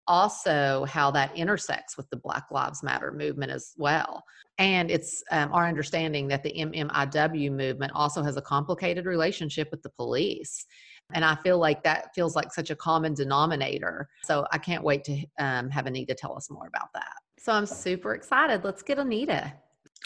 also 0.08 0.86
how 0.86 1.12
that 1.12 1.36
intersects 1.36 1.98
with 1.98 2.10
the 2.10 2.18
Black 2.18 2.46
Lives 2.52 2.84
Matter 2.84 3.12
movement 3.12 3.52
as 3.52 3.74
well. 3.78 4.24
And 4.58 4.90
it's 4.90 5.24
um, 5.32 5.52
our 5.52 5.68
understanding 5.68 6.28
that 6.30 6.44
the 6.44 6.54
MMIW 6.54 7.52
movement 7.52 7.92
also 7.96 8.24
has 8.24 8.38
a 8.38 8.42
complicated 8.42 9.06
relationship 9.06 9.70
with 9.72 9.82
the 9.82 9.90
police. 9.90 10.66
And 11.14 11.24
I 11.24 11.36
feel 11.44 11.60
like 11.60 11.84
that 11.84 12.14
feels 12.16 12.36
like 12.36 12.54
such 12.54 12.70
a 12.72 12.76
common 12.76 13.14
denominator. 13.14 14.10
So 14.24 14.46
I 14.52 14.58
can't 14.58 14.84
wait 14.84 15.04
to 15.06 15.26
um, 15.40 15.70
have 15.70 15.86
Anita 15.86 16.16
tell 16.16 16.36
us 16.36 16.50
more 16.50 16.68
about 16.68 16.90
that. 16.94 17.14
So 17.40 17.52
I'm 17.52 17.66
super 17.66 18.16
excited. 18.16 18.64
Let's 18.64 18.82
get 18.82 18.98
Anita. 18.98 19.54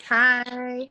Hi. 0.07 0.89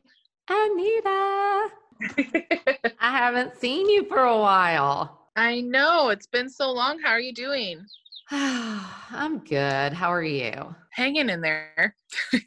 Anita. 0.49 1.69
I 2.99 3.11
haven't 3.11 3.57
seen 3.57 3.87
you 3.89 4.05
for 4.05 4.23
a 4.23 4.37
while. 4.37 5.27
I 5.35 5.61
know. 5.61 6.09
It's 6.09 6.27
been 6.27 6.49
so 6.49 6.71
long. 6.71 6.99
How 6.99 7.11
are 7.11 7.19
you 7.19 7.33
doing? 7.33 7.85
I'm 8.31 9.39
good. 9.39 9.93
How 9.93 10.11
are 10.11 10.23
you? 10.23 10.75
Hanging 10.91 11.29
in 11.29 11.41
there. 11.41 11.95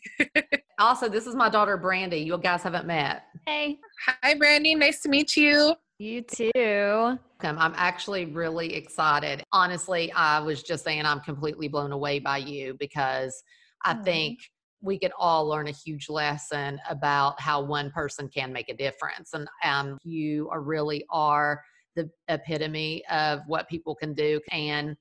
also, 0.78 1.08
this 1.08 1.26
is 1.26 1.34
my 1.34 1.48
daughter, 1.48 1.78
Brandi. 1.78 2.24
You 2.24 2.36
guys 2.38 2.62
haven't 2.62 2.86
met. 2.86 3.24
Hey. 3.46 3.78
Hi, 4.06 4.34
Brandi. 4.34 4.76
Nice 4.76 5.00
to 5.02 5.08
meet 5.08 5.36
you. 5.36 5.74
You 5.99 6.22
too. 6.22 7.18
I'm 7.40 7.74
actually 7.76 8.26
really 8.26 8.74
excited. 8.74 9.43
Honestly, 9.53 10.12
I 10.12 10.40
was 10.40 10.62
just 10.62 10.84
saying 10.84 11.05
I'm 11.05 11.20
completely 11.20 11.68
blown 11.68 11.93
away 11.93 12.18
by 12.18 12.38
you 12.38 12.76
because 12.78 13.43
I 13.84 13.95
mm-hmm. 13.95 14.03
think 14.05 14.38
we 14.80 14.99
could 14.99 15.12
all 15.16 15.47
learn 15.47 15.68
a 15.68 15.72
huge 15.72 16.09
lesson 16.09 16.80
about 16.88 17.40
how 17.40 17.62
one 17.62 17.90
person 17.90 18.28
can 18.28 18.53
make 18.53 18.68
a 18.68 18.74
difference. 18.74 19.32
And 19.32 19.49
um, 19.64 19.99
you 20.03 20.49
are 20.51 20.61
really 20.61 21.05
are 21.11 21.62
the 21.95 22.11
epitome 22.28 23.05
of 23.11 23.40
what 23.47 23.68
people 23.68 23.95
can 23.95 24.12
do. 24.12 24.40
And 24.51 24.97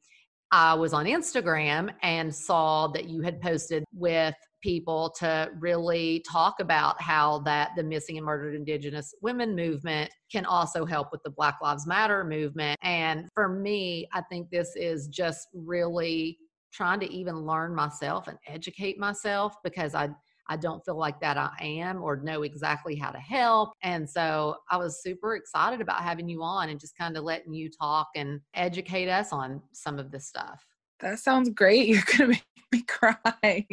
I 0.51 0.73
was 0.73 0.93
on 0.93 1.05
Instagram 1.05 1.91
and 2.03 2.33
saw 2.33 2.87
that 2.89 3.05
you 3.05 3.21
had 3.21 3.41
posted 3.41 3.83
with 3.93 4.35
people 4.61 5.09
to 5.17 5.49
really 5.59 6.23
talk 6.29 6.59
about 6.59 7.01
how 7.01 7.39
that 7.39 7.71
the 7.75 7.83
missing 7.83 8.17
and 8.17 8.25
murdered 8.25 8.55
indigenous 8.55 9.13
women 9.21 9.55
movement 9.55 10.09
can 10.31 10.45
also 10.45 10.85
help 10.85 11.11
with 11.11 11.21
the 11.23 11.29
black 11.29 11.57
lives 11.61 11.87
matter 11.87 12.23
movement 12.23 12.77
and 12.83 13.27
for 13.33 13.49
me 13.49 14.07
i 14.13 14.21
think 14.21 14.49
this 14.49 14.75
is 14.75 15.07
just 15.07 15.47
really 15.53 16.37
trying 16.71 16.99
to 16.99 17.11
even 17.11 17.35
learn 17.45 17.75
myself 17.75 18.27
and 18.27 18.37
educate 18.47 18.97
myself 18.99 19.55
because 19.63 19.93
i 19.95 20.09
I 20.51 20.57
don't 20.57 20.83
feel 20.83 20.97
like 20.97 21.21
that 21.21 21.37
I 21.37 21.55
am 21.61 22.03
or 22.03 22.17
know 22.17 22.41
exactly 22.43 22.95
how 22.95 23.11
to 23.11 23.19
help. 23.19 23.71
And 23.83 24.09
so 24.09 24.57
I 24.69 24.75
was 24.75 25.01
super 25.01 25.37
excited 25.37 25.79
about 25.79 26.03
having 26.03 26.27
you 26.27 26.43
on 26.43 26.67
and 26.67 26.77
just 26.77 26.97
kind 26.97 27.15
of 27.15 27.23
letting 27.23 27.53
you 27.53 27.69
talk 27.69 28.09
and 28.15 28.41
educate 28.53 29.07
us 29.07 29.31
on 29.31 29.61
some 29.71 29.97
of 29.97 30.11
this 30.11 30.27
stuff. 30.27 30.61
That 31.01 31.19
sounds 31.19 31.49
great. 31.49 31.87
You're 31.89 32.03
going 32.17 32.17
to 32.17 32.27
make 32.27 32.45
me 32.71 32.81
cry. 32.83 33.65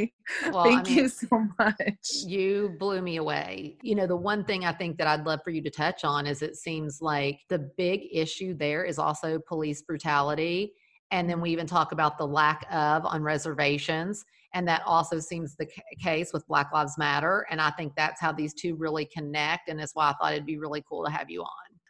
Well, 0.50 0.64
Thank 0.64 0.86
I 0.86 0.90
mean, 0.90 0.98
you 0.98 1.08
so 1.08 1.46
much. 1.58 2.06
You 2.26 2.74
blew 2.78 3.00
me 3.02 3.16
away. 3.16 3.76
You 3.82 3.94
know, 3.94 4.06
the 4.06 4.16
one 4.16 4.44
thing 4.44 4.64
I 4.64 4.72
think 4.72 4.98
that 4.98 5.06
I'd 5.06 5.24
love 5.24 5.40
for 5.44 5.50
you 5.50 5.62
to 5.62 5.70
touch 5.70 6.04
on 6.04 6.26
is 6.26 6.42
it 6.42 6.56
seems 6.56 7.00
like 7.00 7.40
the 7.48 7.58
big 7.58 8.08
issue 8.10 8.54
there 8.54 8.84
is 8.84 8.98
also 8.98 9.38
police 9.38 9.82
brutality. 9.82 10.72
And 11.10 11.28
then 11.28 11.40
we 11.40 11.50
even 11.50 11.66
talk 11.66 11.92
about 11.92 12.18
the 12.18 12.26
lack 12.26 12.66
of 12.70 13.06
on 13.06 13.22
reservations. 13.22 14.24
And 14.54 14.66
that 14.66 14.82
also 14.86 15.18
seems 15.20 15.56
the 15.56 15.68
case 16.00 16.32
with 16.32 16.46
Black 16.46 16.72
Lives 16.72 16.96
Matter. 16.98 17.46
And 17.50 17.60
I 17.60 17.70
think 17.70 17.92
that's 17.96 18.20
how 18.20 18.32
these 18.32 18.54
two 18.54 18.74
really 18.76 19.04
connect. 19.06 19.68
And 19.68 19.78
that's 19.78 19.94
why 19.94 20.10
I 20.10 20.14
thought 20.14 20.32
it'd 20.32 20.46
be 20.46 20.58
really 20.58 20.82
cool 20.88 21.04
to 21.04 21.10
have 21.10 21.30
you 21.30 21.42
on. 21.42 21.48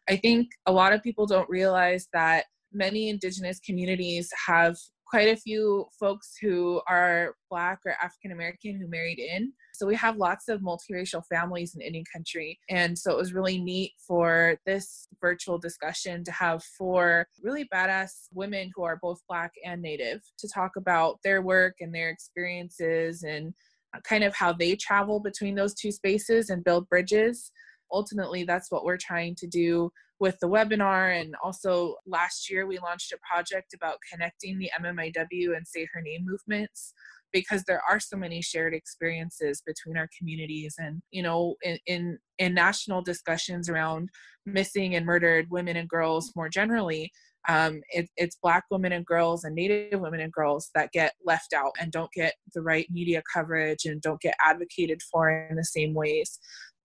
I 0.09 0.17
think 0.17 0.49
a 0.67 0.73
lot 0.73 0.93
of 0.93 1.03
people 1.03 1.27
don't 1.27 1.49
realize 1.49 2.09
that 2.13 2.47
many 2.73 3.09
indigenous 3.09 3.61
communities 3.61 4.31
have 4.47 4.77
quite 5.09 5.29
a 5.29 5.37
few 5.37 5.87
folks 5.99 6.37
who 6.41 6.81
are 6.89 7.35
Black 7.51 7.81
or 7.87 7.93
African 8.03 8.33
American 8.33 8.79
who 8.79 8.89
married 8.89 9.19
in. 9.19 9.53
So 9.73 9.87
we 9.87 9.95
have 9.95 10.17
lots 10.17 10.49
of 10.49 10.61
multiracial 10.61 11.23
families 11.27 11.75
in 11.75 11.81
Indian 11.81 12.05
country. 12.13 12.59
And 12.69 12.99
so 12.99 13.13
it 13.13 13.17
was 13.17 13.33
really 13.33 13.59
neat 13.59 13.93
for 14.07 14.59
this 14.67 15.09
virtual 15.21 15.59
discussion 15.59 16.25
to 16.25 16.33
have 16.33 16.63
four 16.77 17.27
really 17.43 17.69
badass 17.73 18.29
women 18.33 18.71
who 18.75 18.83
are 18.83 18.99
both 19.01 19.21
Black 19.29 19.53
and 19.65 19.81
Native 19.81 20.21
to 20.39 20.49
talk 20.53 20.73
about 20.77 21.19
their 21.25 21.43
work 21.43 21.77
and 21.81 21.95
their 21.95 22.11
experiences 22.11 23.23
and 23.23 23.55
kind 24.05 24.25
of 24.25 24.35
how 24.35 24.53
they 24.53 24.77
travel 24.77 25.21
between 25.21 25.55
those 25.55 25.75
two 25.75 25.91
spaces 25.91 26.51
and 26.51 26.65
build 26.65 26.89
bridges. 26.89 27.51
Ultimately, 27.91 28.45
that's 28.45 28.71
what 28.71 28.85
we're 28.85 28.99
trying 28.99 29.35
to 29.37 29.47
do 29.47 29.91
with 30.21 30.39
the 30.41 30.49
webinar. 30.49 31.21
And 31.21 31.35
also 31.43 31.97
last 32.07 32.51
year, 32.51 32.67
we 32.67 32.79
launched 32.79 33.13
a 33.13 33.19
project 33.19 33.75
about 33.75 33.99
connecting 34.11 34.59
the 34.59 34.71
MMIW 34.81 35.57
and 35.57 35.67
Say 35.67 35.87
Her 35.93 36.01
Name 36.01 36.25
movements 36.25 36.93
because 37.33 37.65
there 37.65 37.83
are 37.89 38.01
so 38.01 38.17
many 38.17 38.41
shared 38.41 38.75
experiences 38.75 39.63
between 39.67 39.97
our 39.97 40.09
communities 40.17 40.77
and 40.79 41.03
you 41.11 41.23
know 41.23 41.57
in, 41.63 41.79
in 41.87 42.19
in 42.39 42.55
national 42.55 43.03
discussions 43.03 43.69
around 43.69 44.09
missing 44.47 44.95
and 44.95 45.05
murdered 45.05 45.47
women 45.51 45.77
and 45.77 45.89
girls 45.89 46.33
more 46.35 46.49
generally 46.49 47.13
um, 47.49 47.81
it, 47.91 48.11
it's 48.17 48.37
black 48.43 48.65
women 48.71 48.93
and 48.93 49.07
girls 49.07 49.45
and 49.45 49.55
native 49.55 50.01
women 50.01 50.21
and 50.21 50.33
girls 50.33 50.71
that 50.75 50.93
get 50.93 51.15
left 51.25 51.55
out 51.55 51.73
and 51.81 51.93
don't 51.93 52.13
get 52.13 52.35
the 52.55 52.61
right 52.61 52.87
media 52.91 53.23
coverage 53.33 53.85
and 53.87 54.03
don't 54.03 54.21
get 54.21 54.35
advocated 54.45 55.01
for 55.03 55.31
in 55.49 55.57
the 55.57 55.65
same 55.65 55.95
ways 55.95 56.39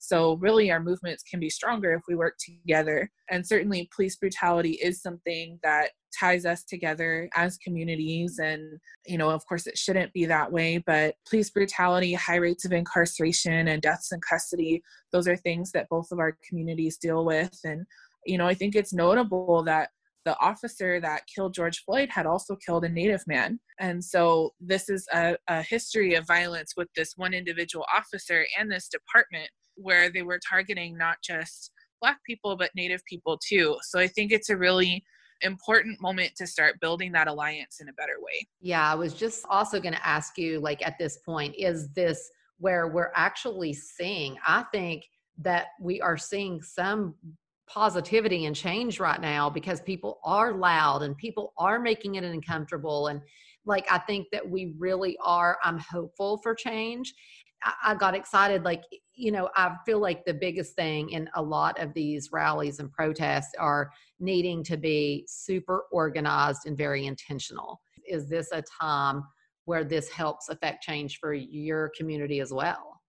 so, 0.06 0.34
really, 0.34 0.70
our 0.70 0.82
movements 0.82 1.24
can 1.24 1.40
be 1.40 1.50
stronger 1.50 1.94
if 1.94 2.02
we 2.10 2.16
work 2.16 2.36
together. 2.38 3.10
And 3.32 3.48
certainly, 3.48 3.90
police 3.96 4.18
brutality 4.18 4.72
is 4.74 5.02
something 5.02 5.62
that 5.64 5.92
ties 6.20 6.46
us 6.46 6.66
together 6.66 7.30
as 7.36 7.58
communities. 7.60 8.38
And, 8.38 8.80
you 9.06 9.18
know, 9.18 9.30
of 9.30 9.46
course, 9.46 9.66
it 9.66 9.78
shouldn't 9.78 10.12
be 10.12 10.26
that 10.26 10.52
way, 10.52 10.84
but 10.86 11.16
police 11.26 11.50
brutality, 11.52 12.14
high 12.16 12.36
rates 12.36 12.66
of 12.66 12.74
incarceration, 12.74 13.70
and 13.70 13.82
deaths 13.82 14.12
in 14.12 14.20
custody, 14.20 14.84
those 15.14 15.26
are 15.26 15.38
things 15.38 15.72
that 15.72 15.88
both 15.90 16.12
of 16.12 16.20
our 16.20 16.38
communities 16.50 16.98
deal 16.98 17.24
with. 17.24 17.58
And, 17.64 17.86
you 18.26 18.38
know, 18.38 18.46
I 18.46 18.56
think 18.56 18.76
it's 18.76 18.92
notable 18.92 19.64
that 19.64 19.92
the 20.26 20.38
officer 20.42 21.00
that 21.00 21.28
killed 21.34 21.54
George 21.54 21.82
Floyd 21.86 22.10
had 22.10 22.26
also 22.26 22.58
killed 22.58 22.84
a 22.84 22.90
Native 22.90 23.26
man. 23.26 23.58
And 23.80 24.04
so 24.04 24.52
this 24.60 24.90
is 24.90 25.08
a, 25.14 25.38
a, 25.48 25.62
history 25.62 26.16
of 26.16 26.28
violence 26.28 26.74
with 26.76 26.90
this 26.94 27.14
one 27.16 27.34
individual 27.34 27.86
officer 27.94 28.46
and 28.60 28.70
this 28.70 28.90
department 28.90 29.50
where 29.76 30.10
they 30.10 30.22
were 30.22 30.40
targeting 30.48 30.98
not 30.98 31.18
just 31.24 31.72
Black 32.02 32.20
people, 32.26 32.56
but 32.58 32.72
Native 32.76 33.04
people 33.06 33.40
too. 33.48 33.78
So 33.84 34.00
I 34.00 34.08
think 34.08 34.32
it's 34.32 34.50
a 34.50 34.58
really 34.58 35.04
important 35.42 36.02
moment 36.02 36.32
to 36.38 36.48
start 36.48 36.80
building 36.80 37.12
that 37.14 37.28
alliance 37.28 37.80
in 37.82 37.90
a 37.90 37.94
better 37.94 38.16
way. 38.20 38.48
Yeah, 38.62 38.92
I 38.92 38.96
was 38.96 39.14
just 39.14 39.46
also 39.50 39.80
going 39.80 39.94
to 39.94 40.08
ask 40.08 40.38
you, 40.38 40.60
like, 40.60 40.86
at 40.86 40.98
this 40.98 41.18
point, 41.18 41.56
is 41.58 41.90
this 41.90 42.30
where 42.60 42.88
we're 42.88 43.12
actually 43.16 43.74
seeing, 43.74 44.38
I 44.46 44.64
think 44.72 45.04
that 45.40 45.68
we 45.82 46.00
are 46.02 46.18
seeing 46.18 46.62
some 46.62 47.16
positivity 47.68 48.46
and 48.46 48.56
change 48.56 49.00
right 49.00 49.22
now 49.22 49.50
because 49.50 49.82
people 49.82 50.20
are 50.24 50.54
loud 50.54 51.02
and 51.02 51.18
people 51.18 51.54
are 51.58 51.80
making 51.80 52.16
it 52.16 52.24
uncomfortable 52.24 53.08
and 53.08 53.22
like 53.66 53.86
i 53.90 53.98
think 53.98 54.28
that 54.32 54.48
we 54.48 54.76
really 54.78 55.18
are 55.24 55.58
i'm 55.64 55.80
hopeful 55.80 56.38
for 56.44 56.54
change 56.54 57.14
I, 57.82 57.96
got 57.96 58.14
excited 58.14 58.64
like 58.64 58.84
you 59.16 59.32
know 59.32 59.50
i 59.56 59.76
feel 59.86 60.00
like 60.00 60.26
the 60.26 60.34
biggest 60.34 60.76
thing 60.76 61.10
in 61.12 61.30
a 61.36 61.42
lot 61.42 61.80
of 61.80 61.94
these 61.94 62.30
rallies 62.32 62.80
and 62.80 62.92
protests 62.92 63.54
are 63.60 63.92
needing 64.20 64.64
to 64.64 64.78
be 64.78 65.26
super 65.28 65.84
organized 65.92 66.66
and 66.66 66.78
very 66.78 67.06
intentional. 67.06 67.82
Is 68.08 68.30
this 68.30 68.52
a 68.52 68.64
time 68.82 69.24
where 69.66 69.84
this 69.84 70.10
helps 70.10 70.50
affect 70.50 70.84
change 70.84 71.20
for 71.20 71.34
your 71.34 71.92
community 71.98 72.40
as 72.40 72.52
well? 72.54 73.02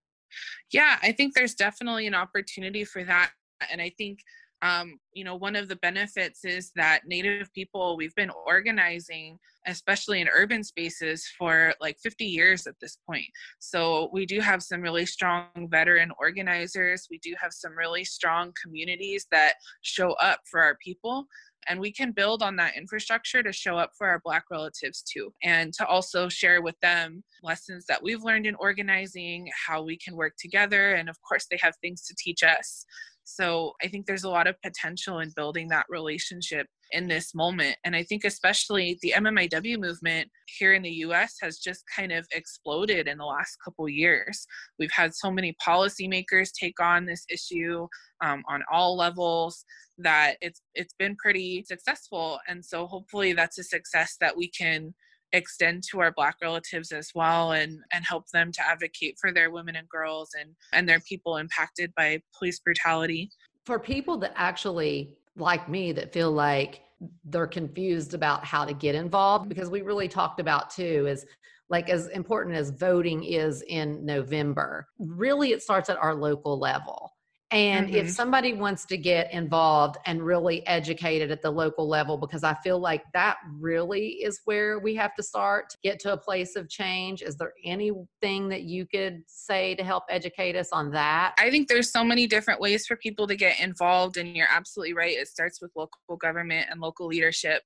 Yeah 0.71 0.97
i 1.01 1.11
think 1.11 1.33
there's 1.33 1.55
definitely 1.55 2.07
an 2.07 2.15
opportunity 2.15 2.83
for 2.83 3.03
that 3.03 3.31
and 3.71 3.81
i 3.81 3.91
think 3.97 4.19
um, 4.65 4.99
you 5.13 5.23
know, 5.23 5.35
one 5.35 5.55
of 5.55 5.67
the 5.67 5.75
benefits 5.75 6.43
is 6.43 6.71
that 6.75 7.01
Native 7.05 7.53
people, 7.53 7.95
we've 7.95 8.15
been 8.15 8.31
organizing, 8.47 9.37
especially 9.67 10.21
in 10.21 10.27
urban 10.29 10.63
spaces, 10.63 11.27
for 11.37 11.75
like 11.79 11.97
50 12.01 12.25
years 12.25 12.65
at 12.65 12.73
this 12.81 12.97
point. 13.07 13.27
So 13.59 14.09
we 14.11 14.25
do 14.25 14.39
have 14.39 14.63
some 14.63 14.81
really 14.81 15.05
strong 15.05 15.49
veteran 15.69 16.11
organizers. 16.19 17.07
We 17.11 17.19
do 17.19 17.35
have 17.39 17.53
some 17.53 17.77
really 17.77 18.03
strong 18.03 18.53
communities 18.61 19.27
that 19.31 19.53
show 19.81 20.13
up 20.13 20.39
for 20.49 20.61
our 20.61 20.77
people. 20.83 21.27
And 21.67 21.79
we 21.79 21.91
can 21.91 22.11
build 22.11 22.41
on 22.41 22.55
that 22.57 22.75
infrastructure 22.75 23.41
to 23.43 23.51
show 23.51 23.77
up 23.77 23.91
for 23.97 24.07
our 24.07 24.21
Black 24.23 24.45
relatives 24.51 25.01
too, 25.01 25.33
and 25.43 25.73
to 25.73 25.85
also 25.87 26.29
share 26.29 26.61
with 26.61 26.79
them 26.81 27.23
lessons 27.41 27.85
that 27.87 28.01
we've 28.03 28.23
learned 28.23 28.45
in 28.45 28.55
organizing, 28.55 29.49
how 29.67 29.81
we 29.81 29.97
can 29.97 30.15
work 30.15 30.33
together. 30.39 30.93
And 30.93 31.09
of 31.09 31.17
course, 31.27 31.47
they 31.49 31.57
have 31.61 31.75
things 31.81 32.03
to 32.03 32.15
teach 32.17 32.43
us. 32.43 32.85
So 33.25 33.73
I 33.83 33.87
think 33.87 34.05
there's 34.05 34.23
a 34.23 34.29
lot 34.29 34.47
of 34.47 34.61
potential 34.61 35.19
in 35.19 35.33
building 35.35 35.67
that 35.69 35.87
relationship 35.89 36.67
in 36.91 37.07
this 37.07 37.33
moment. 37.33 37.75
And 37.83 37.95
I 37.95 38.03
think 38.03 38.23
especially 38.23 38.99
the 39.01 39.13
MMIW 39.17 39.79
movement 39.79 40.29
here 40.59 40.73
in 40.73 40.83
the 40.83 40.91
US 41.07 41.35
has 41.41 41.57
just 41.57 41.83
kind 41.93 42.11
of 42.11 42.27
exploded 42.31 43.07
in 43.07 43.17
the 43.17 43.25
last 43.25 43.57
couple 43.63 43.89
years. 43.89 44.45
We've 44.77 44.91
had 44.91 45.15
so 45.15 45.31
many 45.31 45.55
policymakers 45.65 46.51
take 46.53 46.79
on 46.79 47.05
this 47.05 47.25
issue 47.29 47.87
um, 48.23 48.43
on 48.47 48.63
all 48.71 48.95
levels 48.95 49.65
that 49.97 50.35
it's 50.41 50.61
it's 50.75 50.93
been 50.99 51.15
pretty 51.15 51.63
successful. 51.67 52.39
And 52.47 52.63
so 52.63 52.85
hopefully 52.85 53.33
that's 53.33 53.57
a 53.57 53.63
success 53.63 54.17
that 54.21 54.37
we 54.37 54.49
can 54.49 54.93
extend 55.33 55.83
to 55.91 55.99
our 55.99 56.11
black 56.11 56.37
relatives 56.41 56.91
as 56.91 57.11
well 57.13 57.51
and 57.51 57.79
and 57.91 58.05
help 58.05 58.27
them 58.29 58.51
to 58.51 58.67
advocate 58.67 59.17
for 59.19 59.31
their 59.31 59.51
women 59.51 59.75
and 59.75 59.89
girls 59.89 60.29
and 60.39 60.51
and 60.73 60.87
their 60.87 60.99
people 61.01 61.37
impacted 61.37 61.93
by 61.95 62.21
police 62.37 62.59
brutality. 62.59 63.29
For 63.65 63.79
people 63.79 64.17
that 64.19 64.33
actually 64.35 65.15
like 65.35 65.67
me 65.67 65.91
that 65.91 66.13
feel 66.13 66.31
like 66.31 66.81
they're 67.25 67.47
confused 67.47 68.13
about 68.13 68.45
how 68.45 68.63
to 68.65 68.73
get 68.73 68.95
involved 68.95 69.49
because 69.49 69.69
we 69.69 69.81
really 69.81 70.07
talked 70.07 70.39
about 70.39 70.69
too 70.69 71.05
is 71.07 71.25
like 71.69 71.89
as 71.89 72.07
important 72.07 72.55
as 72.55 72.69
voting 72.69 73.23
is 73.23 73.63
in 73.63 74.05
November 74.05 74.87
really 74.97 75.51
it 75.51 75.61
starts 75.61 75.89
at 75.89 75.97
our 75.97 76.15
local 76.15 76.57
level 76.57 77.14
and 77.55 77.87
mm-hmm. 77.87 77.95
if 77.95 78.09
somebody 78.09 78.51
wants 78.51 78.83
to 78.83 78.97
get 78.97 79.31
involved 79.31 79.95
and 80.05 80.21
really 80.21 80.67
educated 80.67 81.31
at 81.31 81.41
the 81.41 81.49
local 81.49 81.87
level, 81.87 82.17
because 82.17 82.43
I 82.43 82.53
feel 82.55 82.79
like 82.79 83.03
that 83.13 83.37
really 83.57 84.07
is 84.09 84.41
where 84.43 84.79
we 84.79 84.93
have 84.95 85.15
to 85.15 85.23
start 85.23 85.69
to 85.69 85.77
get 85.81 85.97
to 86.01 86.11
a 86.11 86.17
place 86.17 86.57
of 86.57 86.69
change. 86.69 87.21
Is 87.21 87.37
there 87.37 87.53
anything 87.63 88.49
that 88.49 88.63
you 88.63 88.85
could 88.85 89.23
say 89.27 89.73
to 89.75 89.85
help 89.85 90.03
educate 90.09 90.57
us 90.57 90.73
on 90.73 90.91
that? 90.91 91.33
I 91.39 91.49
think 91.49 91.69
there's 91.69 91.93
so 91.93 92.03
many 92.03 92.27
different 92.27 92.59
ways 92.59 92.85
for 92.85 92.97
people 92.97 93.25
to 93.25 93.37
get 93.37 93.57
involved, 93.61 94.17
and 94.17 94.35
you're 94.35 94.49
absolutely 94.51 94.93
right. 94.93 95.15
It 95.17 95.29
starts 95.29 95.61
with 95.61 95.71
local 95.77 96.17
government 96.17 96.67
and 96.69 96.81
local 96.81 97.07
leadership 97.07 97.63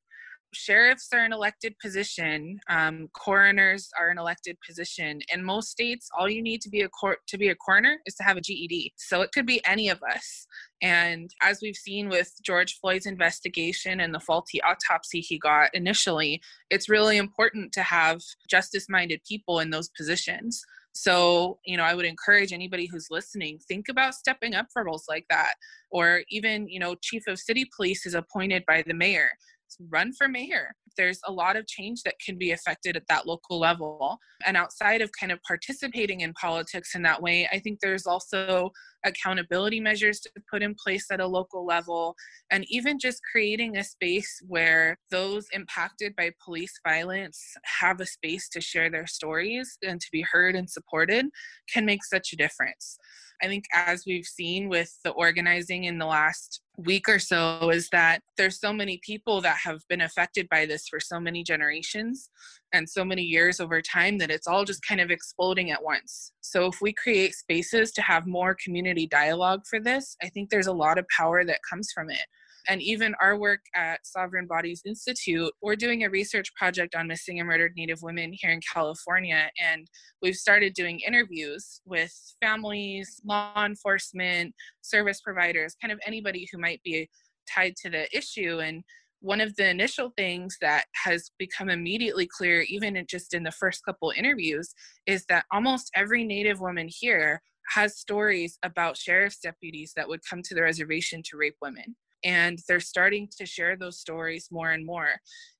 sheriffs 0.53 1.09
are 1.13 1.23
an 1.23 1.33
elected 1.33 1.75
position 1.79 2.59
um, 2.69 3.07
coroners 3.13 3.89
are 3.99 4.09
an 4.09 4.17
elected 4.17 4.57
position. 4.65 5.19
In 5.33 5.43
most 5.43 5.69
states 5.69 6.09
all 6.17 6.29
you 6.29 6.41
need 6.41 6.61
to 6.61 6.69
be 6.69 6.81
a 6.81 6.89
court 6.89 7.19
to 7.27 7.37
be 7.37 7.49
a 7.49 7.55
coroner 7.55 7.97
is 8.05 8.15
to 8.15 8.23
have 8.23 8.37
a 8.37 8.41
ged 8.41 8.91
so 8.97 9.21
it 9.21 9.31
could 9.31 9.45
be 9.45 9.61
any 9.65 9.89
of 9.89 10.01
us. 10.03 10.47
And 10.81 11.29
as 11.41 11.59
we've 11.61 11.75
seen 11.75 12.09
with 12.09 12.31
george 12.43 12.79
floyd's 12.79 13.05
investigation 13.05 13.99
and 13.99 14.13
the 14.13 14.19
faulty 14.19 14.61
autopsy 14.61 15.21
he 15.21 15.37
got 15.37 15.69
initially 15.73 16.41
it's 16.69 16.89
really 16.89 17.17
important 17.17 17.71
to 17.73 17.81
have 17.81 18.21
justice 18.49 18.87
minded 18.89 19.21
people 19.27 19.59
in 19.59 19.69
those 19.69 19.89
positions. 19.89 20.63
So, 20.93 21.59
you 21.65 21.77
know, 21.77 21.83
I 21.83 21.93
would 21.93 22.05
encourage 22.05 22.51
anybody 22.51 22.87
who's 22.87 23.07
listening, 23.09 23.59
think 23.67 23.89
about 23.89 24.15
stepping 24.15 24.55
up 24.55 24.67
for 24.73 24.83
roles 24.83 25.05
like 25.07 25.25
that. 25.29 25.53
Or 25.91 26.23
even, 26.29 26.67
you 26.67 26.79
know, 26.79 26.95
chief 27.01 27.23
of 27.27 27.39
city 27.39 27.69
police 27.75 28.05
is 28.05 28.15
appointed 28.15 28.63
by 28.67 28.83
the 28.85 28.93
mayor 28.93 29.29
run 29.89 30.13
for 30.13 30.27
mayor. 30.27 30.71
There's 30.97 31.19
a 31.25 31.31
lot 31.31 31.55
of 31.55 31.67
change 31.67 32.03
that 32.03 32.15
can 32.23 32.37
be 32.37 32.51
affected 32.51 32.97
at 32.97 33.07
that 33.07 33.25
local 33.25 33.59
level. 33.59 34.17
And 34.45 34.57
outside 34.57 35.01
of 35.01 35.11
kind 35.17 35.31
of 35.31 35.39
participating 35.43 36.21
in 36.21 36.33
politics 36.33 36.95
in 36.95 37.03
that 37.03 37.21
way, 37.21 37.47
I 37.51 37.59
think 37.59 37.79
there's 37.79 38.05
also 38.05 38.71
accountability 39.05 39.79
measures 39.79 40.19
to 40.21 40.31
put 40.51 40.61
in 40.61 40.75
place 40.75 41.05
at 41.11 41.21
a 41.21 41.27
local 41.27 41.65
level, 41.65 42.15
and 42.51 42.65
even 42.67 42.99
just 42.99 43.21
creating 43.31 43.77
a 43.77 43.83
space 43.83 44.41
where 44.47 44.97
those 45.09 45.47
impacted 45.53 46.15
by 46.15 46.31
police 46.43 46.73
violence 46.85 47.41
have 47.79 48.01
a 48.01 48.05
space 48.05 48.49
to 48.49 48.61
share 48.61 48.89
their 48.89 49.07
stories 49.07 49.77
and 49.83 50.01
to 50.01 50.07
be 50.11 50.25
heard 50.29 50.55
and 50.55 50.69
supported 50.69 51.27
can 51.71 51.85
make 51.85 52.03
such 52.03 52.33
a 52.33 52.35
difference. 52.35 52.97
I 53.41 53.47
think 53.47 53.65
as 53.73 54.03
we've 54.05 54.25
seen 54.25 54.69
with 54.69 54.97
the 55.03 55.11
organizing 55.11 55.85
in 55.85 55.97
the 55.97 56.05
last 56.05 56.61
week 56.77 57.07
or 57.09 57.19
so 57.19 57.69
is 57.69 57.89
that 57.91 58.21
there's 58.37 58.59
so 58.59 58.71
many 58.71 58.99
people 59.03 59.41
that 59.41 59.57
have 59.63 59.81
been 59.89 60.01
affected 60.01 60.47
by 60.49 60.65
this 60.65 60.87
for 60.87 60.99
so 60.99 61.19
many 61.19 61.43
generations 61.43 62.29
and 62.73 62.89
so 62.89 63.03
many 63.03 63.23
years 63.23 63.59
over 63.59 63.81
time 63.81 64.17
that 64.17 64.31
it's 64.31 64.47
all 64.47 64.63
just 64.63 64.85
kind 64.85 65.01
of 65.01 65.11
exploding 65.11 65.71
at 65.71 65.83
once. 65.83 66.31
So 66.41 66.67
if 66.67 66.81
we 66.81 66.93
create 66.93 67.33
spaces 67.33 67.91
to 67.93 68.01
have 68.01 68.27
more 68.27 68.55
community 68.63 69.07
dialogue 69.07 69.61
for 69.69 69.79
this, 69.79 70.15
I 70.21 70.29
think 70.29 70.49
there's 70.49 70.67
a 70.67 70.73
lot 70.73 70.97
of 70.97 71.05
power 71.15 71.43
that 71.45 71.59
comes 71.69 71.91
from 71.93 72.09
it 72.09 72.25
and 72.69 72.83
even 72.83 73.15
our 73.19 73.35
work 73.35 73.61
at 73.75 74.05
Sovereign 74.05 74.45
Bodies 74.45 74.83
Institute, 74.85 75.51
we're 75.59 75.75
doing 75.75 76.03
a 76.03 76.09
research 76.09 76.53
project 76.53 76.93
on 76.93 77.07
missing 77.07 77.39
and 77.39 77.47
murdered 77.47 77.73
Native 77.75 78.03
women 78.03 78.31
here 78.31 78.51
in 78.51 78.61
California. 78.71 79.49
And 79.59 79.87
we've 80.21 80.35
started 80.35 80.75
doing 80.75 80.99
interviews 80.99 81.81
with 81.85 82.13
families, 82.39 83.19
law 83.25 83.65
enforcement, 83.65 84.53
service 84.81 85.19
providers, 85.19 85.75
kind 85.81 85.91
of 85.91 85.99
anybody 86.05 86.47
who 86.51 86.59
might 86.59 86.79
be 86.83 87.09
tied 87.51 87.75
to 87.77 87.89
the 87.89 88.07
issue. 88.15 88.59
And 88.59 88.83
one 89.21 89.41
of 89.41 89.55
the 89.55 89.67
initial 89.67 90.13
things 90.15 90.55
that 90.61 90.85
has 90.93 91.31
become 91.39 91.71
immediately 91.71 92.27
clear, 92.27 92.61
even 92.69 93.03
just 93.09 93.33
in 93.33 93.41
the 93.41 93.51
first 93.51 93.83
couple 93.83 94.13
interviews, 94.15 94.75
is 95.07 95.25
that 95.27 95.45
almost 95.51 95.89
every 95.95 96.23
Native 96.23 96.61
woman 96.61 96.87
here 96.87 97.41
has 97.69 97.97
stories 97.97 98.59
about 98.61 98.95
sheriff's 98.95 99.39
deputies 99.39 99.93
that 99.95 100.07
would 100.07 100.21
come 100.29 100.43
to 100.43 100.53
the 100.53 100.61
reservation 100.61 101.23
to 101.23 101.37
rape 101.37 101.55
women 101.63 101.95
and 102.23 102.59
they're 102.67 102.79
starting 102.79 103.27
to 103.37 103.45
share 103.45 103.75
those 103.77 103.99
stories 103.99 104.47
more 104.51 104.71
and 104.71 104.85
more 104.85 105.09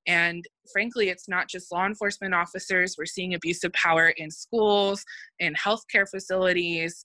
and 0.07 0.43
frankly 0.72 1.10
it's 1.10 1.30
not 1.30 1.47
just 1.47 1.72
law 1.72 1.86
enforcement 1.86 2.34
officers 2.34 2.95
we're 2.97 3.05
seeing 3.05 3.34
abuse 3.34 3.64
of 3.64 3.72
power 3.74 4.10
in 4.18 4.30
schools 4.30 5.03
in 5.39 5.53
healthcare 5.53 6.07
facilities 6.10 7.03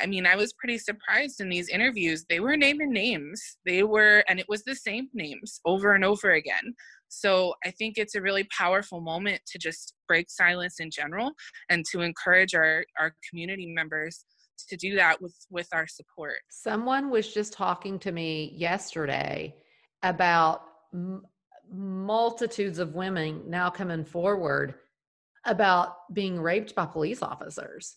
I 0.00 0.06
mean, 0.06 0.26
I 0.26 0.36
was 0.36 0.52
pretty 0.54 0.78
surprised 0.78 1.40
in 1.40 1.48
these 1.48 1.68
interviews. 1.68 2.24
They 2.28 2.40
were 2.40 2.56
naming 2.56 2.92
names. 2.92 3.58
They 3.64 3.82
were, 3.82 4.24
and 4.28 4.40
it 4.40 4.46
was 4.48 4.64
the 4.64 4.74
same 4.74 5.08
names 5.12 5.60
over 5.64 5.92
and 5.94 6.04
over 6.04 6.32
again. 6.32 6.74
So 7.08 7.54
I 7.64 7.70
think 7.70 7.96
it's 7.96 8.16
a 8.16 8.22
really 8.22 8.44
powerful 8.56 9.00
moment 9.00 9.40
to 9.52 9.58
just 9.58 9.94
break 10.08 10.30
silence 10.30 10.80
in 10.80 10.90
general 10.90 11.32
and 11.68 11.84
to 11.92 12.00
encourage 12.00 12.54
our, 12.54 12.84
our 12.98 13.14
community 13.28 13.72
members 13.72 14.24
to 14.68 14.76
do 14.76 14.96
that 14.96 15.20
with 15.20 15.34
with 15.50 15.68
our 15.72 15.86
support. 15.86 16.38
Someone 16.50 17.10
was 17.10 17.32
just 17.32 17.52
talking 17.52 17.98
to 18.00 18.12
me 18.12 18.54
yesterday 18.56 19.54
about 20.02 20.62
m- 20.92 21.22
multitudes 21.70 22.78
of 22.78 22.94
women 22.94 23.42
now 23.46 23.70
coming 23.70 24.04
forward 24.04 24.74
about 25.46 26.12
being 26.12 26.40
raped 26.40 26.74
by 26.74 26.86
police 26.86 27.22
officers. 27.22 27.96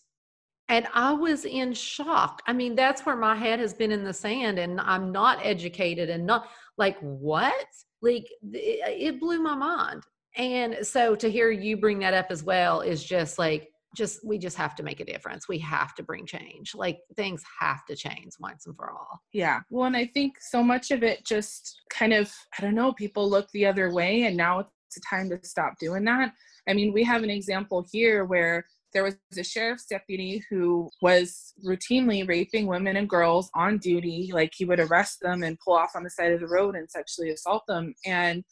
And 0.70 0.86
i 0.92 1.12
was 1.12 1.44
in 1.44 1.72
shock. 1.72 2.42
I 2.46 2.52
mean 2.52 2.74
that's 2.74 3.06
where 3.06 3.16
my 3.16 3.34
head 3.34 3.58
has 3.60 3.72
been 3.72 3.92
in 3.92 4.04
the 4.04 4.12
sand 4.12 4.58
and 4.58 4.80
i'm 4.80 5.12
not 5.12 5.44
educated 5.44 6.10
and 6.10 6.26
not 6.26 6.48
like 6.76 6.98
what? 7.00 7.66
Like 8.02 8.28
it, 8.52 9.12
it 9.14 9.20
blew 9.20 9.40
my 9.40 9.54
mind. 9.54 10.04
And 10.36 10.86
so 10.86 11.16
to 11.16 11.30
hear 11.30 11.50
you 11.50 11.76
bring 11.76 11.98
that 12.00 12.14
up 12.14 12.26
as 12.30 12.42
well 12.42 12.80
is 12.80 13.02
just 13.02 13.38
like 13.38 13.68
just 13.96 14.24
we 14.24 14.38
just 14.38 14.56
have 14.56 14.74
to 14.74 14.82
make 14.82 15.00
a 15.00 15.04
difference 15.04 15.48
we 15.48 15.58
have 15.58 15.94
to 15.94 16.02
bring 16.02 16.26
change 16.26 16.74
like 16.74 16.98
things 17.16 17.42
have 17.60 17.84
to 17.86 17.96
change 17.96 18.32
once 18.38 18.66
and 18.66 18.76
for 18.76 18.90
all 18.90 19.20
yeah 19.32 19.60
well 19.70 19.86
and 19.86 19.96
i 19.96 20.04
think 20.04 20.34
so 20.40 20.62
much 20.62 20.90
of 20.90 21.02
it 21.02 21.24
just 21.24 21.80
kind 21.90 22.12
of 22.12 22.32
i 22.58 22.62
don't 22.62 22.74
know 22.74 22.92
people 22.92 23.28
look 23.28 23.48
the 23.52 23.64
other 23.64 23.92
way 23.92 24.24
and 24.24 24.36
now 24.36 24.60
it's 24.60 24.96
a 24.96 25.00
time 25.08 25.28
to 25.30 25.38
stop 25.42 25.74
doing 25.80 26.04
that 26.04 26.32
i 26.68 26.74
mean 26.74 26.92
we 26.92 27.02
have 27.02 27.22
an 27.22 27.30
example 27.30 27.86
here 27.90 28.24
where 28.24 28.64
there 28.94 29.04
was 29.04 29.16
a 29.36 29.44
sheriff's 29.44 29.86
deputy 29.86 30.42
who 30.48 30.90
was 31.02 31.52
routinely 31.64 32.26
raping 32.26 32.66
women 32.66 32.96
and 32.96 33.08
girls 33.08 33.50
on 33.54 33.78
duty. 33.78 34.30
Like 34.32 34.52
he 34.56 34.64
would 34.64 34.80
arrest 34.80 35.18
them 35.20 35.42
and 35.42 35.58
pull 35.60 35.74
off 35.74 35.92
on 35.94 36.02
the 36.02 36.10
side 36.10 36.32
of 36.32 36.40
the 36.40 36.48
road 36.48 36.74
and 36.74 36.90
sexually 36.90 37.30
assault 37.30 37.64
them. 37.68 37.94
And 38.06 38.44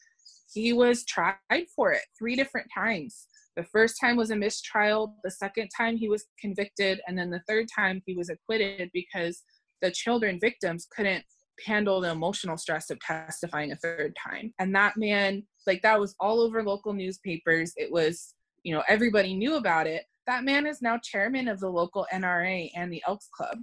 he 0.53 0.73
was 0.73 1.05
tried 1.05 1.37
for 1.75 1.93
it 1.93 2.03
three 2.19 2.37
different 2.37 2.69
times. 2.73 3.27
The 3.57 3.65
first 3.65 3.99
time 3.99 4.17
was 4.17 4.31
a 4.31 4.37
mistrial, 4.37 5.17
the 5.25 5.31
second 5.31 5.71
time 5.75 5.97
he 5.97 6.09
was 6.09 6.27
convicted, 6.39 7.01
and 7.07 7.19
then 7.19 7.31
the 7.31 7.43
third 7.49 7.67
time 7.75 8.03
he 8.05 8.15
was 8.15 8.29
acquitted 8.29 8.91
because 8.93 9.43
the 9.81 9.91
children 9.91 10.39
victims 10.39 10.87
couldn't 10.95 11.25
handle 11.65 12.01
the 12.01 12.11
emotional 12.11 12.59
stress 12.59 12.91
of 12.91 13.01
testifying 13.01 13.73
a 13.73 13.77
third 13.77 14.15
time. 14.23 14.53
And 14.59 14.75
that 14.75 14.97
man, 14.97 15.43
like 15.67 15.81
that 15.83 15.99
was 15.99 16.15
all 16.21 16.41
over 16.41 16.63
local 16.63 16.93
newspapers. 16.93 17.73
It 17.77 17.91
was, 17.91 18.35
you 18.63 18.75
know, 18.75 18.83
everybody 18.89 19.35
knew 19.35 19.57
about 19.57 19.87
it. 19.87 20.05
That 20.27 20.45
man 20.45 20.67
is 20.67 20.83
now 20.83 20.99
chairman 20.99 21.49
of 21.49 21.61
the 21.61 21.71
local 21.71 22.07
NRA 22.13 22.71
and 22.75 22.93
the 22.93 23.03
Elks 23.07 23.29
Club 23.35 23.59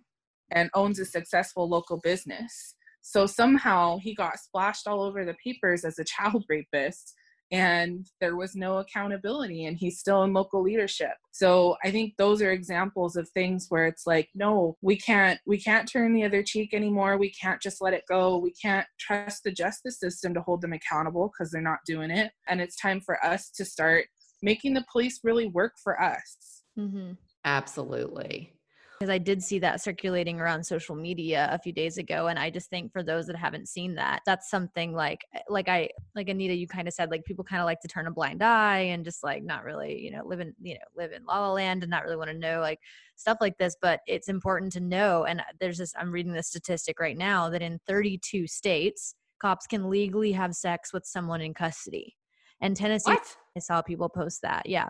and 0.51 0.69
owns 0.73 0.99
a 0.99 1.05
successful 1.05 1.67
local 1.67 1.99
business. 1.99 2.75
So 3.01 3.25
somehow 3.25 3.97
he 3.97 4.15
got 4.15 4.39
splashed 4.39 4.87
all 4.87 5.03
over 5.03 5.25
the 5.25 5.35
papers 5.43 5.83
as 5.83 5.99
a 5.99 6.03
child 6.05 6.45
rapist 6.49 7.13
and 7.53 8.07
there 8.19 8.35
was 8.35 8.55
no 8.55 8.79
accountability 8.79 9.65
and 9.65 9.77
he's 9.77 9.99
still 9.99 10.23
in 10.23 10.33
local 10.33 10.61
leadership. 10.61 11.13
So 11.31 11.77
i 11.83 11.91
think 11.91 12.13
those 12.17 12.41
are 12.41 12.51
examples 12.51 13.15
of 13.15 13.29
things 13.29 13.67
where 13.69 13.85
it's 13.85 14.05
like 14.07 14.29
no 14.35 14.75
we 14.81 14.95
can't 14.97 15.39
we 15.45 15.59
can't 15.59 15.89
turn 15.89 16.13
the 16.13 16.25
other 16.25 16.43
cheek 16.43 16.73
anymore. 16.73 17.17
We 17.17 17.31
can't 17.31 17.61
just 17.61 17.81
let 17.81 17.93
it 17.93 18.03
go. 18.09 18.37
We 18.37 18.51
can't 18.51 18.87
trust 18.99 19.43
the 19.43 19.51
justice 19.51 19.99
system 19.99 20.33
to 20.33 20.41
hold 20.41 20.61
them 20.61 20.73
accountable 20.73 21.31
because 21.31 21.51
they're 21.51 21.61
not 21.61 21.79
doing 21.85 22.11
it. 22.11 22.31
And 22.47 22.59
it's 22.59 22.75
time 22.75 22.99
for 22.99 23.23
us 23.23 23.49
to 23.51 23.65
start 23.65 24.05
making 24.41 24.73
the 24.73 24.85
police 24.91 25.19
really 25.23 25.47
work 25.47 25.73
for 25.81 26.01
us. 26.01 26.63
Mm-hmm. 26.77 27.11
absolutely 27.45 28.51
because 29.03 29.13
I 29.13 29.17
did 29.17 29.43
see 29.43 29.59
that 29.59 29.81
circulating 29.81 30.39
around 30.39 30.63
social 30.63 30.95
media 30.95 31.49
a 31.51 31.59
few 31.59 31.73
days 31.73 31.97
ago 31.97 32.27
and 32.27 32.39
I 32.39 32.49
just 32.49 32.69
think 32.69 32.93
for 32.93 33.03
those 33.03 33.27
that 33.27 33.35
haven't 33.35 33.67
seen 33.67 33.95
that 33.95 34.21
that's 34.25 34.49
something 34.49 34.93
like 34.93 35.25
eh, 35.35 35.41
like 35.49 35.67
I 35.67 35.89
like 36.15 36.29
Anita 36.29 36.53
you 36.53 36.69
kind 36.69 36.87
of 36.87 36.93
said 36.93 37.11
like 37.11 37.25
people 37.25 37.43
kind 37.43 37.61
of 37.61 37.65
like 37.65 37.81
to 37.81 37.89
turn 37.89 38.07
a 38.07 38.11
blind 38.11 38.41
eye 38.41 38.79
and 38.79 39.03
just 39.03 39.21
like 39.21 39.43
not 39.43 39.65
really 39.65 39.99
you 39.99 40.09
know 40.09 40.21
live 40.25 40.39
in 40.39 40.53
you 40.61 40.75
know 40.75 40.85
live 40.95 41.11
in 41.11 41.25
la 41.25 41.37
la 41.41 41.51
land 41.51 41.83
and 41.83 41.89
not 41.89 42.03
really 42.03 42.15
want 42.15 42.29
to 42.29 42.37
know 42.37 42.61
like 42.61 42.79
stuff 43.17 43.39
like 43.41 43.57
this 43.57 43.75
but 43.81 43.99
it's 44.07 44.29
important 44.29 44.71
to 44.71 44.79
know 44.79 45.25
and 45.25 45.41
there's 45.59 45.79
this 45.79 45.93
I'm 45.99 46.09
reading 46.09 46.31
this 46.31 46.47
statistic 46.47 46.97
right 46.97 47.17
now 47.17 47.49
that 47.49 47.61
in 47.61 47.81
32 47.85 48.47
states 48.47 49.15
cops 49.41 49.67
can 49.67 49.89
legally 49.89 50.31
have 50.31 50.55
sex 50.55 50.93
with 50.93 51.05
someone 51.05 51.41
in 51.41 51.53
custody 51.53 52.15
and 52.61 52.73
Tennessee 52.73 53.11
what? 53.11 53.35
I 53.57 53.59
saw 53.59 53.81
people 53.81 54.07
post 54.07 54.43
that 54.43 54.69
yeah 54.69 54.87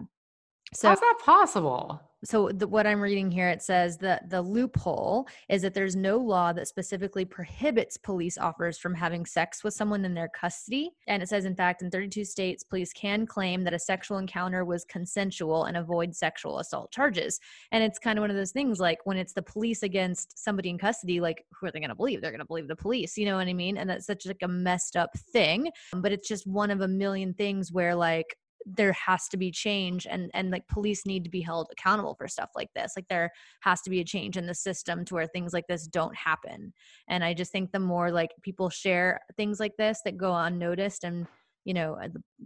so 0.76 0.90
how's 0.90 1.00
that 1.00 1.20
possible? 1.24 2.02
so 2.26 2.50
the, 2.54 2.68
what 2.68 2.88
i'm 2.88 3.02
reading 3.02 3.30
here 3.30 3.50
it 3.50 3.62
says 3.62 3.98
that 3.98 4.30
the 4.30 4.42
loophole 4.42 5.28
is 5.50 5.62
that 5.62 5.74
there's 5.74 5.96
no 5.96 6.18
law 6.18 6.54
that 6.54 6.68
specifically 6.68 7.26
prohibits 7.26 7.98
police 7.98 8.38
officers 8.38 8.78
from 8.78 8.94
having 8.94 9.26
sex 9.26 9.64
with 9.64 9.74
someone 9.74 10.06
in 10.06 10.14
their 10.14 10.30
custody. 10.30 10.92
And 11.08 11.22
it 11.22 11.30
says 11.30 11.46
in 11.46 11.56
fact 11.56 11.82
in 11.82 11.90
32 11.90 12.26
states 12.26 12.64
police 12.64 12.94
can 12.94 13.26
claim 13.26 13.64
that 13.64 13.74
a 13.74 13.80
sexual 13.80 14.18
encounter 14.18 14.66
was 14.66 14.86
consensual 14.86 15.66
and 15.66 15.78
avoid 15.78 16.16
sexual 16.16 16.60
assault 16.60 16.92
charges. 16.92 17.40
And 17.72 17.84
it's 17.84 18.00
kind 18.00 18.18
of 18.18 18.24
one 18.24 18.30
of 18.30 18.36
those 18.36 18.52
things 18.52 18.80
like 18.80 19.00
when 19.06 19.18
it's 19.18 19.34
the 19.34 19.42
police 19.42 19.84
against 19.84 20.38
somebody 20.42 20.70
in 20.70 20.78
custody 20.78 21.20
like 21.20 21.46
who 21.52 21.68
are 21.68 21.72
they 21.72 21.80
going 21.80 21.90
to 21.90 21.96
believe? 21.96 22.22
They're 22.22 22.32
going 22.32 22.40
to 22.40 22.46
believe 22.46 22.68
the 22.68 22.76
police 22.76 23.18
you 23.18 23.26
know 23.26 23.38
what 23.38 23.48
i 23.48 23.54
mean? 23.54 23.78
And 23.78 23.90
that's 23.90 24.06
such 24.06 24.26
like 24.26 24.42
a 24.44 24.48
messed 24.48 24.96
up 24.96 25.18
thing. 25.18 25.70
But 25.94 26.12
it's 26.12 26.28
just 26.28 26.48
one 26.48 26.72
of 26.72 26.82
a 26.82 26.88
million 26.88 27.34
things 27.34 27.72
where 27.72 27.96
like 27.96 28.38
there 28.66 28.94
has 28.94 29.28
to 29.28 29.38
be 29.38 29.52
change 29.52 30.08
and 30.10 30.30
and 30.34 30.52
like 30.52 30.68
police 30.68 31.06
need 31.06 31.24
to 31.24 31.30
be 31.30 31.42
held 31.42 31.68
accountable 31.72 32.16
for 32.16 32.28
stuff 32.28 32.50
like 32.56 32.70
this 32.76 32.94
like 32.96 33.08
there 33.10 33.32
has 33.62 33.82
to 33.82 33.90
be 33.90 34.00
a 34.00 34.06
change 34.06 34.38
in 34.38 34.46
the 34.46 34.54
system 34.54 35.04
to 35.06 35.14
where 35.14 35.28
things 35.28 35.54
like 35.54 35.68
this 35.68 35.88
don't 35.88 36.16
happen. 36.16 36.74
And 37.08 37.24
i 37.24 37.34
just 37.34 37.52
think 37.52 37.72
the 37.72 37.80
more 37.80 38.12
like 38.12 38.32
people 38.42 38.70
share 38.70 39.22
things 39.38 39.60
like 39.60 39.76
this 39.78 40.02
that 40.06 40.18
go 40.18 40.34
unnoticed 40.36 41.04
and 41.04 41.28
you 41.66 41.74
know 41.74 41.98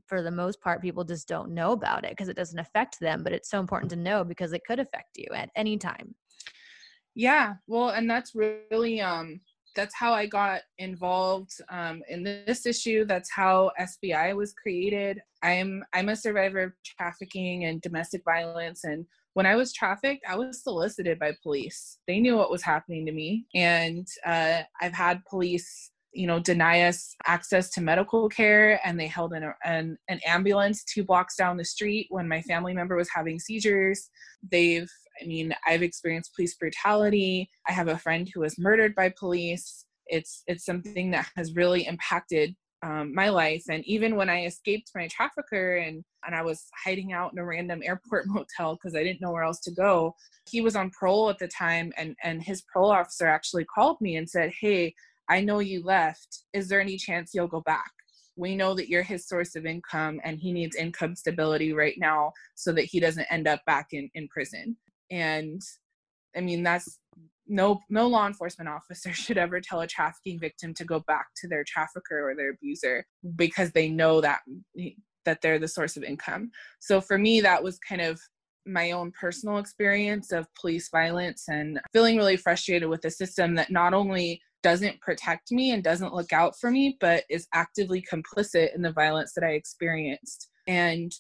for 0.08 0.22
the 0.22 0.32
most 0.32 0.62
part 0.62 0.82
people 0.82 1.04
just 1.04 1.28
don't 1.28 1.52
know 1.52 1.72
about 1.72 2.04
it 2.06 2.12
because 2.12 2.30
it 2.30 2.36
doesn't 2.36 2.60
affect 2.60 3.00
them 3.00 3.24
but 3.24 3.34
it's 3.34 3.50
so 3.50 3.60
important 3.60 3.90
to 3.90 3.96
know 3.96 4.24
because 4.24 4.54
it 4.54 4.66
could 4.66 4.80
affect 4.80 5.18
you 5.18 5.28
at 5.34 5.50
any 5.56 5.78
time. 5.78 6.16
Yeah 7.16 7.56
well 7.68 7.90
and 7.90 8.10
that's 8.10 8.34
really 8.36 9.02
um 9.02 9.40
that's 9.78 9.96
how 9.96 10.12
I 10.12 10.26
got 10.26 10.62
involved 10.80 11.54
um, 11.70 12.02
in 12.10 12.24
this 12.24 12.66
issue. 12.66 13.06
That's 13.06 13.32
how 13.32 13.72
SBI 13.80 14.36
was 14.36 14.54
created. 14.54 15.22
I'm 15.44 15.84
I'm 15.94 16.10
a 16.10 16.16
survivor 16.16 16.60
of 16.64 16.74
trafficking 16.84 17.66
and 17.66 17.82
domestic 17.82 18.24
violence, 18.26 18.84
and 18.84 19.06
when 19.36 19.46
I 19.46 19.56
was 19.56 19.72
trafficked, 19.72 20.26
I 20.28 20.36
was 20.36 20.64
solicited 20.64 21.20
by 21.20 21.38
police. 21.44 22.00
They 22.08 22.20
knew 22.20 22.36
what 22.36 22.52
was 22.52 22.64
happening 22.64 23.06
to 23.06 23.12
me, 23.12 23.46
and 23.54 24.06
uh, 24.26 24.64
I've 24.82 24.94
had 24.94 25.24
police 25.30 25.92
you 26.14 26.26
know 26.26 26.40
deny 26.40 26.82
us 26.84 27.14
access 27.28 27.70
to 27.70 27.82
medical 27.82 28.28
care 28.28 28.80
and 28.84 29.00
they 29.00 29.06
held 29.06 29.34
an, 29.34 29.54
an, 29.64 29.98
an 30.08 30.20
ambulance 30.26 30.84
two 30.84 31.04
blocks 31.04 31.36
down 31.36 31.58
the 31.58 31.66
street 31.66 32.08
when 32.10 32.28
my 32.28 32.42
family 32.42 32.74
member 32.74 32.96
was 32.96 33.10
having 33.14 33.38
seizures 33.38 34.10
they've 34.50 34.90
I 35.22 35.26
mean, 35.26 35.54
I've 35.66 35.84
experienced 35.84 36.36
police 36.36 36.56
brutality. 36.56 37.50
I 37.68 37.72
have 37.72 37.88
a 37.88 37.98
friend 37.98 38.30
who 38.34 38.42
was 38.42 38.60
murdered 38.60 38.96
by 38.96 39.14
police. 39.18 39.86
It's 40.08 40.44
it's 40.48 40.66
something 40.66 41.12
that 41.12 41.30
has 41.36 41.56
really 41.56 41.86
impacted 41.86 42.56
um, 42.84 43.14
my 43.14 43.30
life. 43.30 43.64
And 43.70 43.84
even 43.86 44.16
when 44.16 44.30
I 44.30 44.46
escaped 44.46 44.92
my 44.96 45.08
trafficker 45.08 45.78
and 45.78 46.04
and 46.26 46.36
I 46.36 46.42
was 46.42 46.66
hiding 46.84 47.14
out 47.14 47.32
in 47.34 47.40
a 47.40 47.46
random 47.46 47.82
airport 47.84 48.26
motel 48.28 48.76
because 48.76 48.96
I 48.96 49.04
didn't 49.04 49.22
know 49.22 49.32
where 49.32 49.44
else 49.44 49.60
to 49.62 49.72
go, 49.72 50.16
he 50.50 50.62
was 50.62 50.76
on 50.76 50.92
parole 50.98 51.30
at 51.30 51.40
the 51.40 51.48
time, 51.48 51.92
and 51.98 52.16
and 52.24 52.42
his 52.42 52.64
parole 52.72 52.92
officer 52.92 53.28
actually 53.28 53.66
called 53.66 54.00
me 54.02 54.16
and 54.18 54.30
said, 54.30 54.52
"Hey, 54.62 54.94
I 55.30 55.42
know 55.42 55.60
you 55.60 55.84
left. 55.84 56.44
Is 56.54 56.70
there 56.70 56.82
any 56.82 56.98
chance 56.98 57.32
you'll 57.34 57.48
go 57.48 57.62
back?" 57.62 57.92
we 58.38 58.56
know 58.56 58.76
that 58.76 58.88
you're 58.88 59.04
his 59.04 59.28
source 59.28 59.56
of 59.56 59.66
income 59.66 60.22
and 60.24 60.40
he 60.40 60.54
needs 60.54 60.76
income 60.76 61.16
stability 61.16 61.74
right 61.74 61.96
now 61.98 62.32
so 62.54 62.72
that 62.72 62.86
he 62.86 63.00
doesn't 63.00 63.26
end 63.32 63.48
up 63.48 63.60
back 63.66 63.88
in, 63.92 64.10
in 64.14 64.28
prison 64.28 64.78
and 65.12 65.62
i 66.36 66.42
mean 66.42 66.64
that's 66.64 67.00
no 67.48 67.80
no 67.90 68.08
law 68.08 68.28
enforcement 68.28 68.70
officer 68.78 69.14
should 69.14 69.38
ever 69.38 69.60
tell 69.60 69.82
a 69.82 69.88
trafficking 69.88 70.40
victim 70.40 70.74
to 70.74 70.86
go 70.86 71.00
back 71.08 71.28
to 71.36 71.48
their 71.48 71.64
trafficker 71.66 72.30
or 72.30 72.36
their 72.36 72.52
abuser 72.52 73.06
because 73.36 73.72
they 73.72 73.90
know 73.90 74.22
that 74.22 74.40
that 75.28 75.42
they're 75.42 75.60
the 75.60 75.68
source 75.68 75.98
of 75.98 76.04
income. 76.04 76.50
So 76.80 77.02
for 77.02 77.18
me 77.18 77.42
that 77.42 77.62
was 77.62 77.78
kind 77.80 78.02
of 78.02 78.20
my 78.66 78.92
own 78.92 79.12
personal 79.12 79.58
experience 79.60 80.32
of 80.32 80.48
police 80.60 80.90
violence 80.90 81.46
and 81.48 81.80
feeling 81.94 82.18
really 82.18 82.38
frustrated 82.38 82.90
with 82.90 83.04
a 83.06 83.12
system 83.12 83.56
that 83.56 83.72
not 83.72 83.94
only 83.94 84.42
doesn't 84.64 85.00
protect 85.02 85.52
me 85.52 85.72
and 85.72 85.84
doesn't 85.84 86.14
look 86.14 86.34
out 86.34 86.54
for 86.60 86.72
me 86.72 86.98
but 87.00 87.24
is 87.30 87.48
actively 87.54 88.04
complicit 88.12 88.74
in 88.76 88.82
the 88.82 88.92
violence 88.92 89.34
that 89.34 89.44
i 89.44 89.52
experienced. 89.52 90.50
And 90.68 91.12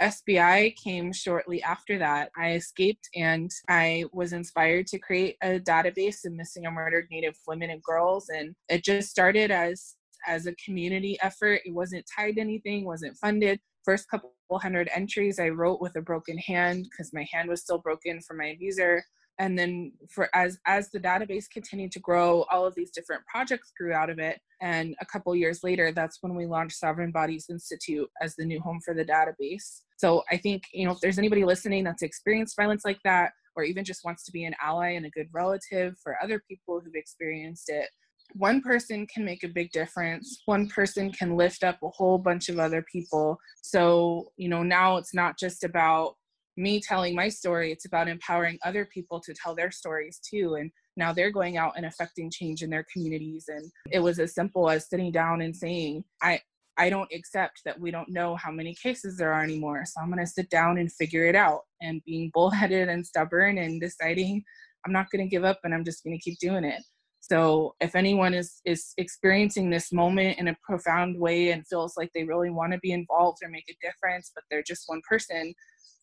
SBI 0.00 0.74
came 0.76 1.12
shortly 1.12 1.62
after 1.62 1.98
that. 1.98 2.30
I 2.36 2.52
escaped 2.52 3.08
and 3.14 3.50
I 3.68 4.04
was 4.12 4.32
inspired 4.32 4.86
to 4.88 4.98
create 4.98 5.36
a 5.42 5.60
database 5.60 6.24
of 6.24 6.32
missing 6.32 6.66
or 6.66 6.70
murdered 6.70 7.08
Native 7.10 7.36
women 7.46 7.70
and 7.70 7.82
girls. 7.82 8.28
And 8.30 8.54
it 8.68 8.84
just 8.84 9.10
started 9.10 9.50
as 9.50 9.96
as 10.26 10.46
a 10.46 10.54
community 10.54 11.18
effort. 11.22 11.62
It 11.64 11.74
wasn't 11.74 12.04
tied 12.14 12.36
to 12.36 12.40
anything, 12.40 12.84
wasn't 12.84 13.16
funded. 13.16 13.58
First 13.84 14.08
couple 14.10 14.32
hundred 14.52 14.90
entries 14.94 15.38
I 15.38 15.48
wrote 15.48 15.80
with 15.80 15.96
a 15.96 16.02
broken 16.02 16.36
hand 16.38 16.84
because 16.90 17.12
my 17.12 17.26
hand 17.32 17.48
was 17.48 17.62
still 17.62 17.78
broken 17.78 18.20
from 18.20 18.38
my 18.38 18.46
abuser 18.46 19.02
and 19.40 19.58
then 19.58 19.92
for 20.10 20.28
as 20.34 20.58
as 20.66 20.90
the 20.90 21.00
database 21.00 21.46
continued 21.50 21.90
to 21.90 21.98
grow 21.98 22.44
all 22.50 22.66
of 22.66 22.74
these 22.74 22.90
different 22.90 23.24
projects 23.26 23.72
grew 23.76 23.92
out 23.92 24.10
of 24.10 24.18
it 24.18 24.38
and 24.60 24.94
a 25.00 25.06
couple 25.06 25.34
years 25.34 25.64
later 25.64 25.92
that's 25.92 26.18
when 26.20 26.34
we 26.34 26.46
launched 26.46 26.76
sovereign 26.76 27.10
bodies 27.10 27.46
institute 27.48 28.08
as 28.20 28.36
the 28.36 28.44
new 28.44 28.60
home 28.60 28.80
for 28.84 28.92
the 28.92 29.04
database 29.04 29.80
so 30.00 30.22
i 30.30 30.36
think 30.36 30.62
you 30.72 30.86
know 30.86 30.92
if 30.92 31.00
there's 31.00 31.18
anybody 31.18 31.44
listening 31.44 31.84
that's 31.84 32.02
experienced 32.02 32.56
violence 32.56 32.84
like 32.84 32.98
that 33.04 33.32
or 33.56 33.64
even 33.64 33.84
just 33.84 34.04
wants 34.04 34.24
to 34.24 34.32
be 34.32 34.44
an 34.44 34.54
ally 34.62 34.90
and 34.90 35.04
a 35.06 35.10
good 35.10 35.28
relative 35.32 35.94
for 36.02 36.16
other 36.22 36.42
people 36.48 36.80
who've 36.80 36.94
experienced 36.94 37.68
it 37.68 37.88
one 38.34 38.60
person 38.60 39.06
can 39.06 39.24
make 39.24 39.42
a 39.42 39.48
big 39.48 39.72
difference. 39.72 40.42
One 40.46 40.68
person 40.68 41.10
can 41.10 41.36
lift 41.36 41.64
up 41.64 41.78
a 41.82 41.88
whole 41.88 42.18
bunch 42.18 42.48
of 42.48 42.58
other 42.58 42.84
people. 42.90 43.38
So 43.62 44.30
you 44.36 44.48
know 44.48 44.62
now 44.62 44.96
it's 44.96 45.14
not 45.14 45.38
just 45.38 45.64
about 45.64 46.14
me 46.56 46.80
telling 46.80 47.14
my 47.14 47.28
story 47.28 47.72
it's 47.72 47.86
about 47.86 48.08
empowering 48.08 48.58
other 48.64 48.84
people 48.84 49.20
to 49.20 49.34
tell 49.34 49.54
their 49.54 49.70
stories 49.70 50.20
too. 50.28 50.56
And 50.56 50.70
now 50.96 51.12
they're 51.12 51.30
going 51.30 51.56
out 51.56 51.74
and 51.76 51.86
affecting 51.86 52.30
change 52.30 52.62
in 52.62 52.70
their 52.70 52.84
communities. 52.92 53.46
And 53.48 53.70
it 53.90 54.00
was 54.00 54.18
as 54.18 54.34
simple 54.34 54.68
as 54.68 54.88
sitting 54.88 55.12
down 55.12 55.40
and 55.40 55.56
saying 55.56 56.04
i 56.22 56.40
i 56.80 56.88
don't 56.88 57.12
accept 57.14 57.60
that 57.64 57.78
we 57.78 57.90
don't 57.90 58.08
know 58.08 58.34
how 58.36 58.50
many 58.50 58.74
cases 58.74 59.16
there 59.16 59.32
are 59.32 59.44
anymore. 59.44 59.82
So 59.84 60.00
i'm 60.00 60.10
going 60.10 60.24
to 60.24 60.26
sit 60.26 60.50
down 60.50 60.78
and 60.78 60.90
figure 60.90 61.26
it 61.26 61.36
out 61.36 61.60
and 61.80 62.02
being 62.06 62.30
bullheaded 62.34 62.88
and 62.88 63.06
stubborn 63.06 63.58
and 63.58 63.80
deciding 63.80 64.42
i'm 64.84 64.92
not 64.92 65.10
going 65.10 65.24
to 65.24 65.30
give 65.30 65.44
up 65.44 65.60
and 65.62 65.74
i'm 65.74 65.84
just 65.84 66.02
going 66.02 66.16
to 66.18 66.22
keep 66.22 66.38
doing 66.38 66.64
it. 66.64 66.82
So 67.20 67.74
if 67.80 67.94
anyone 67.94 68.34
is 68.34 68.60
is 68.64 68.94
experiencing 68.96 69.68
this 69.68 69.92
moment 69.92 70.38
in 70.38 70.48
a 70.48 70.56
profound 70.64 71.20
way 71.20 71.50
and 71.50 71.66
feels 71.66 71.94
like 71.96 72.10
they 72.14 72.24
really 72.24 72.50
want 72.50 72.72
to 72.72 72.78
be 72.78 72.92
involved 72.92 73.38
or 73.42 73.50
make 73.50 73.68
a 73.70 73.86
difference 73.86 74.32
but 74.34 74.44
they're 74.50 74.70
just 74.72 74.84
one 74.86 75.02
person 75.08 75.54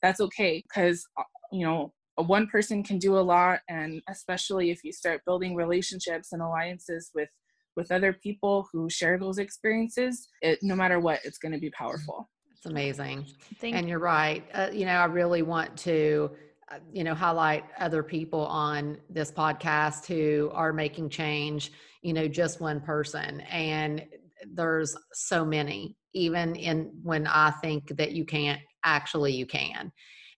that's 0.01 0.21
okay. 0.21 0.63
Because 0.67 1.05
uh, 1.17 1.23
you 1.51 1.65
know 1.65 1.91
a 2.19 2.23
one 2.23 2.47
person 2.47 2.83
can 2.83 2.97
do 2.97 3.17
a 3.17 3.27
lot 3.35 3.59
and 3.69 4.01
especially 4.09 4.71
if 4.71 4.83
you 4.83 4.91
start 4.91 5.21
building 5.25 5.55
relationships 5.55 6.33
and 6.33 6.41
alliances 6.41 7.11
with 7.13 7.29
with 7.77 7.91
other 7.91 8.11
people 8.11 8.67
who 8.73 8.89
share 8.89 9.17
those 9.17 9.37
experiences 9.37 10.27
it 10.41 10.59
no 10.61 10.75
matter 10.75 10.99
what 10.99 11.19
it's 11.23 11.37
going 11.37 11.53
to 11.53 11.59
be 11.59 11.69
powerful. 11.69 12.29
It's 12.51 12.65
amazing. 12.65 13.25
Thank 13.61 13.75
and 13.75 13.87
you're 13.87 13.99
right. 13.99 14.43
Uh, 14.53 14.69
you 14.73 14.85
know 14.85 14.95
i 14.95 15.05
really 15.05 15.43
want 15.43 15.77
to 15.77 16.31
uh, 16.69 16.79
you 16.91 17.05
know 17.05 17.13
highlight 17.13 17.63
other 17.79 18.03
people 18.03 18.45
on 18.47 18.97
this 19.09 19.31
podcast 19.31 20.05
who 20.07 20.49
are 20.53 20.73
making 20.73 21.09
change 21.09 21.71
you 22.01 22.11
know 22.11 22.27
just 22.27 22.59
one 22.59 22.81
person. 22.81 23.41
And 23.41 24.05
there's 24.53 24.95
so 25.13 25.45
many 25.45 25.95
even 26.13 26.55
in 26.55 26.91
when 27.03 27.27
i 27.27 27.51
think 27.61 27.87
that 27.97 28.11
you 28.11 28.25
can't 28.25 28.61
actually 28.83 29.33
you 29.33 29.45
can. 29.45 29.91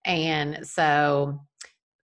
And 0.04 0.66
so 0.66 1.40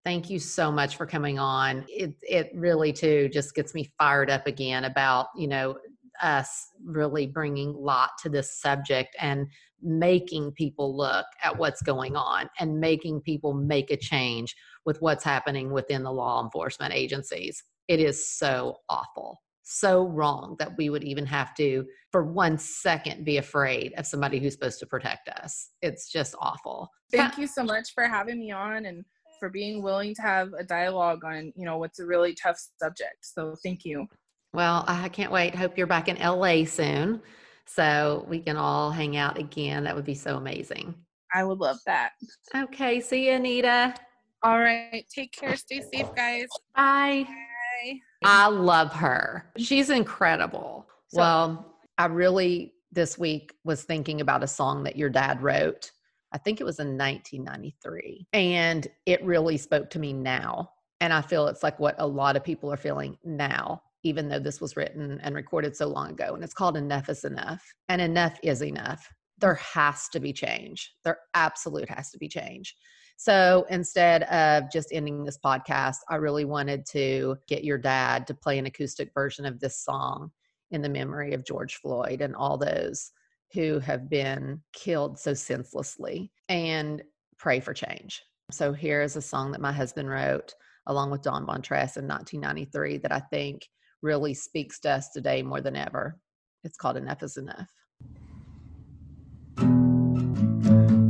thank 0.06 0.30
you 0.30 0.38
so 0.38 0.70
much 0.70 0.96
for 0.96 1.04
coming 1.04 1.36
on. 1.36 1.84
It 1.88 2.14
it 2.22 2.50
really 2.54 2.92
too 2.92 3.28
just 3.32 3.56
gets 3.56 3.74
me 3.74 3.90
fired 3.98 4.30
up 4.30 4.46
again 4.46 4.84
about 4.84 5.26
you 5.36 5.48
know 5.48 5.76
us 6.22 6.68
really 6.84 7.26
bringing 7.26 7.74
light 7.74 8.08
to 8.22 8.28
this 8.28 8.58
subject 8.60 9.14
and 9.20 9.48
making 9.82 10.52
people 10.52 10.96
look 10.96 11.26
at 11.42 11.58
what's 11.58 11.82
going 11.82 12.16
on 12.16 12.48
and 12.58 12.80
making 12.80 13.20
people 13.20 13.52
make 13.52 13.90
a 13.90 13.96
change 13.96 14.54
with 14.86 15.02
what's 15.02 15.24
happening 15.24 15.72
within 15.72 16.04
the 16.04 16.12
law 16.12 16.42
enforcement 16.42 16.94
agencies. 16.94 17.62
It 17.88 18.00
is 18.00 18.30
so 18.30 18.76
awful 18.88 19.42
so 19.68 20.06
wrong 20.06 20.54
that 20.60 20.76
we 20.78 20.88
would 20.90 21.02
even 21.02 21.26
have 21.26 21.52
to 21.52 21.84
for 22.12 22.24
one 22.24 22.56
second 22.56 23.24
be 23.24 23.38
afraid 23.38 23.92
of 23.96 24.06
somebody 24.06 24.38
who's 24.38 24.52
supposed 24.52 24.78
to 24.78 24.86
protect 24.86 25.28
us. 25.28 25.70
It's 25.82 26.08
just 26.08 26.36
awful. 26.38 26.88
Thank 27.10 27.36
you 27.36 27.48
so 27.48 27.64
much 27.64 27.92
for 27.92 28.04
having 28.04 28.38
me 28.38 28.52
on 28.52 28.86
and 28.86 29.04
for 29.38 29.48
being 29.48 29.82
willing 29.82 30.14
to 30.14 30.22
have 30.22 30.52
a 30.52 30.64
dialogue 30.64 31.24
on 31.24 31.52
you 31.56 31.64
know 31.64 31.78
what's 31.78 31.98
a 31.98 32.06
really 32.06 32.34
tough 32.34 32.58
subject. 32.80 33.18
So 33.22 33.56
thank 33.62 33.84
you. 33.84 34.06
Well 34.52 34.84
i 34.86 35.08
can't 35.08 35.32
wait. 35.32 35.54
Hope 35.54 35.76
you're 35.76 35.86
back 35.86 36.08
in 36.08 36.16
la 36.16 36.64
soon 36.64 37.20
so 37.66 38.24
we 38.28 38.40
can 38.40 38.56
all 38.56 38.90
hang 38.90 39.16
out 39.16 39.38
again. 39.38 39.84
That 39.84 39.94
would 39.96 40.04
be 40.04 40.14
so 40.14 40.36
amazing. 40.36 40.94
I 41.34 41.44
would 41.44 41.58
love 41.58 41.78
that. 41.86 42.10
Okay 42.54 43.00
see 43.00 43.28
you 43.28 43.34
anita. 43.34 43.94
All 44.42 44.60
right. 44.60 45.04
Take 45.12 45.32
care. 45.32 45.56
Stay 45.56 45.82
safe 45.92 46.14
guys. 46.14 46.46
Bye. 46.74 47.26
Bye. 47.26 48.00
I 48.24 48.48
love 48.48 48.92
her. 48.92 49.50
She's 49.56 49.90
incredible. 49.90 50.88
So, 51.08 51.20
well 51.20 51.72
i 51.98 52.06
really 52.06 52.74
this 52.92 53.18
week 53.18 53.54
was 53.64 53.84
thinking 53.84 54.20
about 54.20 54.42
a 54.42 54.46
song 54.46 54.82
that 54.84 54.96
your 54.96 55.10
dad 55.10 55.42
wrote 55.42 55.90
I 56.32 56.38
think 56.38 56.60
it 56.60 56.64
was 56.64 56.78
in 56.78 56.98
1993. 56.98 58.26
And 58.32 58.86
it 59.06 59.24
really 59.24 59.56
spoke 59.56 59.90
to 59.90 59.98
me 59.98 60.12
now. 60.12 60.70
And 61.00 61.12
I 61.12 61.20
feel 61.20 61.46
it's 61.46 61.62
like 61.62 61.78
what 61.78 61.94
a 61.98 62.06
lot 62.06 62.36
of 62.36 62.44
people 62.44 62.72
are 62.72 62.76
feeling 62.76 63.18
now, 63.24 63.82
even 64.02 64.28
though 64.28 64.38
this 64.38 64.60
was 64.60 64.76
written 64.76 65.20
and 65.22 65.34
recorded 65.34 65.76
so 65.76 65.86
long 65.86 66.10
ago. 66.10 66.34
And 66.34 66.42
it's 66.42 66.54
called 66.54 66.76
Enough 66.76 67.08
is 67.08 67.24
Enough. 67.24 67.62
And 67.88 68.00
enough 68.00 68.38
is 68.42 68.62
enough. 68.62 69.08
There 69.38 69.54
has 69.54 70.08
to 70.10 70.20
be 70.20 70.32
change. 70.32 70.92
There 71.04 71.18
absolute 71.34 71.90
has 71.90 72.10
to 72.10 72.18
be 72.18 72.28
change. 72.28 72.74
So 73.18 73.66
instead 73.70 74.24
of 74.24 74.70
just 74.70 74.92
ending 74.92 75.24
this 75.24 75.38
podcast, 75.42 75.96
I 76.08 76.16
really 76.16 76.44
wanted 76.44 76.84
to 76.90 77.36
get 77.48 77.64
your 77.64 77.78
dad 77.78 78.26
to 78.26 78.34
play 78.34 78.58
an 78.58 78.66
acoustic 78.66 79.10
version 79.14 79.46
of 79.46 79.58
this 79.58 79.82
song 79.82 80.30
in 80.70 80.82
the 80.82 80.88
memory 80.88 81.32
of 81.32 81.44
George 81.44 81.76
Floyd 81.76 82.20
and 82.20 82.34
all 82.34 82.58
those 82.58 83.12
who 83.52 83.78
have 83.78 84.08
been 84.08 84.62
killed 84.72 85.18
so 85.18 85.34
senselessly 85.34 86.30
and 86.48 87.02
pray 87.38 87.60
for 87.60 87.74
change. 87.74 88.22
So 88.50 88.72
here 88.72 89.02
is 89.02 89.16
a 89.16 89.22
song 89.22 89.52
that 89.52 89.60
my 89.60 89.72
husband 89.72 90.08
wrote 90.08 90.54
along 90.86 91.10
with 91.10 91.22
Don 91.22 91.44
Von 91.46 91.62
Tress 91.62 91.96
in 91.96 92.06
1993 92.06 92.98
that 92.98 93.12
I 93.12 93.20
think 93.20 93.66
really 94.02 94.34
speaks 94.34 94.78
to 94.80 94.90
us 94.90 95.10
today 95.10 95.42
more 95.42 95.60
than 95.60 95.76
ever. 95.76 96.18
It's 96.64 96.76
called 96.76 96.96
Enough 96.96 97.22
is 97.22 97.36
Enough. 97.36 97.68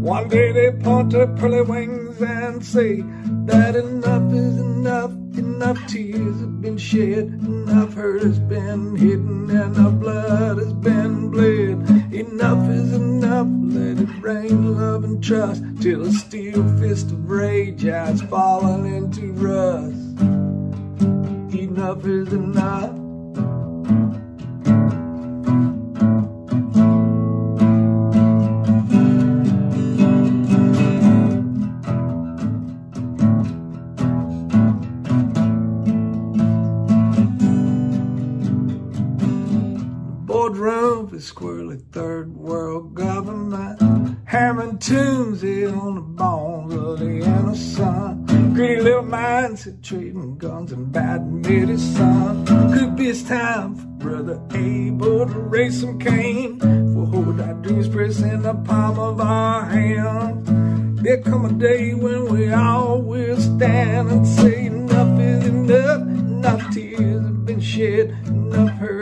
One 0.06 0.28
day 0.28 0.52
they 0.52 0.70
point 0.70 1.10
their 1.10 1.26
pearly 1.26 1.62
wings 1.62 2.22
and 2.22 2.64
say 2.64 3.02
that 3.46 3.74
enough 3.74 4.32
is 4.32 4.58
enough, 4.58 5.10
enough 5.36 5.86
tears 5.88 6.40
have 6.40 6.60
been 6.60 6.78
shed, 6.78 7.26
enough 7.26 7.94
hurt 7.94 8.22
has 8.22 8.38
been 8.38 8.94
hidden, 8.94 9.50
enough 9.50 9.94
blood 9.94 10.58
has 10.58 10.72
been 10.74 11.30
bled. 11.30 11.95
Enough 12.16 12.70
is 12.70 12.94
enough, 12.94 13.46
let 13.60 13.98
it 13.98 14.22
rain, 14.22 14.74
love 14.74 15.04
and 15.04 15.22
trust, 15.22 15.62
till 15.82 16.00
a 16.00 16.10
steel 16.10 16.66
fist 16.78 17.10
of 17.10 17.28
rage 17.28 17.82
has 17.82 18.22
fallen 18.22 18.86
into 18.86 19.34
rust. 19.34 20.18
Enough 21.54 22.06
is 22.06 22.32
enough. 22.32 23.05
Squirrely 41.26 41.82
third 41.90 42.36
world 42.36 42.94
government. 42.94 44.16
Hammering 44.26 44.78
tunes 44.78 45.42
here 45.42 45.74
on 45.74 45.96
the 45.96 46.00
bones 46.00 46.72
of 46.72 47.00
the 47.00 47.18
innocent. 47.18 48.26
Greedy 48.54 48.80
little 48.80 49.02
minds 49.02 49.64
that 49.64 49.82
trading 49.82 50.38
guns 50.38 50.70
and 50.70 50.92
bad 50.92 51.26
medicine. 51.26 52.46
Could 52.46 52.94
be 52.94 53.08
it's 53.08 53.24
time 53.24 53.74
for 53.74 53.86
Brother 53.98 54.40
Abel 54.54 55.26
to 55.26 55.40
raise 55.40 55.80
some 55.80 55.98
Cain. 55.98 56.60
For 56.60 57.06
hold 57.06 57.40
our 57.40 57.54
dreams 57.54 57.88
pressed 57.88 58.20
in 58.20 58.42
the 58.42 58.54
palm 58.54 58.96
of 58.96 59.20
our 59.20 59.64
hand. 59.64 60.46
There 61.00 61.20
come 61.22 61.44
a 61.44 61.52
day 61.52 61.92
when 61.94 62.26
we 62.32 62.52
all 62.52 63.02
will 63.02 63.36
stand 63.40 64.12
and 64.12 64.24
say 64.24 64.66
enough 64.66 65.20
is 65.20 65.44
enough. 65.48 66.02
Enough 66.02 66.72
tears 66.72 67.24
have 67.24 67.44
been 67.44 67.60
shed, 67.60 68.10
enough 68.28 68.70
hurt 68.78 68.95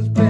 has 0.00 0.29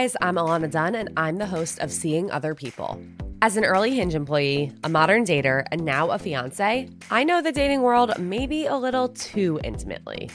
guys, 0.00 0.16
I'm 0.22 0.36
Alana 0.36 0.70
Dunn, 0.70 0.94
and 0.94 1.10
I'm 1.18 1.36
the 1.36 1.44
host 1.44 1.78
of 1.80 1.92
Seeing 1.92 2.30
Other 2.30 2.54
People. 2.54 2.98
As 3.42 3.58
an 3.58 3.66
early 3.66 3.94
Hinge 3.94 4.14
employee, 4.14 4.72
a 4.82 4.88
modern 4.88 5.26
dater, 5.26 5.66
and 5.70 5.84
now 5.84 6.08
a 6.08 6.18
fiance, 6.18 6.88
I 7.10 7.22
know 7.22 7.42
the 7.42 7.52
dating 7.52 7.82
world 7.82 8.18
maybe 8.18 8.64
a 8.64 8.78
little 8.78 9.10
too 9.10 9.60
intimately. 9.62 10.30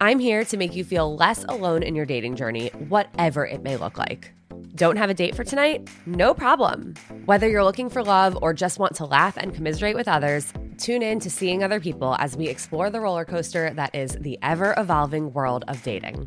I'm 0.00 0.18
here 0.18 0.46
to 0.46 0.56
make 0.56 0.74
you 0.74 0.82
feel 0.82 1.14
less 1.14 1.44
alone 1.44 1.82
in 1.82 1.94
your 1.94 2.06
dating 2.06 2.36
journey, 2.36 2.68
whatever 2.88 3.44
it 3.44 3.62
may 3.62 3.76
look 3.76 3.98
like. 3.98 4.32
Don't 4.76 4.96
have 4.96 5.10
a 5.10 5.14
date 5.14 5.34
for 5.34 5.44
tonight? 5.44 5.90
No 6.06 6.32
problem. 6.32 6.94
Whether 7.26 7.50
you're 7.50 7.64
looking 7.64 7.90
for 7.90 8.02
love 8.02 8.38
or 8.40 8.54
just 8.54 8.78
want 8.78 8.96
to 8.96 9.04
laugh 9.04 9.36
and 9.36 9.54
commiserate 9.54 9.94
with 9.94 10.08
others, 10.08 10.54
tune 10.78 11.02
in 11.02 11.20
to 11.20 11.28
Seeing 11.28 11.62
Other 11.62 11.80
People 11.80 12.16
as 12.18 12.34
we 12.34 12.48
explore 12.48 12.88
the 12.88 13.00
roller 13.00 13.26
coaster 13.26 13.74
that 13.74 13.94
is 13.94 14.16
the 14.22 14.38
ever 14.42 14.72
evolving 14.78 15.34
world 15.34 15.66
of 15.68 15.82
dating. 15.82 16.26